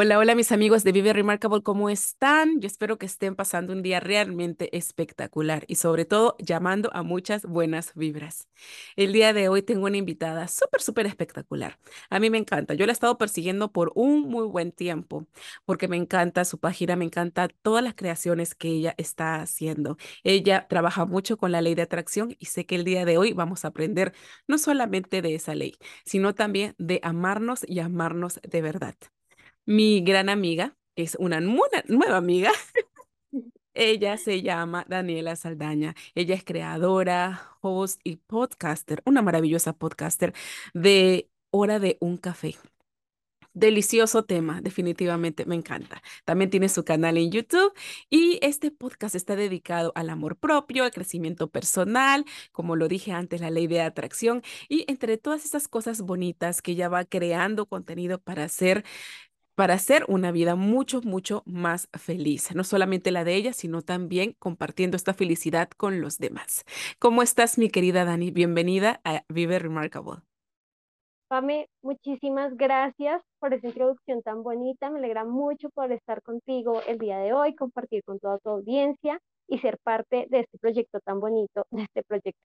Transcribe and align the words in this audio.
Hola, 0.00 0.16
hola 0.20 0.36
mis 0.36 0.52
amigos 0.52 0.84
de 0.84 0.92
Vive 0.92 1.12
Remarkable, 1.12 1.60
¿cómo 1.64 1.90
están? 1.90 2.60
Yo 2.60 2.68
espero 2.68 2.98
que 2.98 3.06
estén 3.06 3.34
pasando 3.34 3.72
un 3.72 3.82
día 3.82 3.98
realmente 3.98 4.76
espectacular 4.76 5.64
y 5.66 5.74
sobre 5.74 6.04
todo 6.04 6.36
llamando 6.38 6.88
a 6.94 7.02
muchas 7.02 7.44
buenas 7.44 7.92
vibras. 7.96 8.46
El 8.94 9.12
día 9.12 9.32
de 9.32 9.48
hoy 9.48 9.62
tengo 9.62 9.86
una 9.86 9.96
invitada 9.96 10.46
súper, 10.46 10.82
súper 10.82 11.06
espectacular. 11.06 11.80
A 12.10 12.20
mí 12.20 12.30
me 12.30 12.38
encanta. 12.38 12.74
Yo 12.74 12.86
la 12.86 12.92
he 12.92 12.94
estado 12.94 13.18
persiguiendo 13.18 13.72
por 13.72 13.90
un 13.96 14.20
muy 14.28 14.46
buen 14.46 14.70
tiempo 14.70 15.26
porque 15.64 15.88
me 15.88 15.96
encanta 15.96 16.44
su 16.44 16.60
página, 16.60 16.94
me 16.94 17.04
encanta 17.04 17.48
todas 17.62 17.82
las 17.82 17.94
creaciones 17.94 18.54
que 18.54 18.68
ella 18.68 18.94
está 18.98 19.40
haciendo. 19.40 19.96
Ella 20.22 20.68
trabaja 20.68 21.06
mucho 21.06 21.36
con 21.38 21.50
la 21.50 21.60
ley 21.60 21.74
de 21.74 21.82
atracción 21.82 22.36
y 22.38 22.46
sé 22.46 22.66
que 22.66 22.76
el 22.76 22.84
día 22.84 23.04
de 23.04 23.18
hoy 23.18 23.32
vamos 23.32 23.64
a 23.64 23.68
aprender 23.68 24.14
no 24.46 24.58
solamente 24.58 25.22
de 25.22 25.34
esa 25.34 25.56
ley, 25.56 25.74
sino 26.04 26.36
también 26.36 26.76
de 26.78 27.00
amarnos 27.02 27.62
y 27.66 27.80
amarnos 27.80 28.38
de 28.48 28.62
verdad. 28.62 28.94
Mi 29.68 30.00
gran 30.00 30.30
amiga 30.30 30.74
es 30.96 31.14
una 31.16 31.40
nueva 31.42 32.16
amiga. 32.16 32.50
Ella 33.74 34.16
se 34.16 34.40
llama 34.40 34.86
Daniela 34.88 35.36
Saldaña. 35.36 35.94
Ella 36.14 36.36
es 36.36 36.42
creadora, 36.42 37.42
host 37.60 38.00
y 38.02 38.16
podcaster, 38.16 39.02
una 39.04 39.20
maravillosa 39.20 39.74
podcaster 39.74 40.32
de 40.72 41.28
Hora 41.50 41.80
de 41.80 41.98
un 42.00 42.16
Café. 42.16 42.56
Delicioso 43.52 44.24
tema, 44.24 44.60
definitivamente 44.60 45.44
me 45.44 45.56
encanta. 45.56 46.00
También 46.24 46.48
tiene 46.48 46.68
su 46.68 46.84
canal 46.84 47.16
en 47.16 47.32
YouTube 47.32 47.72
y 48.08 48.38
este 48.40 48.70
podcast 48.70 49.16
está 49.16 49.36
dedicado 49.36 49.90
al 49.96 50.10
amor 50.10 50.36
propio, 50.36 50.84
al 50.84 50.92
crecimiento 50.92 51.50
personal, 51.50 52.24
como 52.52 52.76
lo 52.76 52.86
dije 52.86 53.10
antes, 53.10 53.40
la 53.40 53.50
ley 53.50 53.66
de 53.66 53.80
atracción 53.80 54.42
y 54.68 54.84
entre 54.86 55.18
todas 55.18 55.44
esas 55.44 55.66
cosas 55.66 56.02
bonitas 56.02 56.62
que 56.62 56.72
ella 56.72 56.88
va 56.88 57.04
creando 57.04 57.66
contenido 57.66 58.20
para 58.20 58.44
hacer 58.44 58.84
para 59.58 59.74
hacer 59.74 60.04
una 60.06 60.30
vida 60.30 60.54
mucho, 60.54 61.00
mucho 61.02 61.42
más 61.44 61.88
feliz. 61.92 62.54
No 62.54 62.62
solamente 62.62 63.10
la 63.10 63.24
de 63.24 63.34
ella, 63.34 63.52
sino 63.52 63.82
también 63.82 64.36
compartiendo 64.38 64.96
esta 64.96 65.14
felicidad 65.14 65.68
con 65.70 66.00
los 66.00 66.18
demás. 66.18 66.64
¿Cómo 67.00 67.22
estás, 67.22 67.58
mi 67.58 67.68
querida 67.68 68.04
Dani? 68.04 68.30
Bienvenida 68.30 69.00
a 69.02 69.24
Vive 69.28 69.58
Remarkable. 69.58 70.22
Pame, 71.26 71.68
muchísimas 71.82 72.56
gracias 72.56 73.20
por 73.40 73.52
esa 73.52 73.66
introducción 73.66 74.22
tan 74.22 74.44
bonita. 74.44 74.90
Me 74.90 75.00
alegra 75.00 75.24
mucho 75.24 75.70
por 75.70 75.90
estar 75.90 76.22
contigo 76.22 76.80
el 76.86 76.98
día 76.98 77.18
de 77.18 77.32
hoy, 77.32 77.56
compartir 77.56 78.04
con 78.04 78.20
toda 78.20 78.38
tu 78.38 78.50
audiencia 78.50 79.18
y 79.48 79.58
ser 79.58 79.78
parte 79.82 80.28
de 80.30 80.38
este 80.38 80.56
proyecto 80.58 81.00
tan 81.00 81.18
bonito, 81.18 81.66
de 81.72 81.82
este 81.82 82.04
proyecto, 82.04 82.40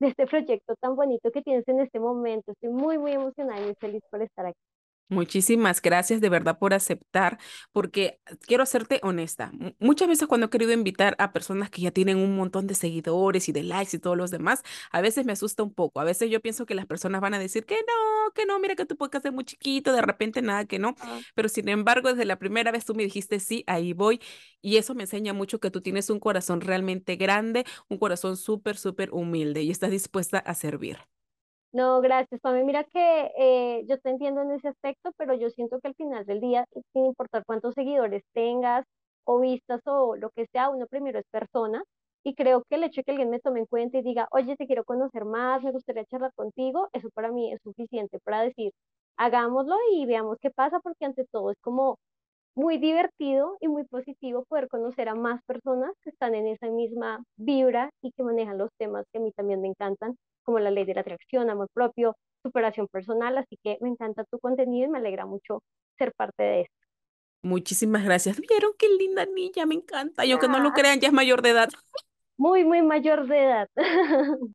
de 0.00 0.08
este 0.08 0.26
proyecto 0.26 0.74
tan 0.78 0.96
bonito 0.96 1.30
que 1.30 1.40
tienes 1.40 1.66
en 1.66 1.80
este 1.80 1.98
momento. 1.98 2.52
Estoy 2.52 2.68
muy, 2.68 2.98
muy 2.98 3.12
emocionada 3.12 3.58
y 3.58 3.64
muy 3.64 3.74
feliz 3.76 4.02
por 4.10 4.20
estar 4.20 4.44
aquí. 4.44 4.60
Muchísimas 5.08 5.80
gracias 5.80 6.20
de 6.20 6.28
verdad 6.28 6.58
por 6.58 6.74
aceptar, 6.74 7.38
porque 7.72 8.20
quiero 8.46 8.66
serte 8.66 9.00
honesta. 9.02 9.52
Muchas 9.78 10.06
veces 10.06 10.28
cuando 10.28 10.46
he 10.46 10.50
querido 10.50 10.72
invitar 10.72 11.16
a 11.18 11.32
personas 11.32 11.70
que 11.70 11.80
ya 11.80 11.90
tienen 11.90 12.18
un 12.18 12.36
montón 12.36 12.66
de 12.66 12.74
seguidores 12.74 13.48
y 13.48 13.52
de 13.52 13.62
likes 13.62 13.96
y 13.96 14.00
todos 14.00 14.16
los 14.18 14.30
demás, 14.30 14.62
a 14.92 15.00
veces 15.00 15.24
me 15.24 15.32
asusta 15.32 15.62
un 15.62 15.72
poco. 15.72 16.00
A 16.00 16.04
veces 16.04 16.30
yo 16.30 16.40
pienso 16.40 16.66
que 16.66 16.74
las 16.74 16.86
personas 16.86 17.22
van 17.22 17.32
a 17.34 17.38
decir 17.38 17.64
que 17.64 17.76
no, 17.76 18.32
que 18.34 18.44
no, 18.44 18.58
mira 18.60 18.74
que 18.76 18.84
tu 18.84 18.96
podcast 18.96 19.24
es 19.24 19.32
muy 19.32 19.44
chiquito, 19.44 19.92
de 19.92 20.02
repente 20.02 20.42
nada, 20.42 20.66
que 20.66 20.78
no. 20.78 20.94
Ah. 21.00 21.20
Pero 21.34 21.48
sin 21.48 21.68
embargo, 21.68 22.10
desde 22.10 22.26
la 22.26 22.38
primera 22.38 22.70
vez 22.70 22.84
tú 22.84 22.94
me 22.94 23.02
dijiste 23.02 23.40
sí, 23.40 23.64
ahí 23.66 23.94
voy. 23.94 24.20
Y 24.60 24.76
eso 24.76 24.94
me 24.94 25.04
enseña 25.04 25.32
mucho 25.32 25.60
que 25.60 25.70
tú 25.70 25.80
tienes 25.80 26.10
un 26.10 26.20
corazón 26.20 26.60
realmente 26.60 27.16
grande, 27.16 27.64
un 27.88 27.98
corazón 27.98 28.36
súper, 28.36 28.76
súper 28.76 29.10
humilde 29.12 29.62
y 29.62 29.70
estás 29.70 29.90
dispuesta 29.90 30.38
a 30.38 30.54
servir. 30.54 30.98
No, 31.72 32.00
gracias, 32.00 32.40
Pame. 32.40 32.64
Mira 32.64 32.84
que 32.84 33.30
eh, 33.38 33.84
yo 33.86 33.98
te 34.00 34.08
entiendo 34.10 34.40
en 34.42 34.52
ese 34.52 34.68
aspecto, 34.68 35.12
pero 35.18 35.34
yo 35.34 35.50
siento 35.50 35.78
que 35.80 35.88
al 35.88 35.94
final 35.94 36.24
del 36.24 36.40
día, 36.40 36.64
sin 36.92 37.04
importar 37.06 37.44
cuántos 37.46 37.74
seguidores 37.74 38.22
tengas 38.32 38.84
o 39.24 39.38
vistas 39.40 39.80
o 39.86 40.16
lo 40.16 40.30
que 40.30 40.46
sea, 40.46 40.70
uno 40.70 40.86
primero 40.86 41.18
es 41.18 41.26
persona. 41.30 41.82
Y 42.24 42.34
creo 42.34 42.62
que 42.68 42.76
el 42.76 42.84
hecho 42.84 43.00
de 43.00 43.04
que 43.04 43.10
alguien 43.12 43.30
me 43.30 43.40
tome 43.40 43.60
en 43.60 43.66
cuenta 43.66 43.98
y 43.98 44.02
diga, 44.02 44.28
oye, 44.32 44.56
te 44.56 44.66
quiero 44.66 44.84
conocer 44.84 45.24
más, 45.24 45.62
me 45.62 45.70
gustaría 45.72 46.04
charlar 46.06 46.32
contigo, 46.34 46.88
eso 46.92 47.08
para 47.14 47.30
mí 47.30 47.52
es 47.52 47.60
suficiente 47.62 48.18
para 48.24 48.42
decir, 48.42 48.72
hagámoslo 49.16 49.76
y 49.92 50.06
veamos 50.06 50.38
qué 50.40 50.50
pasa, 50.50 50.80
porque 50.80 51.04
ante 51.04 51.26
todo 51.30 51.50
es 51.50 51.58
como 51.60 51.98
muy 52.58 52.78
divertido 52.78 53.56
y 53.60 53.68
muy 53.68 53.84
positivo 53.84 54.44
poder 54.48 54.68
conocer 54.68 55.08
a 55.08 55.14
más 55.14 55.42
personas 55.44 55.92
que 56.02 56.10
están 56.10 56.34
en 56.34 56.46
esa 56.48 56.68
misma 56.68 57.22
vibra 57.36 57.90
y 58.02 58.12
que 58.12 58.24
manejan 58.24 58.58
los 58.58 58.70
temas 58.78 59.04
que 59.12 59.18
a 59.18 59.22
mí 59.22 59.32
también 59.32 59.60
me 59.62 59.68
encantan 59.68 60.16
como 60.44 60.58
la 60.60 60.70
ley 60.70 60.84
de 60.84 60.94
la 60.94 61.02
atracción, 61.02 61.50
amor 61.50 61.68
propio, 61.72 62.16
superación 62.42 62.88
personal, 62.88 63.38
así 63.38 63.58
que 63.62 63.78
me 63.80 63.90
encanta 63.90 64.24
tu 64.24 64.38
contenido 64.40 64.88
y 64.88 64.90
me 64.90 64.98
alegra 64.98 65.26
mucho 65.26 65.62
ser 65.98 66.12
parte 66.16 66.42
de 66.42 66.60
esto. 66.62 66.74
Muchísimas 67.42 68.04
gracias. 68.04 68.40
¿Vieron 68.40 68.72
qué 68.78 68.88
linda 68.98 69.24
niña? 69.26 69.66
Me 69.66 69.74
encanta. 69.76 70.24
Yo 70.24 70.38
que 70.38 70.48
no 70.48 70.58
lo 70.60 70.68
Ah. 70.70 70.72
crean, 70.72 71.00
ya 71.00 71.08
es 71.08 71.14
mayor 71.14 71.42
de 71.42 71.50
edad. 71.50 71.68
Muy, 72.36 72.64
muy 72.64 72.82
mayor 72.82 73.26
de 73.26 73.44
edad. 73.44 73.68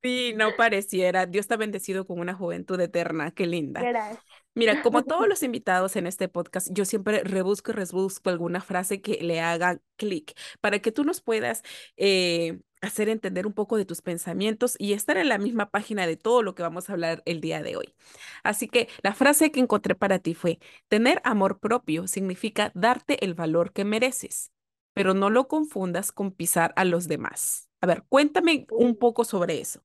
Sí, 0.01 0.33
no 0.35 0.55
pareciera. 0.55 1.25
Dios 1.25 1.43
está 1.43 1.55
bendecido 1.57 2.05
con 2.05 2.19
una 2.19 2.33
juventud 2.33 2.79
eterna. 2.79 3.31
Qué 3.31 3.47
linda. 3.47 3.81
Gracias. 3.81 4.32
Mira, 4.55 4.81
como 4.83 5.03
todos 5.03 5.27
los 5.27 5.41
invitados 5.41 5.95
en 5.95 6.05
este 6.05 6.27
podcast, 6.27 6.67
yo 6.71 6.85
siempre 6.85 7.23
rebusco 7.23 7.71
y 7.71 7.73
rebusco 7.73 8.29
alguna 8.29 8.61
frase 8.61 9.01
que 9.01 9.19
le 9.21 9.41
haga 9.41 9.79
clic 9.95 10.37
para 10.61 10.79
que 10.79 10.91
tú 10.91 11.03
nos 11.03 11.21
puedas 11.21 11.63
eh, 11.97 12.59
hacer 12.81 13.09
entender 13.09 13.47
un 13.47 13.53
poco 13.53 13.77
de 13.77 13.85
tus 13.85 14.01
pensamientos 14.01 14.75
y 14.77 14.93
estar 14.93 15.17
en 15.17 15.29
la 15.29 15.37
misma 15.37 15.71
página 15.71 16.05
de 16.05 16.17
todo 16.17 16.43
lo 16.43 16.53
que 16.53 16.63
vamos 16.63 16.89
a 16.89 16.93
hablar 16.93 17.23
el 17.25 17.41
día 17.41 17.63
de 17.63 17.77
hoy. 17.77 17.95
Así 18.43 18.67
que 18.67 18.89
la 19.01 19.15
frase 19.15 19.51
que 19.51 19.59
encontré 19.59 19.95
para 19.95 20.19
ti 20.19 20.35
fue, 20.35 20.59
tener 20.87 21.21
amor 21.23 21.59
propio 21.59 22.07
significa 22.07 22.71
darte 22.75 23.23
el 23.25 23.33
valor 23.33 23.71
que 23.73 23.85
mereces, 23.85 24.51
pero 24.93 25.13
no 25.13 25.29
lo 25.29 25.47
confundas 25.47 26.11
con 26.11 26.31
pisar 26.31 26.73
a 26.75 26.85
los 26.85 27.07
demás. 27.07 27.69
A 27.81 27.87
ver, 27.87 28.03
cuéntame 28.07 28.65
un 28.69 28.97
poco 28.97 29.23
sobre 29.23 29.59
eso. 29.59 29.81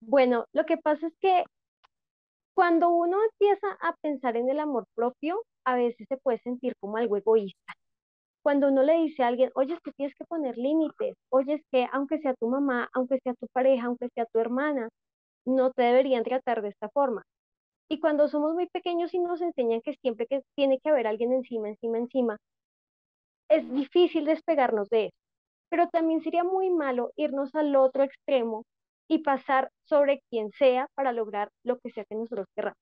Bueno, 0.00 0.46
lo 0.52 0.66
que 0.66 0.78
pasa 0.78 1.06
es 1.06 1.12
que 1.20 1.44
cuando 2.54 2.90
uno 2.90 3.18
empieza 3.24 3.68
a 3.80 3.94
pensar 4.02 4.36
en 4.36 4.48
el 4.50 4.60
amor 4.60 4.86
propio, 4.94 5.42
a 5.64 5.76
veces 5.76 6.06
se 6.08 6.16
puede 6.18 6.38
sentir 6.38 6.74
como 6.80 6.96
algo 6.96 7.16
egoísta. 7.16 7.72
Cuando 8.42 8.68
uno 8.68 8.82
le 8.82 8.94
dice 8.94 9.22
a 9.22 9.28
alguien, 9.28 9.50
oye, 9.54 9.74
es 9.74 9.80
que 9.80 9.92
tienes 9.92 10.14
que 10.16 10.24
poner 10.26 10.58
límites, 10.58 11.16
oye, 11.30 11.54
es 11.54 11.62
que 11.72 11.88
aunque 11.92 12.18
sea 12.20 12.34
tu 12.34 12.48
mamá, 12.48 12.88
aunque 12.94 13.18
sea 13.22 13.34
tu 13.34 13.46
pareja, 13.52 13.86
aunque 13.86 14.08
sea 14.14 14.26
tu 14.32 14.40
hermana, 14.40 14.88
no 15.46 15.72
te 15.72 15.82
deberían 15.82 16.24
tratar 16.24 16.62
de 16.62 16.70
esta 16.70 16.88
forma. 16.90 17.22
Y 17.90 18.00
cuando 18.00 18.28
somos 18.28 18.54
muy 18.54 18.68
pequeños 18.68 19.14
y 19.14 19.20
nos 19.20 19.40
enseñan 19.42 19.80
que 19.82 19.94
siempre 20.02 20.26
que 20.26 20.42
tiene 20.56 20.78
que 20.80 20.90
haber 20.90 21.06
alguien 21.06 21.32
encima, 21.32 21.68
encima, 21.68 21.98
encima, 21.98 22.36
es 23.48 23.70
difícil 23.72 24.24
despegarnos 24.24 24.88
de 24.88 25.06
eso. 25.06 25.16
Pero 25.70 25.88
también 25.88 26.22
sería 26.22 26.44
muy 26.44 26.70
malo 26.70 27.12
irnos 27.16 27.54
al 27.54 27.76
otro 27.76 28.02
extremo 28.04 28.64
y 29.12 29.18
pasar 29.18 29.70
sobre 29.84 30.22
quien 30.30 30.50
sea 30.52 30.88
para 30.94 31.12
lograr 31.12 31.50
lo 31.64 31.78
que 31.78 31.90
sea 31.90 32.06
que 32.06 32.14
nosotros 32.14 32.46
querramos. 32.56 32.78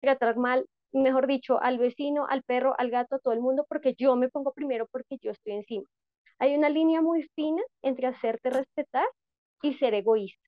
Tratar 0.00 0.36
mal, 0.36 0.64
mejor 0.92 1.26
dicho, 1.26 1.60
al 1.60 1.78
vecino, 1.78 2.24
al 2.28 2.44
perro, 2.44 2.76
al 2.78 2.88
gato, 2.88 3.16
a 3.16 3.18
todo 3.18 3.34
el 3.34 3.40
mundo, 3.40 3.66
porque 3.68 3.94
yo 3.98 4.14
me 4.14 4.28
pongo 4.28 4.52
primero 4.52 4.86
porque 4.92 5.16
yo 5.20 5.32
estoy 5.32 5.54
encima. 5.54 5.84
Hay 6.38 6.54
una 6.54 6.68
línea 6.68 7.02
muy 7.02 7.24
fina 7.34 7.60
entre 7.82 8.06
hacerte 8.06 8.50
respetar 8.50 9.04
y 9.60 9.74
ser 9.74 9.94
egoísta. 9.94 10.40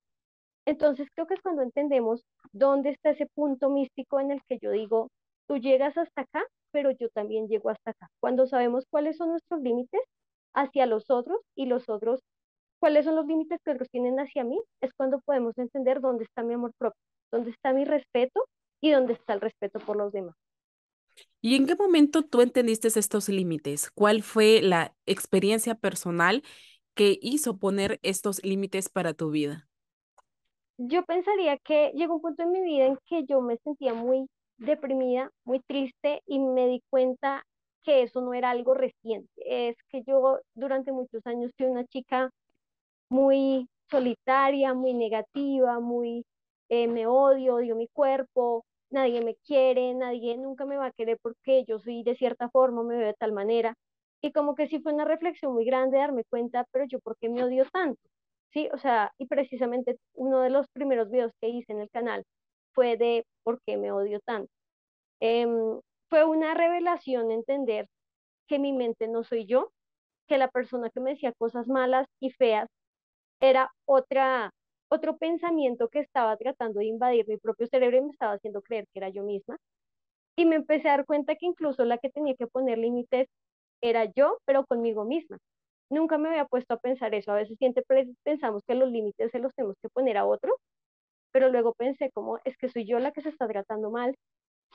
Entonces 0.65 1.09
creo 1.13 1.27
que 1.27 1.33
es 1.33 1.41
cuando 1.41 1.63
entendemos 1.63 2.23
dónde 2.53 2.91
está 2.91 3.09
ese 3.09 3.25
punto 3.27 3.69
místico 3.69 4.21
en 4.21 4.31
el 4.31 4.41
que 4.47 4.57
yo 4.61 4.71
digo, 4.71 5.09
tú 5.47 5.57
llegas 5.57 5.97
hasta 5.97 6.21
acá, 6.21 6.45
pero 6.71 6.91
yo 6.91 7.09
también 7.09 7.49
llego 7.49 7.71
hasta 7.71 7.91
acá. 7.91 8.07
Cuando 8.21 8.47
sabemos 8.47 8.85
cuáles 8.89 9.17
son 9.17 9.31
nuestros 9.31 9.59
límites 9.59 10.01
hacia 10.53 10.85
los 10.85 11.09
otros 11.11 11.41
y 11.55 11.65
los 11.65 11.89
otros, 11.89 12.21
cuáles 12.79 13.05
son 13.05 13.15
los 13.15 13.25
límites 13.27 13.59
que 13.63 13.71
otros 13.71 13.89
tienen 13.91 14.19
hacia 14.19 14.43
mí, 14.43 14.59
es 14.81 14.91
cuando 14.95 15.19
podemos 15.21 15.57
entender 15.57 16.01
dónde 16.01 16.25
está 16.25 16.43
mi 16.43 16.53
amor 16.55 16.71
propio, 16.77 16.99
dónde 17.31 17.51
está 17.51 17.73
mi 17.73 17.85
respeto 17.85 18.45
y 18.81 18.91
dónde 18.91 19.13
está 19.13 19.33
el 19.33 19.41
respeto 19.41 19.79
por 19.79 19.97
los 19.97 20.11
demás. 20.11 20.35
¿Y 21.41 21.55
en 21.55 21.67
qué 21.67 21.75
momento 21.75 22.23
tú 22.23 22.41
entendiste 22.41 22.87
estos 22.87 23.29
límites? 23.29 23.91
¿Cuál 23.91 24.23
fue 24.23 24.61
la 24.61 24.95
experiencia 25.05 25.75
personal 25.75 26.43
que 26.95 27.19
hizo 27.21 27.57
poner 27.57 27.99
estos 28.03 28.43
límites 28.43 28.89
para 28.89 29.13
tu 29.13 29.29
vida? 29.31 29.67
yo 30.77 31.03
pensaría 31.05 31.57
que 31.59 31.91
llegó 31.95 32.15
un 32.15 32.21
punto 32.21 32.43
en 32.43 32.51
mi 32.51 32.61
vida 32.61 32.85
en 32.87 32.97
que 33.07 33.25
yo 33.25 33.41
me 33.41 33.57
sentía 33.57 33.93
muy 33.93 34.27
deprimida, 34.57 35.29
muy 35.45 35.59
triste 35.61 36.21
y 36.25 36.39
me 36.39 36.67
di 36.67 36.81
cuenta 36.89 37.43
que 37.83 38.03
eso 38.03 38.21
no 38.21 38.33
era 38.33 38.49
algo 38.51 38.73
reciente. 38.73 39.29
Es 39.45 39.75
que 39.89 40.03
yo 40.07 40.39
durante 40.55 40.91
muchos 40.91 41.25
años 41.25 41.51
fui 41.57 41.67
una 41.67 41.85
chica 41.85 42.29
muy 43.15 43.69
solitaria, 43.89 44.73
muy 44.73 44.93
negativa, 44.93 45.79
muy 45.79 46.25
eh, 46.69 46.87
me 46.87 47.07
odio, 47.07 47.55
odio 47.55 47.75
mi 47.75 47.87
cuerpo, 47.87 48.65
nadie 48.89 49.21
me 49.23 49.35
quiere, 49.37 49.93
nadie 49.95 50.37
nunca 50.37 50.65
me 50.65 50.77
va 50.77 50.87
a 50.87 50.91
querer 50.91 51.17
porque 51.21 51.63
yo 51.65 51.79
soy 51.79 52.03
de 52.03 52.15
cierta 52.15 52.49
forma, 52.49 52.83
me 52.83 52.97
veo 52.97 53.07
de 53.07 53.13
tal 53.13 53.31
manera. 53.33 53.75
Y 54.21 54.31
como 54.33 54.55
que 54.55 54.67
sí 54.67 54.79
fue 54.81 54.93
una 54.93 55.05
reflexión 55.05 55.53
muy 55.53 55.65
grande 55.65 55.97
darme 55.99 56.23
cuenta, 56.25 56.65
pero 56.71 56.85
yo 56.87 56.99
por 56.99 57.17
qué 57.17 57.29
me 57.29 57.43
odio 57.43 57.65
tanto. 57.71 58.01
Sí, 58.49 58.69
o 58.73 58.77
sea, 58.77 59.11
y 59.17 59.27
precisamente 59.27 59.97
uno 60.13 60.41
de 60.41 60.49
los 60.49 60.67
primeros 60.69 61.09
videos 61.11 61.31
que 61.41 61.49
hice 61.49 61.73
en 61.73 61.81
el 61.81 61.89
canal 61.91 62.23
fue 62.73 62.97
de 62.97 63.25
por 63.43 63.59
qué 63.65 63.77
me 63.77 63.91
odio 63.91 64.19
tanto. 64.25 64.51
Em, 65.19 65.79
fue 66.09 66.25
una 66.25 66.53
revelación 66.53 67.31
entender 67.31 67.87
que 68.47 68.59
mi 68.59 68.73
mente 68.73 69.07
no 69.07 69.23
soy 69.23 69.45
yo, 69.45 69.71
que 70.27 70.37
la 70.37 70.49
persona 70.49 70.89
que 70.91 70.99
me 71.01 71.11
decía 71.11 71.33
cosas 71.33 71.67
malas 71.67 72.07
y 72.21 72.31
feas 72.31 72.69
era 73.49 73.71
otra, 73.85 74.51
otro 74.89 75.17
pensamiento 75.17 75.89
que 75.89 75.99
estaba 75.99 76.37
tratando 76.37 76.79
de 76.79 76.87
invadir 76.87 77.27
mi 77.27 77.37
propio 77.37 77.67
cerebro 77.67 77.97
y 77.97 78.01
me 78.01 78.11
estaba 78.11 78.33
haciendo 78.33 78.61
creer 78.61 78.85
que 78.93 78.99
era 78.99 79.09
yo 79.09 79.23
misma. 79.23 79.57
Y 80.37 80.45
me 80.45 80.55
empecé 80.55 80.89
a 80.89 80.97
dar 80.97 81.05
cuenta 81.05 81.35
que 81.35 81.45
incluso 81.45 81.85
la 81.85 81.97
que 81.97 82.09
tenía 82.09 82.35
que 82.35 82.47
poner 82.47 82.77
límites 82.77 83.27
era 83.81 84.05
yo, 84.15 84.39
pero 84.45 84.65
conmigo 84.65 85.05
misma. 85.05 85.37
Nunca 85.89 86.17
me 86.17 86.29
había 86.29 86.45
puesto 86.45 86.73
a 86.75 86.79
pensar 86.79 87.15
eso. 87.15 87.31
A 87.31 87.35
veces 87.35 87.57
siempre 87.59 87.83
pensamos 88.23 88.63
que 88.67 88.75
los 88.75 88.91
límites 88.91 89.31
se 89.31 89.39
los 89.39 89.53
tenemos 89.55 89.77
que 89.81 89.89
poner 89.89 90.17
a 90.17 90.25
otro, 90.25 90.55
pero 91.31 91.49
luego 91.49 91.73
pensé 91.73 92.11
como 92.11 92.39
es 92.45 92.57
que 92.57 92.69
soy 92.69 92.85
yo 92.87 92.99
la 92.99 93.11
que 93.11 93.21
se 93.21 93.29
está 93.29 93.47
tratando 93.47 93.91
mal, 93.91 94.15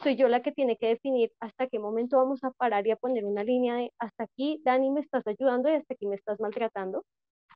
soy 0.03 0.17
yo 0.17 0.29
la 0.29 0.43
que 0.43 0.53
tiene 0.53 0.77
que 0.79 0.89
definir 0.89 1.33
hasta 1.41 1.69
qué 1.69 1.79
momento 1.79 2.19
vamos 2.19 2.45
a 2.45 2.53
parar 2.53 2.87
y 2.87 2.93
a 2.93 2.97
poner 2.97 3.25
una 3.27 3.45
línea 3.45 3.77
de 3.77 3.93
hasta 3.99 4.25
aquí, 4.25 4.61
Dani, 4.65 4.91
me 4.91 5.01
estás 5.01 5.27
ayudando 5.27 5.71
y 5.71 5.75
hasta 5.77 5.95
aquí 5.95 6.07
me 6.07 6.17
estás 6.17 6.41
maltratando. 6.41 7.05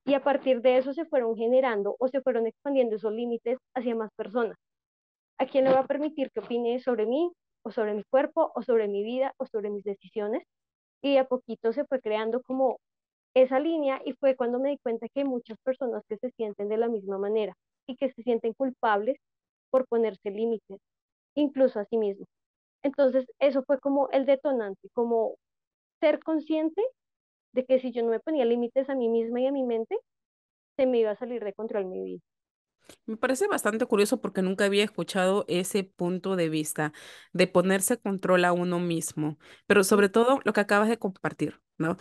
Y 0.07 0.15
a 0.15 0.23
partir 0.23 0.61
de 0.61 0.79
eso 0.79 0.93
se 0.93 1.07
fueron 1.07 1.37
generando 1.37 1.97
o 1.99 2.09
se 2.09 2.21
fueron 2.21 2.47
expandiendo 2.47 2.97
esos 2.97 3.13
límites 3.13 3.59
hacia 3.75 3.95
más 3.95 4.11
personas. 4.17 4.57
¿A 5.39 5.47
quién 5.47 5.65
le 5.65 5.73
va 5.73 5.81
a 5.81 5.87
permitir 5.87 6.31
que 6.31 6.41
opine 6.41 6.79
sobre 6.81 7.07
mí 7.07 7.31
o 7.65 7.71
sobre 7.71 7.95
mi 7.95 8.05
cuerpo 8.05 8.53
o 8.55 8.63
sobre 8.63 8.89
mi 8.89 9.03
vida 9.03 9.35
o 9.39 9.47
sobre 9.47 9.71
mis 9.71 9.85
decisiones? 9.85 10.43
Y 11.03 11.17
a 11.17 11.25
poquito 11.25 11.73
se 11.73 11.85
fue 11.87 12.01
creando 12.01 12.43
como 12.43 12.79
esa 13.35 13.59
línea 13.59 14.01
y 14.05 14.13
fue 14.15 14.37
cuando 14.37 14.59
me 14.61 14.71
di 14.71 14.79
cuenta 14.79 15.09
que 15.09 15.21
hay 15.21 15.27
muchas 15.27 15.59
personas 15.65 16.03
que 16.09 16.19
se 16.19 16.31
sienten 16.31 16.69
de 16.69 16.79
la 16.79 16.89
misma 16.89 17.19
manera 17.19 17.55
y 17.87 17.97
que 17.97 18.11
se 18.13 18.23
sienten 18.23 18.55
culpables 18.55 19.19
por 19.71 19.87
ponerse 19.89 20.31
límites, 20.31 20.81
incluso 21.35 21.81
a 21.81 21.85
sí 21.87 21.99
mismos. 21.99 22.29
Entonces, 22.83 23.27
eso 23.41 23.65
fue 23.65 23.81
como 23.81 24.09
el 24.11 24.27
detonante, 24.27 24.89
como 24.93 25.37
ser 26.01 26.21
consciente 26.21 26.83
de 27.55 27.65
que 27.65 27.81
si 27.81 27.93
yo 27.93 28.03
no 28.03 28.11
me 28.11 28.21
ponía 28.21 28.45
límites 28.45 28.91
a 28.91 28.95
mí 28.95 29.09
misma 29.09 29.41
y 29.41 29.47
a 29.47 29.53
mi 29.53 29.65
mente, 29.65 29.97
se 30.77 30.87
me 30.87 30.99
iba 31.01 31.13
a 31.13 31.17
salir 31.17 31.45
de 31.45 31.55
control 31.55 31.87
mi 31.87 32.01
vida. 32.03 32.23
Me 33.07 33.17
parece 33.17 33.47
bastante 33.49 33.87
curioso 33.87 34.21
porque 34.21 34.43
nunca 34.43 34.65
había 34.67 34.85
escuchado 34.85 35.45
ese 35.49 35.85
punto 35.85 36.37
de 36.37 36.49
vista 36.49 36.93
de 37.33 37.47
ponerse 37.47 37.99
control 37.99 38.45
a 38.45 38.53
uno 38.53 38.79
mismo, 38.81 39.39
pero 39.67 39.85
sobre 39.85 40.09
todo 40.09 40.41
lo 40.45 40.53
que 40.53 40.61
acabas 40.61 40.89
de 40.89 40.99
compartir, 40.99 41.61
¿no? 41.79 41.97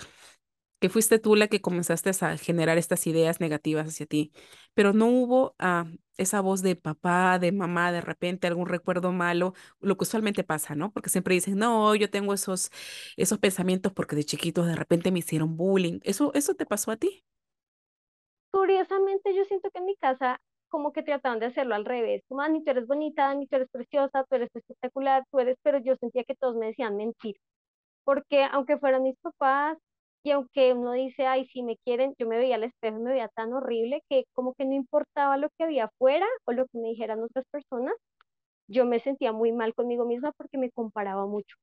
que 0.80 0.90
fuiste 0.90 1.20
tú 1.20 1.36
la 1.36 1.48
que 1.48 1.62
comenzaste 1.62 2.12
a 2.22 2.38
generar 2.38 2.78
estas 2.78 3.08
ideas 3.08 3.40
negativas 3.40 3.88
hacia 3.88 4.06
ti, 4.06 4.34
pero 4.76 4.94
no 4.94 5.08
hubo 5.08 5.56
ah, 5.60 5.86
esa 6.18 6.42
voz 6.42 6.62
de 6.62 6.76
papá, 6.76 7.40
de 7.40 7.52
mamá, 7.52 7.92
de 7.92 8.02
repente 8.02 8.48
algún 8.48 8.68
recuerdo 8.68 9.12
malo, 9.12 9.54
lo 9.82 9.98
que 9.98 10.04
usualmente 10.04 10.44
pasa, 10.44 10.76
¿no? 10.76 10.92
Porque 10.92 11.10
siempre 11.10 11.36
dicen, 11.36 11.58
no, 11.58 11.96
yo 11.96 12.10
tengo 12.10 12.34
esos, 12.34 12.72
esos 13.18 13.40
pensamientos 13.40 13.94
porque 13.94 14.16
de 14.16 14.24
chiquitos 14.26 14.68
de 14.68 14.76
repente 14.76 15.12
me 15.12 15.20
hicieron 15.20 15.58
bullying. 15.58 16.00
¿Eso, 16.04 16.32
eso 16.36 16.56
te 16.56 16.66
pasó 16.66 16.92
a 16.92 16.98
ti? 16.98 17.24
Curiosamente, 18.52 19.36
yo 19.36 19.44
siento 19.46 19.70
que 19.72 19.80
en 19.80 19.86
mi 19.86 19.96
casa 19.98 20.40
como 20.70 20.92
que 20.94 21.04
trataban 21.04 21.40
de 21.40 21.48
hacerlo 21.48 21.76
al 21.76 21.86
revés, 21.86 22.24
como, 22.28 22.42
Dani, 22.42 22.64
tú 22.64 22.72
eres 22.72 22.88
bonita, 22.88 23.26
Dani, 23.28 23.48
tú 23.48 23.58
eres 23.58 23.70
preciosa, 23.72 24.24
tú 24.26 24.36
eres 24.36 24.50
espectacular, 24.56 25.24
tú 25.32 25.40
eres, 25.40 25.58
pero 25.64 25.78
yo 25.80 25.96
sentía 25.98 26.24
que 26.24 26.36
todos 26.36 26.56
me 26.56 26.68
decían 26.68 26.96
mentir, 26.96 27.36
porque 28.06 28.44
aunque 28.46 28.78
fueran 28.80 29.04
mis 29.04 29.18
papás, 29.20 29.78
y 30.24 30.32
aunque 30.32 30.74
uno 30.74 30.94
dice, 30.94 31.26
ay, 31.28 31.46
si 31.48 31.64
me 31.64 31.78
quieren, 31.78 32.16
yo 32.20 32.28
me 32.28 32.38
veía 32.38 32.56
al 32.56 32.64
espejo 32.64 32.98
y 32.98 33.02
me 33.02 33.12
veía 33.12 33.28
tan 33.30 33.54
horrible 33.54 34.02
que 34.10 34.26
como 34.34 34.54
que 34.56 34.66
no 34.66 34.74
importaba 34.76 35.38
lo 35.38 35.50
que 35.58 35.64
había 35.66 35.86
afuera 35.86 36.26
o 36.46 36.54
lo 36.54 36.66
que 36.68 36.80
me 36.80 36.90
dijeran 36.90 37.22
otras 37.24 37.46
personas, 37.52 37.94
yo 38.68 38.86
me 38.86 39.00
sentía 39.00 39.32
muy 39.34 39.52
mal 39.52 39.74
conmigo 39.74 40.06
misma 40.06 40.32
porque 40.34 40.58
me 40.58 40.72
comparaba 40.72 41.26
mucho. 41.28 41.56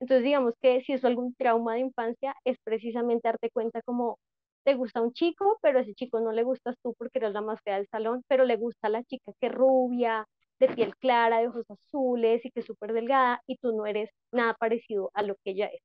Entonces, 0.00 0.24
digamos 0.24 0.54
que 0.60 0.82
si 0.82 0.92
es 0.92 1.04
algún 1.04 1.34
trauma 1.34 1.74
de 1.74 1.80
infancia, 1.80 2.34
es 2.44 2.58
precisamente 2.64 3.28
darte 3.28 3.50
cuenta 3.50 3.82
como 3.82 4.18
te 4.64 4.74
gusta 4.74 5.00
un 5.02 5.12
chico, 5.12 5.58
pero 5.62 5.80
ese 5.80 5.94
chico 5.94 6.20
no 6.20 6.32
le 6.32 6.42
gustas 6.42 6.76
tú 6.82 6.94
porque 6.98 7.18
eres 7.18 7.32
la 7.32 7.40
más 7.42 7.60
fea 7.62 7.76
del 7.76 7.88
salón, 7.88 8.22
pero 8.28 8.44
le 8.44 8.56
gusta 8.56 8.88
la 8.88 9.02
chica 9.04 9.32
que 9.40 9.46
es 9.48 9.52
rubia, 9.54 10.26
de 10.58 10.68
piel 10.68 10.96
clara, 10.96 11.38
de 11.40 11.48
ojos 11.48 11.64
azules 11.70 12.44
y 12.44 12.50
que 12.50 12.60
es 12.60 12.66
súper 12.66 12.92
delgada, 12.92 13.40
y 13.46 13.56
tú 13.58 13.72
no 13.76 13.86
eres 13.86 14.10
nada 14.32 14.54
parecido 14.54 15.10
a 15.14 15.22
lo 15.22 15.36
que 15.44 15.50
ella 15.52 15.66
es. 15.66 15.80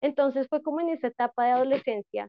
Entonces 0.00 0.46
fue 0.48 0.62
como 0.62 0.80
en 0.80 0.90
esa 0.90 1.08
etapa 1.08 1.46
de 1.46 1.52
adolescencia 1.52 2.28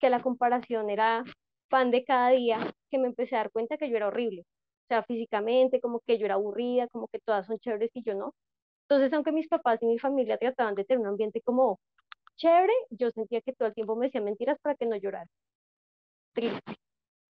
que 0.00 0.10
la 0.10 0.22
comparación 0.22 0.90
era 0.90 1.24
pan 1.68 1.90
de 1.90 2.04
cada 2.04 2.30
día, 2.30 2.72
que 2.90 2.98
me 2.98 3.08
empecé 3.08 3.36
a 3.36 3.38
dar 3.38 3.50
cuenta 3.50 3.76
que 3.76 3.90
yo 3.90 3.96
era 3.96 4.08
horrible. 4.08 4.42
O 4.42 4.88
sea, 4.88 5.02
físicamente, 5.04 5.80
como 5.80 6.00
que 6.06 6.18
yo 6.18 6.26
era 6.26 6.34
aburrida, 6.34 6.88
como 6.88 7.08
que 7.08 7.18
todas 7.18 7.46
son 7.46 7.58
chéveres 7.58 7.90
y 7.94 8.02
yo 8.02 8.14
no. 8.14 8.34
Entonces, 8.88 9.12
aunque 9.12 9.32
mis 9.32 9.48
papás 9.48 9.82
y 9.82 9.86
mi 9.86 9.98
familia 9.98 10.38
trataban 10.38 10.74
de 10.74 10.84
tener 10.84 11.00
un 11.00 11.08
ambiente 11.08 11.40
como 11.42 11.80
chévere, 12.36 12.72
yo 12.90 13.10
sentía 13.10 13.40
que 13.40 13.52
todo 13.52 13.68
el 13.68 13.74
tiempo 13.74 13.96
me 13.96 14.06
decían 14.06 14.24
mentiras 14.24 14.58
para 14.62 14.76
que 14.76 14.86
no 14.86 14.96
llorara. 14.96 15.26
Triste. 16.34 16.60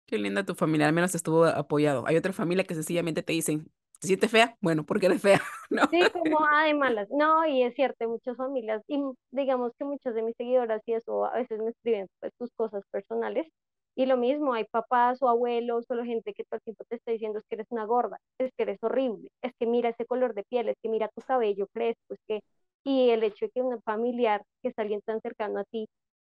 Qué 0.05 0.17
linda 0.17 0.45
tu 0.45 0.55
familia, 0.55 0.87
al 0.87 0.93
menos 0.93 1.15
estuvo 1.15 1.45
apoyado. 1.45 2.07
Hay 2.07 2.15
otra 2.15 2.31
familia 2.31 2.63
que 2.63 2.75
sencillamente 2.75 3.23
te 3.23 3.33
dicen, 3.33 3.71
¿te 3.99 4.07
sientes 4.07 4.31
fea? 4.31 4.55
Bueno, 4.61 4.85
porque 4.85 5.07
eres 5.07 5.21
fea. 5.21 5.41
Sí, 5.91 5.99
como 6.13 6.39
de 6.65 6.73
malas. 6.73 7.09
No, 7.11 7.45
y 7.45 7.63
es 7.63 7.75
cierto, 7.75 8.07
muchas 8.07 8.37
familias, 8.37 8.81
y 8.87 9.01
digamos 9.31 9.73
que 9.77 9.85
muchas 9.85 10.15
de 10.15 10.21
mis 10.23 10.35
seguidoras 10.37 10.81
y 10.85 10.93
eso 10.93 11.25
a 11.25 11.33
veces 11.37 11.59
me 11.59 11.69
escriben 11.71 12.07
pues 12.19 12.33
tus 12.37 12.51
cosas 12.53 12.83
personales. 12.91 13.47
Y 13.95 14.05
lo 14.05 14.15
mismo, 14.17 14.53
hay 14.53 14.65
papás 14.65 15.21
o 15.21 15.29
abuelos 15.29 15.85
o 15.89 15.95
la 15.95 16.05
gente 16.05 16.33
que 16.33 16.43
todo 16.43 16.57
el 16.57 16.61
tiempo 16.63 16.83
te 16.87 16.97
está 16.97 17.11
diciendo 17.11 17.39
es 17.39 17.45
que 17.49 17.55
eres 17.55 17.67
una 17.71 17.85
gorda, 17.85 18.19
es 18.37 18.51
que 18.55 18.63
eres 18.63 18.77
horrible, 18.83 19.29
es 19.41 19.51
que 19.59 19.65
mira 19.65 19.89
ese 19.89 20.05
color 20.05 20.33
de 20.35 20.43
piel, 20.43 20.69
es 20.69 20.77
que 20.83 20.89
mira 20.89 21.09
tu 21.09 21.21
cabello 21.21 21.67
crespo, 21.73 22.13
es 22.13 22.19
que... 22.27 22.41
Y 22.83 23.09
el 23.09 23.23
hecho 23.23 23.45
de 23.47 23.51
que 23.51 23.61
un 23.61 23.81
familiar, 23.81 24.43
que 24.61 24.69
es 24.69 24.79
alguien 24.79 25.01
tan 25.01 25.19
cercano 25.21 25.59
a 25.59 25.63
ti, 25.65 25.87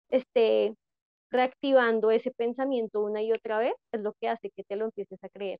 esté 0.10 0.75
reactivando 1.32 2.12
ese 2.12 2.32
pensamiento 2.32 3.01
una 3.01 3.22
y 3.24 3.32
otra 3.34 3.60
vez, 3.60 3.74
es 3.92 4.01
lo 4.01 4.13
que 4.22 4.30
hace 4.30 4.51
que 4.56 4.63
te 4.63 4.75
lo 4.75 4.86
empieces 4.86 5.20
a 5.24 5.30
creer. 5.30 5.60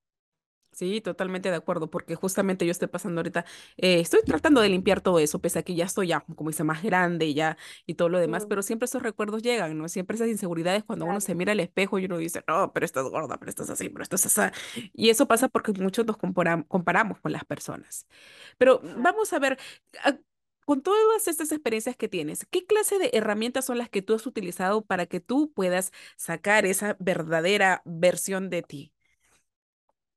Sí, 0.76 1.00
totalmente 1.00 1.50
de 1.50 1.56
acuerdo, 1.56 1.90
porque 1.90 2.16
justamente 2.16 2.66
yo 2.66 2.72
estoy 2.72 2.90
pasando 2.90 3.20
ahorita, 3.22 3.46
eh, 3.78 4.02
estoy 4.02 4.20
tratando 4.26 4.60
de 4.60 4.68
limpiar 4.68 5.00
todo 5.00 5.20
eso, 5.20 5.40
pese 5.40 5.60
a 5.60 5.64
que 5.64 5.74
ya 5.74 5.86
estoy 5.86 6.08
ya, 6.08 6.20
como 6.36 6.50
dice, 6.50 6.66
más 6.66 6.84
grande 6.84 7.34
ya 7.34 7.58
y 7.86 7.94
todo 7.94 8.10
lo 8.10 8.20
demás, 8.20 8.46
Mm, 8.46 8.50
pero 8.50 8.62
siempre 8.62 8.84
esos 8.86 9.02
recuerdos 9.02 9.42
llegan, 9.42 9.78
¿no? 9.78 9.88
Siempre 9.88 10.16
esas 10.16 10.28
inseguridades 10.28 10.84
cuando 10.84 11.06
uno 11.06 11.22
se 11.22 11.34
mira 11.34 11.54
al 11.54 11.62
espejo 11.62 11.98
y 11.98 12.06
uno 12.06 12.18
dice, 12.18 12.44
no, 12.46 12.74
pero 12.74 12.86
estás 12.86 13.06
gorda, 13.06 13.38
pero 13.38 13.50
estás 13.50 13.70
así, 13.70 13.88
pero 13.88 14.04
estás 14.04 14.26
así. 14.26 14.52
Y 14.94 15.10
eso 15.10 15.28
pasa 15.30 15.48
porque 15.48 15.72
muchos 15.82 16.06
nos 16.06 16.18
comparam- 16.18 16.68
comparamos 16.68 17.22
con 17.22 17.32
las 17.32 17.46
personas. 17.46 18.06
Pero 18.58 18.82
claro. 18.82 18.96
vamos 18.96 19.34
a 19.34 19.40
ver, 19.40 19.58
ah, 20.04 20.18
con 20.66 20.82
todas 20.82 21.28
estas 21.28 21.52
experiencias 21.54 21.96
que 21.98 22.10
tienes, 22.10 22.46
¿qué 22.52 22.66
clase 22.66 23.00
de 23.00 23.12
herramientas 23.14 23.66
son 23.66 23.78
las 23.78 23.90
que 23.90 24.02
tú 24.02 24.16
has 24.16 24.28
utilizado 24.28 24.84
para 24.86 25.06
que 25.06 25.20
tú 25.22 25.54
puedas 25.54 25.92
sacar 26.18 26.66
esa 26.66 26.98
verdadera 27.00 27.82
versión 27.86 28.50
de 28.50 28.64
ti? 28.64 28.95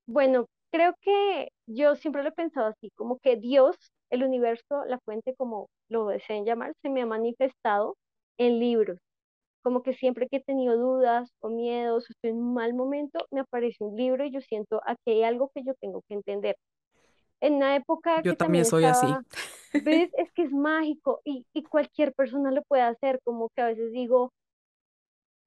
Bueno, 0.09 0.47
creo 0.73 0.95
que 1.03 1.51
yo 1.67 1.95
siempre 1.97 2.23
lo 2.23 2.31
he 2.31 2.33
pensado 2.33 2.69
así, 2.69 2.91
como 2.97 3.19
que 3.19 3.37
Dios, 3.37 3.77
el 4.11 4.25
universo, 4.25 4.85
la 4.87 4.99
fuente, 5.01 5.35
como 5.37 5.69
lo 5.91 6.07
deseen 6.07 6.47
llamar, 6.47 6.73
se 6.83 6.89
me 6.89 7.03
ha 7.03 7.07
manifestado 7.07 7.97
en 8.39 8.59
libros. 8.59 8.99
Como 9.63 9.83
que 9.83 9.95
siempre 9.95 10.29
que 10.29 10.39
he 10.39 10.45
tenido 10.45 10.79
dudas 10.79 11.31
o 11.41 11.51
miedos 11.51 12.05
o 12.09 12.13
estoy 12.13 12.31
en 12.31 12.39
un 12.39 12.55
mal 12.55 12.75
momento, 12.75 13.27
me 13.31 13.41
aparece 13.41 13.85
un 13.85 13.97
libro 13.97 14.25
y 14.25 14.33
yo 14.33 14.41
siento 14.41 14.81
aquí 14.87 15.11
hay 15.13 15.25
algo 15.25 15.51
que 15.55 15.63
yo 15.65 15.75
tengo 15.81 16.03
que 16.09 16.15
entender. 16.15 16.57
En 17.41 17.55
una 17.57 17.77
época 17.77 18.23
Yo 18.23 18.33
que 18.33 18.37
también 18.37 18.65
también 18.65 18.65
soy 18.65 18.85
así. 18.85 19.07
ves, 19.75 20.11
es 20.17 20.33
que 20.33 20.43
es 20.45 20.53
mágico 20.53 21.21
y, 21.25 21.45
y 21.55 21.65
cualquier 21.65 22.15
persona 22.15 22.51
lo 22.51 22.63
puede 22.63 22.83
hacer, 22.83 23.21
como 23.25 23.51
que 23.55 23.63
a 23.63 23.67
veces 23.67 23.93
digo, 23.93 24.31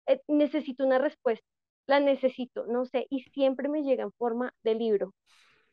eh, 0.08 0.22
necesito 0.28 0.86
una 0.86 1.00
respuesta, 1.00 1.46
la 1.88 2.00
necesito, 2.00 2.66
no 2.68 2.86
sé, 2.86 3.08
y 3.10 3.22
siempre 3.34 3.70
me 3.70 3.84
llega 3.84 4.04
en 4.04 4.12
forma 4.14 4.54
de 4.64 4.76
libro. 4.76 5.14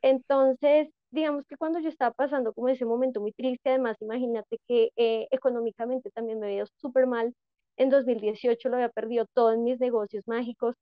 Entonces, 0.03 0.88
digamos 1.11 1.45
que 1.47 1.57
cuando 1.57 1.81
yo 1.81 1.88
estaba 1.88 2.12
pasando 2.12 2.53
como 2.55 2.69
ese 2.69 2.85
momento 2.85 3.21
muy 3.21 3.33
triste, 3.33 3.71
además, 3.71 3.97
imagínate 4.00 4.59
que 4.69 4.91
eh, 4.97 5.29
económicamente 5.31 6.11
también 6.11 6.38
me 6.41 6.49
veía 6.49 6.67
súper 6.77 7.07
mal. 7.07 7.35
En 7.77 7.91
2018 7.91 8.69
lo 8.69 8.77
había 8.77 8.88
perdido 8.91 9.27
todo 9.35 9.53
en 9.53 9.65
mis 9.65 9.81
negocios 9.81 10.25
mágicos 10.27 10.77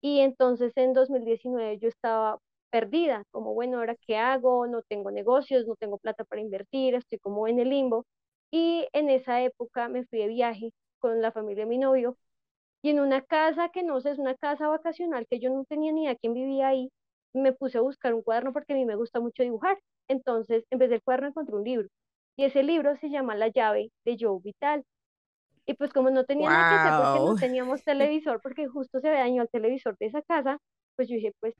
y 0.00 0.20
entonces 0.20 0.72
en 0.76 0.92
2019 0.92 1.78
yo 1.78 1.88
estaba 1.88 2.38
perdida, 2.70 3.24
como 3.30 3.54
bueno, 3.54 3.78
ahora 3.78 3.96
qué 4.06 4.16
hago, 4.16 4.66
no 4.66 4.82
tengo 4.82 5.10
negocios, 5.10 5.66
no 5.66 5.76
tengo 5.76 5.98
plata 5.98 6.24
para 6.24 6.40
invertir, 6.42 6.94
estoy 6.94 7.18
como 7.18 7.48
en 7.48 7.58
el 7.60 7.70
limbo. 7.70 8.06
Y 8.50 8.86
en 8.92 9.10
esa 9.10 9.42
época 9.42 9.88
me 9.88 10.04
fui 10.06 10.18
de 10.20 10.28
viaje 10.28 10.72
con 10.98 11.20
la 11.22 11.32
familia 11.32 11.64
de 11.64 11.70
mi 11.70 11.78
novio 11.78 12.16
y 12.86 12.90
en 12.90 13.00
una 13.00 13.20
casa 13.20 13.68
que 13.70 13.82
no 13.82 14.00
sé, 14.00 14.12
es 14.12 14.18
una 14.20 14.36
casa 14.36 14.68
vacacional 14.68 15.26
que 15.28 15.40
yo 15.40 15.50
no 15.50 15.64
tenía 15.64 15.90
ni 15.90 16.06
a 16.06 16.14
quién 16.14 16.34
vivía 16.34 16.68
ahí, 16.68 16.92
me 17.34 17.52
puse 17.52 17.78
a 17.78 17.80
buscar 17.80 18.14
un 18.14 18.22
cuaderno 18.22 18.52
porque 18.52 18.74
a 18.74 18.76
mí 18.76 18.84
me 18.84 18.94
gusta 18.94 19.18
mucho 19.18 19.42
dibujar. 19.42 19.76
Entonces, 20.06 20.64
en 20.70 20.78
vez 20.78 20.90
del 20.90 21.02
cuaderno 21.02 21.30
encontré 21.30 21.56
un 21.56 21.64
libro 21.64 21.88
y 22.36 22.44
ese 22.44 22.62
libro 22.62 22.94
se 22.94 23.10
llama 23.10 23.34
La 23.34 23.48
llave 23.48 23.90
de 24.04 24.16
Joe 24.20 24.38
Vital. 24.40 24.84
Y 25.66 25.74
pues 25.74 25.92
como 25.92 26.10
no 26.10 26.22
tenía 26.26 26.48
nada 26.48 26.68
que 26.68 26.74
hacer 26.76 27.02
porque 27.02 27.28
no 27.28 27.34
teníamos 27.34 27.82
televisor, 27.84 28.40
porque 28.40 28.68
justo 28.68 29.00
se 29.00 29.08
había 29.08 29.22
dañado 29.22 29.42
el 29.42 29.50
televisor 29.50 29.98
de 29.98 30.06
esa 30.06 30.22
casa, 30.22 30.58
pues 30.94 31.08
yo 31.08 31.16
dije, 31.16 31.32
pues 31.40 31.56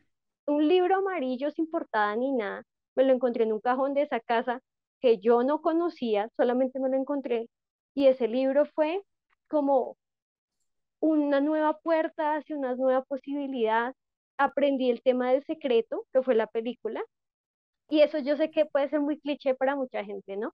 un 0.46 0.68
libro 0.68 0.94
amarillo 0.94 1.50
sin 1.50 1.68
portada 1.68 2.14
ni 2.14 2.30
nada, 2.30 2.62
me 2.94 3.02
lo 3.02 3.12
encontré 3.12 3.42
en 3.42 3.52
un 3.52 3.60
cajón 3.60 3.94
de 3.94 4.02
esa 4.02 4.20
casa 4.20 4.60
que 5.00 5.18
yo 5.18 5.42
no 5.42 5.60
conocía, 5.60 6.28
solamente 6.36 6.78
me 6.78 6.88
lo 6.88 6.96
encontré. 6.96 7.48
Y 7.96 8.06
ese 8.06 8.28
libro 8.28 8.64
fue 8.64 9.02
como 9.48 9.96
una 11.10 11.40
nueva 11.40 11.78
puerta 11.78 12.36
hacia 12.36 12.56
una 12.56 12.74
nueva 12.76 13.02
posibilidad. 13.04 13.94
Aprendí 14.38 14.90
el 14.90 15.02
tema 15.02 15.32
del 15.32 15.44
secreto, 15.44 16.06
que 16.12 16.22
fue 16.22 16.34
la 16.34 16.46
película. 16.46 17.02
Y 17.88 18.00
eso 18.00 18.18
yo 18.18 18.36
sé 18.36 18.50
que 18.50 18.66
puede 18.66 18.88
ser 18.88 19.00
muy 19.00 19.18
cliché 19.20 19.54
para 19.54 19.76
mucha 19.76 20.04
gente, 20.04 20.36
¿no? 20.36 20.52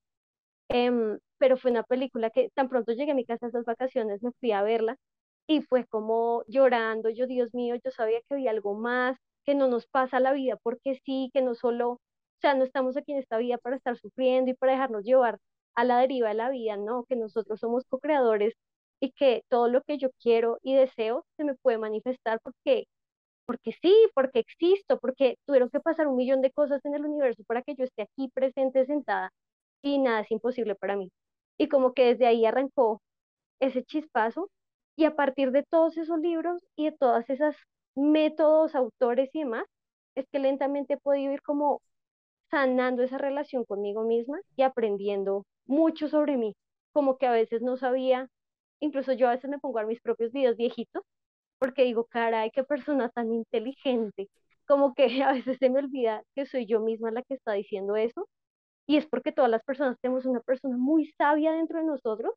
Em, 0.68 1.18
pero 1.38 1.56
fue 1.56 1.70
una 1.70 1.82
película 1.84 2.30
que 2.30 2.50
tan 2.54 2.68
pronto 2.68 2.92
llegué 2.92 3.12
a 3.12 3.14
mi 3.14 3.24
casa 3.26 3.46
esas 3.48 3.64
vacaciones, 3.64 4.22
me 4.22 4.32
fui 4.40 4.52
a 4.52 4.62
verla 4.62 4.96
y 5.46 5.62
fue 5.62 5.86
como 5.86 6.44
llorando, 6.48 7.10
yo 7.10 7.26
Dios 7.26 7.54
mío, 7.54 7.76
yo 7.84 7.90
sabía 7.90 8.20
que 8.22 8.34
había 8.34 8.50
algo 8.52 8.74
más, 8.74 9.16
que 9.44 9.54
no 9.54 9.68
nos 9.68 9.86
pasa 9.86 10.20
la 10.20 10.32
vida 10.32 10.56
porque 10.62 11.00
sí, 11.04 11.30
que 11.34 11.42
no 11.42 11.54
solo, 11.54 11.92
o 11.92 12.00
sea, 12.40 12.54
no 12.54 12.64
estamos 12.64 12.96
aquí 12.96 13.12
en 13.12 13.18
esta 13.18 13.38
vida 13.38 13.58
para 13.58 13.76
estar 13.76 13.96
sufriendo 13.98 14.50
y 14.50 14.54
para 14.54 14.72
dejarnos 14.72 15.04
llevar 15.04 15.38
a 15.74 15.84
la 15.84 15.98
deriva 15.98 16.28
de 16.28 16.34
la 16.34 16.50
vida, 16.50 16.76
no, 16.76 17.04
que 17.04 17.16
nosotros 17.16 17.60
somos 17.60 17.84
co-creadores 17.88 18.54
y 19.02 19.12
que 19.12 19.44
todo 19.48 19.68
lo 19.68 19.82
que 19.82 19.98
yo 19.98 20.10
quiero 20.22 20.58
y 20.62 20.74
deseo 20.76 21.26
se 21.36 21.44
me 21.44 21.56
puede 21.56 21.78
manifestar 21.78 22.40
porque 22.42 22.86
porque 23.46 23.72
sí, 23.82 23.94
porque 24.14 24.40
existo, 24.40 24.98
porque 25.00 25.36
tuvieron 25.46 25.70
que 25.70 25.80
pasar 25.80 26.06
un 26.08 26.16
millón 26.16 26.40
de 26.42 26.52
cosas 26.52 26.84
en 26.84 26.94
el 26.94 27.04
universo 27.06 27.42
para 27.46 27.62
que 27.62 27.74
yo 27.74 27.84
esté 27.84 28.02
aquí 28.02 28.28
presente, 28.34 28.86
sentada, 28.86 29.32
y 29.82 29.98
nada 29.98 30.20
es 30.20 30.30
imposible 30.30 30.76
para 30.76 30.96
mí. 30.96 31.10
Y 31.58 31.68
como 31.68 31.94
que 31.94 32.06
desde 32.06 32.26
ahí 32.26 32.46
arrancó 32.46 33.02
ese 33.60 33.84
chispazo, 33.84 34.50
y 34.96 35.04
a 35.06 35.16
partir 35.16 35.52
de 35.52 35.64
todos 35.64 35.96
esos 35.98 36.20
libros 36.20 36.62
y 36.76 36.86
de 36.90 36.96
todas 36.98 37.28
esas 37.30 37.56
métodos, 37.96 38.74
autores 38.76 39.30
y 39.34 39.40
demás, 39.40 39.64
es 40.14 40.26
que 40.30 40.38
lentamente 40.38 40.94
he 40.94 40.98
podido 40.98 41.32
ir 41.32 41.42
como 41.42 41.82
sanando 42.50 43.02
esa 43.02 43.18
relación 43.18 43.64
conmigo 43.64 44.04
misma 44.04 44.38
y 44.56 44.62
aprendiendo 44.62 45.44
mucho 45.66 46.08
sobre 46.08 46.36
mí, 46.36 46.54
como 46.92 47.18
que 47.18 47.26
a 47.26 47.32
veces 47.32 47.62
no 47.62 47.76
sabía, 47.76 48.28
incluso 48.82 49.14
yo 49.14 49.28
a 49.28 49.32
veces 49.32 49.50
me 49.50 49.60
pongo 49.60 49.80
a 49.80 49.86
mis 49.86 50.02
propios 50.02 50.32
videos 50.32 50.58
viejitos, 50.58 51.04
porque 51.58 51.84
digo, 51.84 52.06
caray, 52.06 52.50
qué 52.52 52.64
persona 52.64 53.08
tan 53.10 53.32
inteligente, 53.32 54.28
como 54.66 54.94
que 54.94 55.06
a 55.24 55.32
veces 55.32 55.58
se 55.58 55.70
me 55.70 55.80
olvida 55.80 56.22
que 56.34 56.46
soy 56.46 56.66
yo 56.66 56.80
misma 56.80 57.10
la 57.12 57.22
que 57.22 57.34
está 57.34 57.52
diciendo 57.54 57.96
eso, 57.96 58.28
y 58.86 58.96
es 58.98 59.06
porque 59.06 59.32
todas 59.32 59.50
las 59.50 59.64
personas 59.64 59.98
tenemos 60.00 60.26
una 60.26 60.40
persona 60.40 60.76
muy 60.78 61.06
sabia 61.18 61.52
dentro 61.52 61.78
de 61.80 61.86
nosotros, 61.86 62.32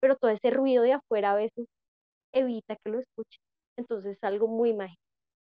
pero 0.00 0.16
todo 0.16 0.30
ese 0.32 0.50
ruido 0.50 0.82
de 0.84 0.94
afuera 0.94 1.32
a 1.32 1.36
veces 1.36 1.66
evita 2.32 2.76
que 2.84 2.90
lo 2.92 3.00
escuche. 3.00 3.38
Entonces 3.76 4.16
es 4.16 4.24
algo 4.24 4.48
muy 4.48 4.74
mágico. 4.74 5.00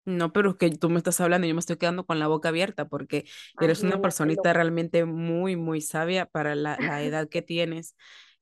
No, 0.05 0.31
pero 0.31 0.51
es 0.51 0.55
que 0.57 0.69
tú 0.71 0.89
me 0.89 0.97
estás 0.99 1.19
hablando 1.19 1.45
y 1.45 1.49
yo 1.49 1.55
me 1.55 1.59
estoy 1.59 1.75
quedando 1.77 2.05
con 2.05 2.17
la 2.19 2.27
boca 2.27 2.47
abierta 2.49 2.87
porque 2.87 3.25
eres 3.59 3.83
una 3.83 3.99
personita 3.99 4.53
realmente 4.53 5.03
muy, 5.03 5.57
muy 5.57 5.81
sabia 5.81 6.25
para 6.25 6.55
la, 6.55 6.77
la 6.79 7.03
edad 7.03 7.27
que 7.27 7.41
tienes. 7.41 7.95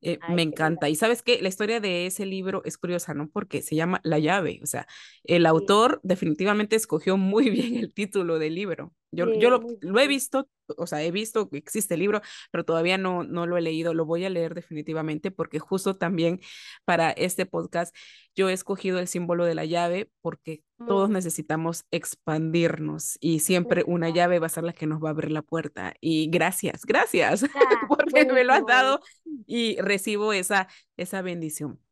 Eh, 0.07 0.21
me 0.27 0.43
encanta. 0.43 0.87
Y 0.87 0.95
sabes 0.95 1.23
que 1.23 1.41
la 1.41 1.49
historia 1.49 1.79
de 1.79 2.05
ese 2.05 2.27
libro 2.27 2.61
es 2.63 2.77
curiosa, 2.77 3.15
¿no? 3.15 3.27
Porque 3.29 3.63
se 3.63 3.75
llama 3.75 4.01
La 4.03 4.19
llave. 4.19 4.59
O 4.61 4.67
sea, 4.67 4.87
el 5.23 5.47
autor 5.47 5.99
definitivamente 6.03 6.75
escogió 6.75 7.17
muy 7.17 7.49
bien 7.49 7.75
el 7.75 7.91
título 7.91 8.37
del 8.37 8.53
libro. 8.55 8.93
Yo, 9.11 9.33
yo 9.33 9.49
lo, 9.49 9.61
lo, 9.81 9.99
he 9.99 10.07
visto, 10.07 10.49
o 10.77 10.87
sea, 10.87 11.01
he 11.01 11.11
visto 11.11 11.49
que 11.49 11.57
existe 11.57 11.93
el 11.93 12.01
libro, 12.01 12.21
pero 12.51 12.65
todavía 12.65 12.97
no, 12.97 13.23
no 13.23 13.45
lo 13.45 13.57
he 13.57 13.61
leído. 13.61 13.93
Lo 13.93 14.05
voy 14.05 14.25
a 14.25 14.29
leer 14.29 14.53
definitivamente 14.53 15.31
porque 15.31 15.59
justo 15.59 15.95
también 15.95 16.41
para 16.83 17.11
este 17.11 17.45
podcast 17.45 17.95
yo 18.35 18.49
he 18.49 18.53
escogido 18.53 18.99
el 18.99 19.07
símbolo 19.07 19.45
de 19.45 19.55
la 19.55 19.65
llave 19.65 20.09
porque 20.21 20.63
todos 20.85 21.09
necesitamos 21.09 21.85
expandirnos 21.91 23.17
y 23.21 23.39
siempre 23.39 23.83
una 23.87 24.09
llave 24.09 24.39
va 24.39 24.47
a 24.47 24.49
ser 24.49 24.65
la 24.65 24.73
que 24.73 24.87
nos 24.87 25.01
va 25.01 25.09
a 25.09 25.11
abrir 25.11 25.31
la 25.31 25.41
puerta. 25.41 25.93
Y 26.01 26.29
gracias, 26.29 26.85
gracias, 26.85 27.45
porque 27.87 28.25
me 28.25 28.43
lo 28.43 28.53
has 28.53 28.65
dado 28.65 28.99
y 29.45 29.79
recibo 29.79 30.33
esa, 30.33 30.67
esa 30.97 31.21
bendición. 31.21 31.84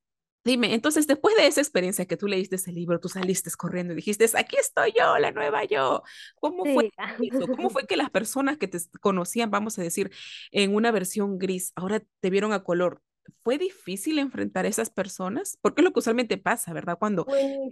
Dime, 0.46 0.74
entonces 0.74 1.08
después 1.08 1.36
de 1.38 1.48
esa 1.48 1.62
experiencia 1.62 2.06
que 2.06 2.18
tú 2.18 2.28
leíste 2.28 2.58
ese 2.58 2.74
libro, 2.74 3.00
tú 3.00 3.08
saliste 3.08 3.50
corriendo 3.58 3.94
y 3.94 3.96
dijiste, 3.96 4.26
aquí 4.38 4.58
estoy 4.58 4.94
yo, 4.98 5.18
la 5.18 5.32
nueva 5.32 5.64
yo. 5.64 6.04
¿Cómo 6.36 6.66
fue 6.66 6.92
eso? 7.22 7.48
¿Cómo 7.48 7.70
fue 7.70 7.86
que 7.88 7.96
las 7.96 8.10
personas 8.10 8.58
que 8.58 8.68
te 8.68 8.80
conocían, 9.00 9.52
vamos 9.52 9.80
a 9.80 9.84
decir, 9.84 10.12
en 10.52 10.76
una 10.76 10.92
versión 10.92 11.38
gris, 11.38 11.72
ahora 11.76 12.04
te 12.20 12.30
vieron 12.30 12.52
a 12.52 12.64
color? 12.64 13.02
¿Fue 13.42 13.58
difícil 13.58 14.20
enfrentar 14.20 14.66
a 14.66 14.68
esas 14.68 14.90
personas? 14.90 15.58
Porque 15.62 15.82
es 15.82 15.86
lo 15.86 15.94
que 15.94 16.00
usualmente 16.00 16.38
pasa, 16.38 16.74
¿verdad? 16.74 16.98
Cuando 17.00 17.26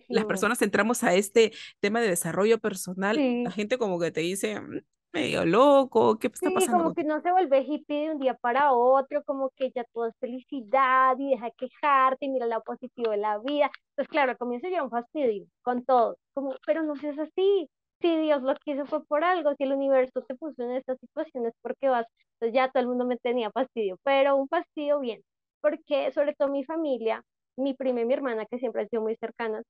las 0.08 0.26
personas 0.26 0.62
entramos 0.62 1.04
a 1.04 1.14
este 1.14 1.52
tema 1.82 2.00
de 2.00 2.08
desarrollo 2.08 2.60
personal, 2.60 3.18
la 3.44 3.52
gente 3.52 3.78
como 3.78 4.00
que 4.00 4.12
te 4.12 4.22
dice, 4.22 4.62
mm, 4.62 4.80
medio 5.14 5.46
loco, 5.46 6.18
¿qué 6.18 6.28
está 6.28 6.50
sí, 6.60 6.68
como 6.68 6.94
que 6.94 7.04
no 7.04 7.22
se 7.22 7.32
vuelve 7.32 7.62
hippie 7.62 8.08
de 8.08 8.12
un 8.12 8.20
día 8.20 8.36
para 8.36 8.74
otro, 8.74 9.24
como 9.24 9.50
que 9.56 9.72
ya 9.76 9.84
todo 9.94 10.08
es 10.08 10.16
felicidad 10.20 11.16
y 11.20 11.32
deja 11.32 11.46
de 11.46 11.54
quejarte 11.58 12.26
y 12.26 12.30
mira 12.30 12.46
lo 12.48 12.62
positivo 12.64 13.12
de 13.12 13.18
la 13.18 13.40
vida. 13.40 13.70
Entonces, 13.92 14.10
claro, 14.10 14.32
al 14.32 14.38
comienzo 14.38 14.70
ya 14.70 14.84
un 14.84 14.90
fastidio 14.90 15.46
con 15.62 15.84
todo, 15.86 16.18
como, 16.34 16.56
pero 16.66 16.84
no 16.84 16.96
seas 16.96 17.20
así. 17.20 17.70
Si 18.02 18.18
Dios 18.18 18.42
lo 18.42 18.56
quiso 18.56 18.86
fue 18.86 19.06
por 19.06 19.24
algo, 19.24 19.54
si 19.56 19.64
el 19.64 19.74
universo 19.74 20.24
te 20.24 20.36
puso 20.36 20.64
en 20.64 20.72
estas 20.72 20.98
situaciones, 21.00 21.54
porque 21.62 21.90
vas? 21.90 22.08
Entonces 22.40 22.56
ya 22.56 22.70
todo 22.72 22.82
el 22.82 22.88
mundo 22.88 23.06
me 23.06 23.18
tenía 23.18 23.52
fastidio, 23.52 23.98
pero 24.04 24.36
un 24.36 24.48
fastidio 24.48 25.00
bien, 25.00 25.22
porque 25.62 26.12
sobre 26.12 26.34
todo 26.34 26.50
mi 26.50 26.64
familia, 26.64 27.24
mi 27.58 27.74
prima 27.76 28.02
y 28.02 28.06
mi 28.06 28.14
hermana, 28.14 28.46
que 28.48 28.58
siempre 28.60 28.82
han 28.84 28.90
sido 28.90 29.04
muy 29.04 29.16
cercanas, 29.18 29.64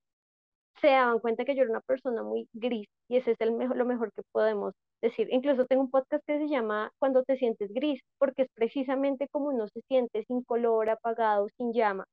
se 0.82 0.88
daban 0.88 1.20
cuenta 1.20 1.46
que 1.46 1.56
yo 1.56 1.62
era 1.64 1.72
una 1.72 1.82
persona 1.82 2.24
muy 2.24 2.48
gris 2.54 2.88
y 3.08 3.18
ese 3.18 3.32
es 3.32 3.42
el 3.42 3.52
mejor, 3.54 3.78
lo 3.78 3.86
mejor 3.86 4.12
que 4.14 4.24
podemos 4.32 4.74
decir. 5.02 5.28
Incluso 5.32 5.66
tengo 5.66 5.84
un 5.84 5.92
podcast 5.92 6.24
que 6.26 6.40
se 6.40 6.48
llama 6.50 6.92
Cuando 7.00 7.24
te 7.24 7.38
sientes 7.38 7.72
gris, 7.74 8.02
porque 8.20 8.44
es 8.44 8.50
precisamente 8.56 9.28
como 9.30 9.50
uno 9.50 9.68
se 9.68 9.82
siente 9.88 10.24
sin 10.26 10.44
color, 10.44 10.90
apagado, 10.90 11.48
sin 11.58 11.74
llama. 11.74 12.06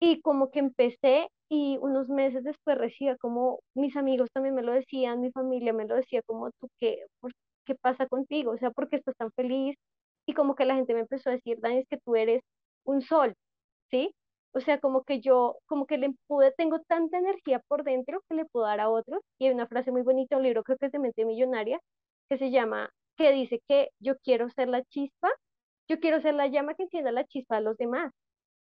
Y 0.00 0.20
como 0.20 0.50
que 0.50 0.60
empecé 0.60 1.28
y 1.48 1.78
unos 1.80 2.08
meses 2.08 2.44
después 2.44 2.78
recibía 2.78 3.16
como 3.16 3.60
mis 3.74 3.96
amigos 3.96 4.28
también 4.32 4.54
me 4.54 4.62
lo 4.62 4.72
decían, 4.72 5.20
mi 5.20 5.30
familia 5.32 5.72
me 5.72 5.86
lo 5.86 5.96
decía 5.96 6.20
como 6.26 6.50
tú 6.60 6.68
qué, 6.80 6.98
qué 7.64 7.74
pasa 7.76 8.06
contigo, 8.06 8.52
o 8.52 8.58
sea, 8.58 8.70
¿por 8.70 8.88
qué 8.88 8.96
estás 8.96 9.16
tan 9.16 9.30
feliz? 9.32 9.76
Y 10.26 10.34
como 10.34 10.54
que 10.54 10.64
la 10.64 10.74
gente 10.76 10.94
me 10.94 11.00
empezó 11.00 11.30
a 11.30 11.34
decir, 11.34 11.58
Dani, 11.60 11.78
es 11.78 11.88
que 11.88 11.98
tú 12.04 12.16
eres 12.16 12.42
un 12.84 13.02
sol, 13.02 13.34
¿sí? 13.90 14.12
O 14.54 14.60
sea, 14.60 14.78
como 14.80 15.02
que 15.04 15.20
yo, 15.20 15.56
como 15.66 15.86
que 15.86 15.98
le 15.98 16.14
pude, 16.28 16.52
tengo 16.52 16.80
tanta 16.80 17.18
energía 17.18 17.60
por 17.68 17.84
dentro 17.84 18.22
que 18.28 18.36
le 18.36 18.44
puedo 18.46 18.66
dar 18.66 18.80
a 18.80 18.88
otros. 18.90 19.20
Y 19.38 19.46
hay 19.46 19.52
una 19.54 19.66
frase 19.66 19.90
muy 19.92 20.02
bonita, 20.02 20.36
un 20.36 20.44
libro 20.44 20.62
creo 20.62 20.78
que 20.78 20.86
es 20.86 20.92
de 20.92 20.98
Mente 21.00 21.24
Millonaria, 21.24 21.80
que 22.28 22.38
se 22.38 22.50
llama, 22.50 22.90
que 23.16 23.32
dice 23.32 23.60
que 23.68 23.90
yo 24.00 24.16
quiero 24.18 24.48
ser 24.50 24.68
la 24.68 24.82
chispa, 24.84 25.28
yo 25.88 26.00
quiero 26.00 26.20
ser 26.22 26.34
la 26.34 26.46
llama 26.48 26.74
que 26.74 26.84
encienda 26.84 27.12
la 27.12 27.24
chispa 27.24 27.56
a 27.58 27.60
los 27.60 27.76
demás. 27.76 28.12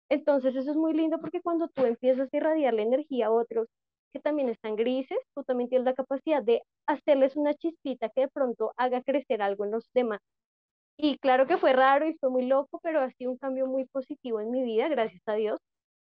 Entonces 0.10 0.56
eso 0.56 0.72
es 0.72 0.78
muy 0.78 0.94
lindo 0.94 1.20
porque 1.20 1.42
cuando 1.42 1.68
tú 1.70 1.86
empiezas 1.86 2.30
a 2.34 2.38
irradiar 2.38 2.74
la 2.74 2.84
energía 2.84 3.28
a 3.28 3.32
otros 3.32 3.68
que 4.14 4.20
también 4.20 4.50
están 4.50 4.76
grises, 4.76 5.18
tú 5.36 5.44
también 5.44 5.70
tienes 5.70 5.86
la 5.86 5.96
capacidad 5.96 6.44
de 6.44 6.62
hacerles 6.88 7.36
una 7.36 7.54
chispita 7.56 8.10
que 8.10 8.22
de 8.22 8.28
pronto 8.30 8.74
haga 8.78 9.02
crecer 9.04 9.42
algo 9.42 9.66
en 9.66 9.72
los 9.72 9.90
demás. 9.94 10.20
Y 10.98 11.18
claro 11.20 11.48
que 11.48 11.58
fue 11.58 11.74
raro 11.74 12.08
y 12.08 12.16
fue 12.20 12.30
muy 12.30 12.46
loco, 12.48 12.80
pero 12.84 13.02
ha 13.02 13.12
sido 13.12 13.32
un 13.32 13.38
cambio 13.38 13.68
muy 13.68 13.86
positivo 13.86 14.40
en 14.42 14.52
mi 14.52 14.64
vida, 14.64 14.88
gracias 14.90 15.22
a 15.28 15.34
Dios, 15.34 15.60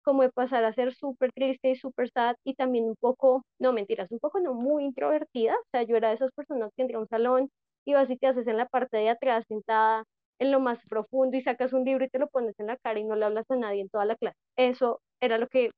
como 0.08 0.24
de 0.24 0.32
pasar 0.32 0.64
a 0.64 0.72
ser 0.74 0.94
súper 0.96 1.34
triste 1.34 1.70
y 1.70 1.76
súper 1.76 2.10
sad 2.12 2.38
y 2.46 2.54
también 2.56 2.86
un 2.86 2.96
poco, 2.96 3.44
no 3.60 3.74
mentiras, 3.74 4.10
un 4.10 4.20
poco 4.20 4.40
no 4.40 4.54
muy 4.54 4.86
introvertida, 4.86 5.54
o 5.54 5.68
sea, 5.72 5.84
yo 5.84 5.98
era 5.98 6.10
de 6.10 6.16
esas 6.16 6.32
personas 6.32 6.72
que 6.78 6.84
entra 6.84 6.98
a 6.98 7.02
un 7.02 7.10
salón 7.10 7.50
y 7.86 7.94
vas 7.94 8.10
y 8.10 8.16
te 8.18 8.28
haces 8.28 8.48
en 8.48 8.56
la 8.56 8.68
parte 8.68 8.96
de 8.96 9.10
atrás 9.10 9.44
sentada 9.50 10.06
en 10.40 10.52
lo 10.52 10.62
más 10.62 10.80
profundo 10.90 11.36
y 11.36 11.42
sacas 11.42 11.74
un 11.74 11.84
libro 11.84 12.06
y 12.06 12.10
te 12.10 12.20
lo 12.20 12.30
pones 12.30 12.58
en 12.58 12.68
la 12.68 12.78
cara 12.78 13.00
y 13.02 13.04
no 13.04 13.18
le 13.18 13.26
hablas 13.26 13.52
a 13.52 13.58
nadie 13.58 13.82
en 13.82 13.90
toda 13.90 14.06
la 14.06 14.16
clase. 14.16 14.38
Eso 14.56 15.02
era 15.20 15.38
lo 15.38 15.48
que 15.50 15.72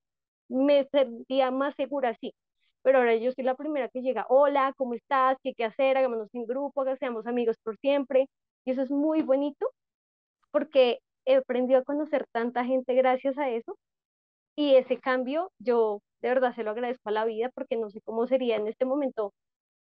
me 0.50 0.86
sentía 0.91 1.50
más 1.51 1.74
segura 1.75 2.09
así. 2.09 2.33
Pero 2.83 3.00
ahora 3.00 3.15
yo 3.15 3.31
soy 3.31 3.43
la 3.45 3.55
primera 3.55 3.89
que 3.89 4.01
llega, 4.01 4.27
hola, 4.29 4.74
¿cómo 4.77 4.93
estás? 4.93 5.38
¿Qué 5.41 5.50
hay 5.50 5.55
que 5.55 5.65
hacer? 5.65 5.98
Hagámonos 5.98 6.29
un 6.33 6.45
grupo, 6.45 6.86
que 6.86 6.98
seamos 6.98 7.25
amigos 7.27 7.57
por 7.63 7.77
siempre. 7.79 8.27
Y 8.65 8.71
eso 8.71 8.83
es 8.83 8.91
muy 8.91 9.24
bonito 9.24 9.71
porque 10.51 11.00
he 11.25 11.36
aprendido 11.38 11.79
a 11.79 11.83
conocer 11.83 12.25
tanta 12.31 12.65
gente 12.65 12.93
gracias 12.95 13.38
a 13.39 13.50
eso. 13.50 13.77
Y 14.60 14.75
ese 14.75 15.00
cambio 15.00 15.51
yo 15.60 16.04
de 16.22 16.30
verdad 16.30 16.54
se 16.56 16.63
lo 16.63 16.70
agradezco 16.72 17.10
a 17.10 17.13
la 17.13 17.25
vida 17.25 17.50
porque 17.56 17.78
no 17.78 17.89
sé 17.89 18.01
cómo 18.01 18.28
sería 18.28 18.58
en 18.58 18.68
este 18.68 18.86
momento 18.86 19.34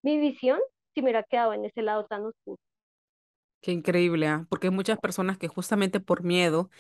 mi 0.03 0.19
visión 0.19 0.61
si 0.95 1.03
me 1.03 1.07
hubiera 1.07 1.25
quedado 1.25 1.55
en 1.55 1.65
ese 1.67 1.83
lado 1.83 2.07
tan 2.07 2.25
oscuro. 2.27 2.59
Qué 3.61 3.73
increíble, 3.73 4.27
¿ah? 4.29 4.47
Porque 4.49 4.69
hay 4.69 4.73
muchas 4.75 4.99
personas 4.99 5.37
que 5.39 5.49
justamente 5.49 6.01
por 6.01 6.23
miedo 6.23 6.71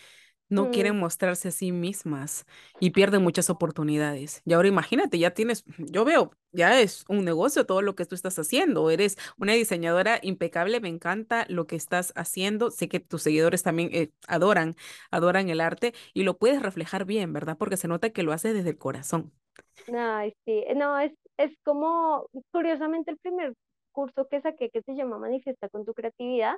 no 0.50 0.68
Mm, 0.68 0.70
quieren 0.70 0.98
mostrarse 0.98 1.48
a 1.48 1.50
sí 1.52 1.72
mismas 1.72 2.46
y 2.80 2.90
pierden 2.90 3.22
muchas 3.22 3.50
oportunidades. 3.50 4.42
Y 4.44 4.52
ahora 4.52 4.68
imagínate, 4.68 5.18
ya 5.18 5.30
tienes, 5.32 5.64
yo 5.78 6.04
veo, 6.04 6.32
ya 6.52 6.80
es 6.80 7.04
un 7.08 7.24
negocio 7.24 7.66
todo 7.66 7.82
lo 7.82 7.94
que 7.96 8.04
tú 8.06 8.14
estás 8.14 8.38
haciendo. 8.38 8.90
Eres 8.90 9.16
una 9.38 9.54
diseñadora 9.54 10.18
impecable, 10.22 10.80
me 10.80 10.88
encanta 10.88 11.46
lo 11.48 11.66
que 11.66 11.76
estás 11.76 12.12
haciendo. 12.16 12.70
Sé 12.70 12.88
que 12.88 13.00
tus 13.00 13.22
seguidores 13.22 13.62
también 13.62 13.90
eh, 13.94 14.10
adoran, 14.28 14.76
adoran 15.10 15.48
el 15.50 15.60
arte 15.60 15.94
y 16.14 16.24
lo 16.24 16.36
puedes 16.38 16.62
reflejar 16.62 17.04
bien, 17.06 17.32
¿verdad? 17.32 17.56
Porque 17.58 17.76
se 17.78 17.88
nota 17.88 18.10
que 18.10 18.22
lo 18.22 18.32
haces 18.32 18.54
desde 18.54 18.70
el 18.70 18.78
corazón. 18.78 19.32
Ay, 19.92 20.32
sí, 20.44 20.64
no, 20.76 20.98
es, 21.00 21.12
es 21.36 21.50
como, 21.64 22.26
curiosamente, 22.52 23.10
el 23.10 23.18
primer 23.18 23.54
curso 23.92 24.26
que 24.28 24.40
saqué 24.40 24.70
que 24.70 24.82
se 24.82 24.94
llama 24.94 25.18
Manifiesta 25.18 25.68
con 25.68 25.84
tu 25.84 25.94
creatividad, 25.94 26.56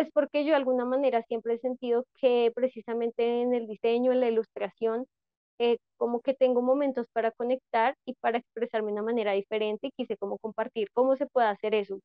es 0.00 0.10
porque 0.12 0.44
yo 0.44 0.50
de 0.50 0.56
alguna 0.56 0.84
manera 0.84 1.22
siempre 1.24 1.54
he 1.54 1.58
sentido 1.58 2.04
que 2.20 2.52
precisamente 2.54 3.42
en 3.42 3.54
el 3.54 3.66
diseño, 3.66 4.12
en 4.12 4.20
la 4.20 4.28
ilustración, 4.28 5.06
eh, 5.58 5.78
como 5.98 6.20
que 6.22 6.34
tengo 6.34 6.62
momentos 6.62 7.06
para 7.12 7.32
conectar 7.32 7.94
y 8.06 8.14
para 8.16 8.38
expresarme 8.38 8.88
de 8.88 8.94
una 8.94 9.02
manera 9.02 9.32
diferente 9.32 9.88
y 9.88 9.92
quise 9.96 10.16
como 10.16 10.38
compartir 10.38 10.88
cómo 10.94 11.16
se 11.16 11.26
puede 11.26 11.48
hacer 11.48 11.74
eso. 11.74 12.00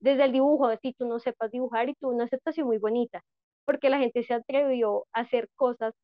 Desde 0.00 0.24
el 0.24 0.32
dibujo, 0.32 0.70
si 0.82 0.92
tú 0.94 1.06
no 1.08 1.18
sepas 1.20 1.50
dibujar 1.52 1.88
y 1.88 1.94
tuve 1.94 2.14
una 2.14 2.24
aceptación 2.24 2.66
muy 2.68 2.78
bonita, 2.78 3.22
porque 3.66 3.90
la 3.90 3.98
gente 3.98 4.22
se 4.24 4.34
atrevió 4.34 5.06
a 5.12 5.20
hacer 5.22 5.48
cosas 5.56 5.94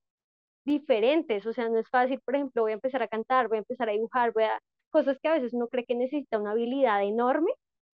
diferentes, 0.64 1.46
o 1.46 1.52
sea, 1.52 1.68
no 1.68 1.78
es 1.78 1.88
fácil, 1.90 2.20
por 2.24 2.34
ejemplo, 2.36 2.62
voy 2.62 2.72
a 2.72 2.74
empezar 2.74 3.02
a 3.02 3.08
cantar, 3.08 3.48
voy 3.48 3.56
a 3.58 3.60
empezar 3.60 3.88
a 3.88 3.92
dibujar, 3.92 4.32
voy 4.32 4.44
a 4.44 4.58
cosas 4.90 5.18
que 5.20 5.28
a 5.28 5.34
veces 5.34 5.52
uno 5.54 5.68
cree 5.68 5.84
que 5.84 5.94
necesita 5.94 6.38
una 6.38 6.52
habilidad 6.52 7.02
enorme, 7.04 7.52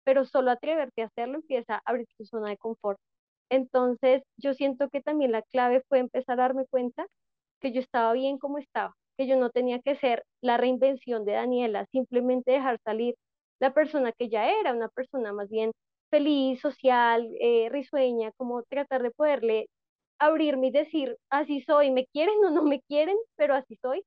pero 0.05 0.25
solo 0.25 0.51
atreverte 0.51 1.03
a 1.03 1.07
hacerlo 1.07 1.37
empieza 1.37 1.77
a 1.77 1.83
abrir 1.85 2.07
tu 2.17 2.25
zona 2.25 2.51
de 2.51 2.57
confort. 2.59 2.99
Entonces, 3.51 4.23
yo 4.37 4.55
siento 4.55 4.89
que 4.91 5.01
también 5.03 5.33
la 5.33 5.43
clave 5.43 5.83
fue 5.89 5.99
empezar 6.01 6.39
a 6.41 6.43
darme 6.45 6.67
cuenta 6.67 7.07
que 7.61 7.73
yo 7.73 7.81
estaba 7.81 8.13
bien 8.13 8.39
como 8.39 8.59
estaba, 8.59 8.95
que 9.19 9.27
yo 9.27 9.37
no 9.37 9.51
tenía 9.51 9.81
que 9.81 9.97
ser 9.97 10.25
la 10.43 10.57
reinvención 10.59 11.25
de 11.25 11.33
Daniela, 11.33 11.87
simplemente 11.93 12.53
dejar 12.53 12.79
salir 12.85 13.15
la 13.61 13.73
persona 13.75 14.13
que 14.13 14.29
ya 14.29 14.51
era, 14.51 14.73
una 14.75 14.89
persona 14.89 15.33
más 15.33 15.49
bien 15.51 15.73
feliz, 16.11 16.61
social, 16.61 17.29
eh, 17.41 17.69
risueña, 17.71 18.33
como 18.37 18.63
tratar 18.65 19.03
de 19.03 19.11
poderle 19.13 19.69
abrirme 20.19 20.69
y 20.69 20.71
decir, 20.73 21.17
así 21.31 21.63
soy, 21.63 21.91
me 21.91 22.07
quieren 22.07 22.37
o 22.45 22.51
no 22.51 22.63
me 22.65 22.81
quieren, 22.83 23.17
pero 23.37 23.55
así 23.55 23.77
soy. 23.83 24.03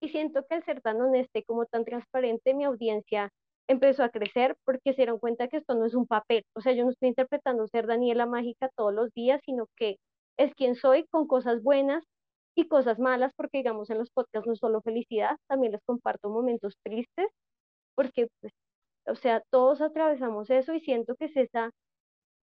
Y 0.00 0.10
siento 0.10 0.44
que 0.48 0.56
al 0.56 0.64
ser 0.64 0.80
tan 0.82 1.00
honesta 1.00 1.40
como 1.46 1.66
tan 1.66 1.84
transparente, 1.84 2.54
mi 2.54 2.64
audiencia 2.64 3.30
empezó 3.68 4.04
a 4.04 4.10
crecer 4.10 4.56
porque 4.64 4.92
se 4.92 4.98
dieron 5.02 5.18
cuenta 5.18 5.48
que 5.48 5.58
esto 5.58 5.74
no 5.74 5.86
es 5.86 5.94
un 5.94 6.06
papel. 6.06 6.44
O 6.54 6.60
sea, 6.60 6.72
yo 6.72 6.84
no 6.84 6.90
estoy 6.90 7.08
interpretando 7.08 7.66
ser 7.68 7.86
Daniela 7.86 8.26
Mágica 8.26 8.70
todos 8.76 8.94
los 8.94 9.10
días, 9.14 9.40
sino 9.44 9.66
que 9.76 9.96
es 10.38 10.54
quien 10.54 10.74
soy 10.76 11.06
con 11.10 11.26
cosas 11.26 11.62
buenas 11.62 12.04
y 12.56 12.68
cosas 12.68 12.98
malas, 12.98 13.32
porque 13.36 13.58
digamos 13.58 13.90
en 13.90 13.98
los 13.98 14.10
podcasts 14.10 14.46
no 14.46 14.52
es 14.54 14.58
solo 14.60 14.80
felicidad, 14.82 15.36
también 15.48 15.72
les 15.72 15.82
comparto 15.86 16.30
momentos 16.30 16.74
tristes, 16.84 17.28
porque, 17.96 18.28
pues, 18.40 18.52
o 19.06 19.14
sea, 19.16 19.42
todos 19.50 19.80
atravesamos 19.82 20.50
eso 20.50 20.74
y 20.74 20.80
siento 20.80 21.16
que 21.16 21.26
es 21.26 21.36
esa 21.36 21.70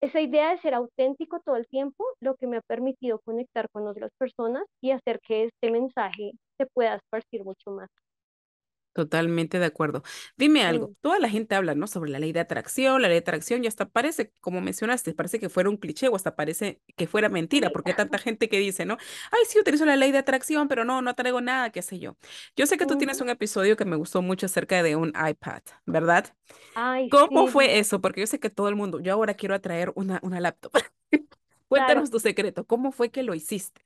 esa 0.01 0.21
idea 0.21 0.51
de 0.51 0.57
ser 0.59 0.75
auténtico 0.75 1.39
todo 1.43 1.55
el 1.55 1.67
tiempo, 1.67 2.05
lo 2.21 2.35
que 2.35 2.45
me 2.47 2.57
ha 2.57 2.61
permitido 2.61 3.19
conectar 3.25 3.69
con 3.71 3.87
otras 3.87 4.11
personas 4.19 4.63
y 4.81 4.91
hacer 4.91 5.19
que 5.27 5.45
este 5.45 5.71
mensaje 5.71 6.33
se 6.59 6.67
pueda 6.67 6.95
esparcir 6.95 7.43
mucho 7.43 7.71
más. 7.71 7.89
Totalmente 8.93 9.57
de 9.57 9.65
acuerdo. 9.65 10.03
Dime 10.37 10.63
algo, 10.63 10.93
toda 11.01 11.17
la 11.19 11.27
gente 11.27 11.55
habla, 11.55 11.73
¿no? 11.73 11.87
Sobre 11.87 12.11
la 12.11 12.19
ley 12.19 12.31
de 12.31 12.39
atracción, 12.41 13.01
la 13.01 13.07
ley 13.07 13.15
de 13.15 13.21
atracción, 13.21 13.63
y 13.63 13.67
hasta 13.67 13.89
parece, 13.89 14.31
como 14.39 14.61
mencionaste, 14.61 15.13
parece 15.15 15.39
que 15.39 15.49
fuera 15.49 15.69
un 15.71 15.77
cliché 15.77 16.09
o 16.09 16.15
hasta 16.15 16.35
parece 16.35 16.79
que 16.95 17.07
fuera 17.07 17.27
mentira, 17.27 17.71
porque 17.71 17.91
hay 17.91 17.95
tanta 17.97 18.19
gente 18.19 18.49
que 18.49 18.59
dice, 18.59 18.85
¿no? 18.85 18.97
Ay, 19.31 19.39
sí, 19.47 19.59
utilizo 19.59 19.85
la 19.85 19.95
ley 19.95 20.11
de 20.11 20.19
atracción, 20.19 20.67
pero 20.67 20.85
no, 20.85 21.01
no 21.01 21.09
atraigo 21.09 21.41
nada, 21.41 21.71
qué 21.71 21.81
sé 21.81 21.97
yo. 21.97 22.17
Yo 22.55 22.67
sé 22.67 22.77
que 22.77 22.85
tú 22.85 22.95
tienes 22.95 23.19
un 23.19 23.29
episodio 23.29 23.75
que 23.77 23.85
me 23.85 23.95
gustó 23.95 24.21
mucho 24.21 24.45
acerca 24.45 24.83
de 24.83 24.95
un 24.95 25.09
iPad, 25.09 25.63
¿verdad? 25.87 26.35
Ay, 26.75 27.09
¿Cómo 27.09 27.47
sí, 27.47 27.47
fue 27.47 27.79
eso? 27.79 28.01
Porque 28.01 28.21
yo 28.21 28.27
sé 28.27 28.39
que 28.39 28.49
todo 28.49 28.69
el 28.69 28.75
mundo, 28.75 28.99
yo 28.99 29.13
ahora 29.13 29.35
quiero 29.35 29.55
atraer 29.55 29.91
una, 29.95 30.19
una 30.23 30.39
laptop. 30.39 30.73
Claro, 31.73 32.03
Cuéntanos 32.03 32.11
tu 32.11 32.19
secreto, 32.19 32.65
¿cómo 32.67 32.91
fue 32.91 33.11
que 33.11 33.23
lo 33.23 33.33
hiciste? 33.35 33.81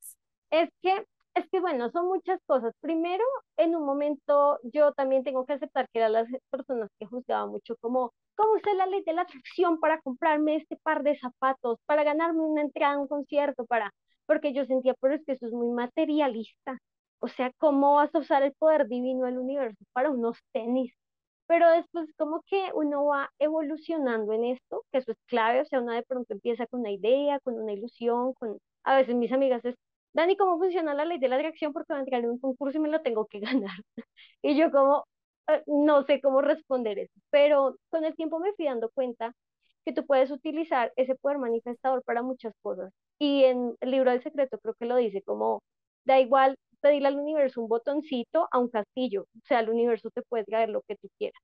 es 0.51 0.69
que, 0.81 1.05
es 1.37 1.47
que 1.49 1.59
bueno, 1.59 1.89
son 1.91 2.07
muchas 2.07 2.39
cosas. 2.45 2.73
Primero, 2.81 3.23
en 3.57 3.75
un 3.75 3.85
momento 3.85 4.59
yo 4.63 4.93
también 4.93 5.23
tengo 5.23 5.45
que 5.45 5.53
aceptar 5.53 5.87
que 5.89 5.99
eran 5.99 6.13
las 6.13 6.27
personas 6.49 6.89
que 6.99 7.05
juzgaban 7.05 7.49
mucho 7.49 7.75
como, 7.79 8.13
¿cómo 8.35 8.53
usé 8.55 8.73
la 8.75 8.85
ley 8.87 9.03
de 9.05 9.13
la 9.13 9.23
atracción 9.23 9.79
para 9.79 10.01
comprarme 10.01 10.57
este 10.57 10.77
par 10.77 11.03
de 11.03 11.17
zapatos, 11.19 11.79
para 11.85 12.03
ganarme 12.03 12.41
una 12.41 12.61
entrada 12.61 12.95
a 12.95 12.99
un 12.99 13.07
concierto, 13.07 13.65
para, 13.65 13.93
porque 14.25 14.53
yo 14.53 14.65
sentía, 14.65 14.93
pero 14.99 15.15
es 15.15 15.25
que 15.25 15.33
eso 15.33 15.47
es 15.47 15.53
muy 15.53 15.69
materialista. 15.69 16.77
O 17.19 17.27
sea, 17.27 17.51
¿cómo 17.57 17.95
vas 17.95 18.13
a 18.13 18.19
usar 18.19 18.43
el 18.43 18.53
poder 18.53 18.87
divino 18.87 19.25
del 19.25 19.37
universo 19.39 19.83
para 19.93 20.11
unos 20.11 20.37
tenis? 20.53 20.93
Pero 21.47 21.69
después 21.71 22.09
como 22.17 22.41
que 22.47 22.71
uno 22.73 23.05
va 23.05 23.31
evolucionando 23.39 24.33
en 24.33 24.45
esto, 24.45 24.83
que 24.91 24.99
eso 24.99 25.11
es 25.11 25.17
clave, 25.27 25.61
o 25.61 25.65
sea, 25.65 25.81
uno 25.81 25.93
de 25.93 26.03
pronto 26.03 26.33
empieza 26.33 26.67
con 26.67 26.81
una 26.81 26.91
idea, 26.91 27.39
con 27.39 27.55
una 27.55 27.73
ilusión, 27.73 28.33
con, 28.33 28.59
a 28.83 28.97
veces 28.97 29.15
mis 29.15 29.31
amigas 29.31 29.63
Dani, 30.17 30.35
¿cómo 30.37 30.57
funciona 30.57 30.93
la 30.93 31.05
ley 31.05 31.19
de 31.19 31.27
la 31.29 31.35
atracción? 31.37 31.73
Porque 31.73 31.93
voy 31.93 31.97
a 31.99 32.01
entrar 32.01 32.23
en 32.23 32.31
un 32.31 32.39
concurso 32.39 32.77
y 32.77 32.81
me 32.81 32.89
lo 32.89 33.01
tengo 33.01 33.27
que 33.27 33.39
ganar. 33.63 33.77
Y 34.41 34.57
yo 34.57 34.71
como, 34.71 35.05
"Eh, 35.49 35.63
no 35.67 36.03
sé 36.03 36.21
cómo 36.21 36.41
responder 36.41 36.99
eso, 36.99 37.13
pero 37.31 37.77
con 37.89 38.05
el 38.05 38.15
tiempo 38.15 38.39
me 38.39 38.53
fui 38.55 38.65
dando 38.65 38.89
cuenta 38.91 39.33
que 39.85 39.93
tú 39.93 40.05
puedes 40.07 40.31
utilizar 40.31 40.93
ese 40.97 41.15
poder 41.15 41.39
manifestador 41.39 42.03
para 42.03 42.23
muchas 42.23 42.53
cosas. 42.63 42.91
Y 43.19 43.45
en 43.45 43.75
el 43.81 43.91
libro 43.91 44.11
del 44.11 44.23
secreto 44.23 44.59
creo 44.59 44.75
que 44.75 44.85
lo 44.87 44.97
dice 44.97 45.21
como, 45.23 45.61
da 46.05 46.19
igual 46.21 46.57
pedirle 46.81 47.09
al 47.09 47.17
universo 47.19 47.61
un 47.61 47.69
botoncito 47.69 48.47
a 48.51 48.59
un 48.59 48.69
castillo, 48.69 49.23
o 49.23 49.41
sea, 49.47 49.61
el 49.61 49.69
universo 49.71 50.09
te 50.11 50.23
puede 50.23 50.45
traer 50.45 50.69
lo 50.69 50.81
que 50.83 50.97
tú 50.97 51.09
quieras. 51.19 51.41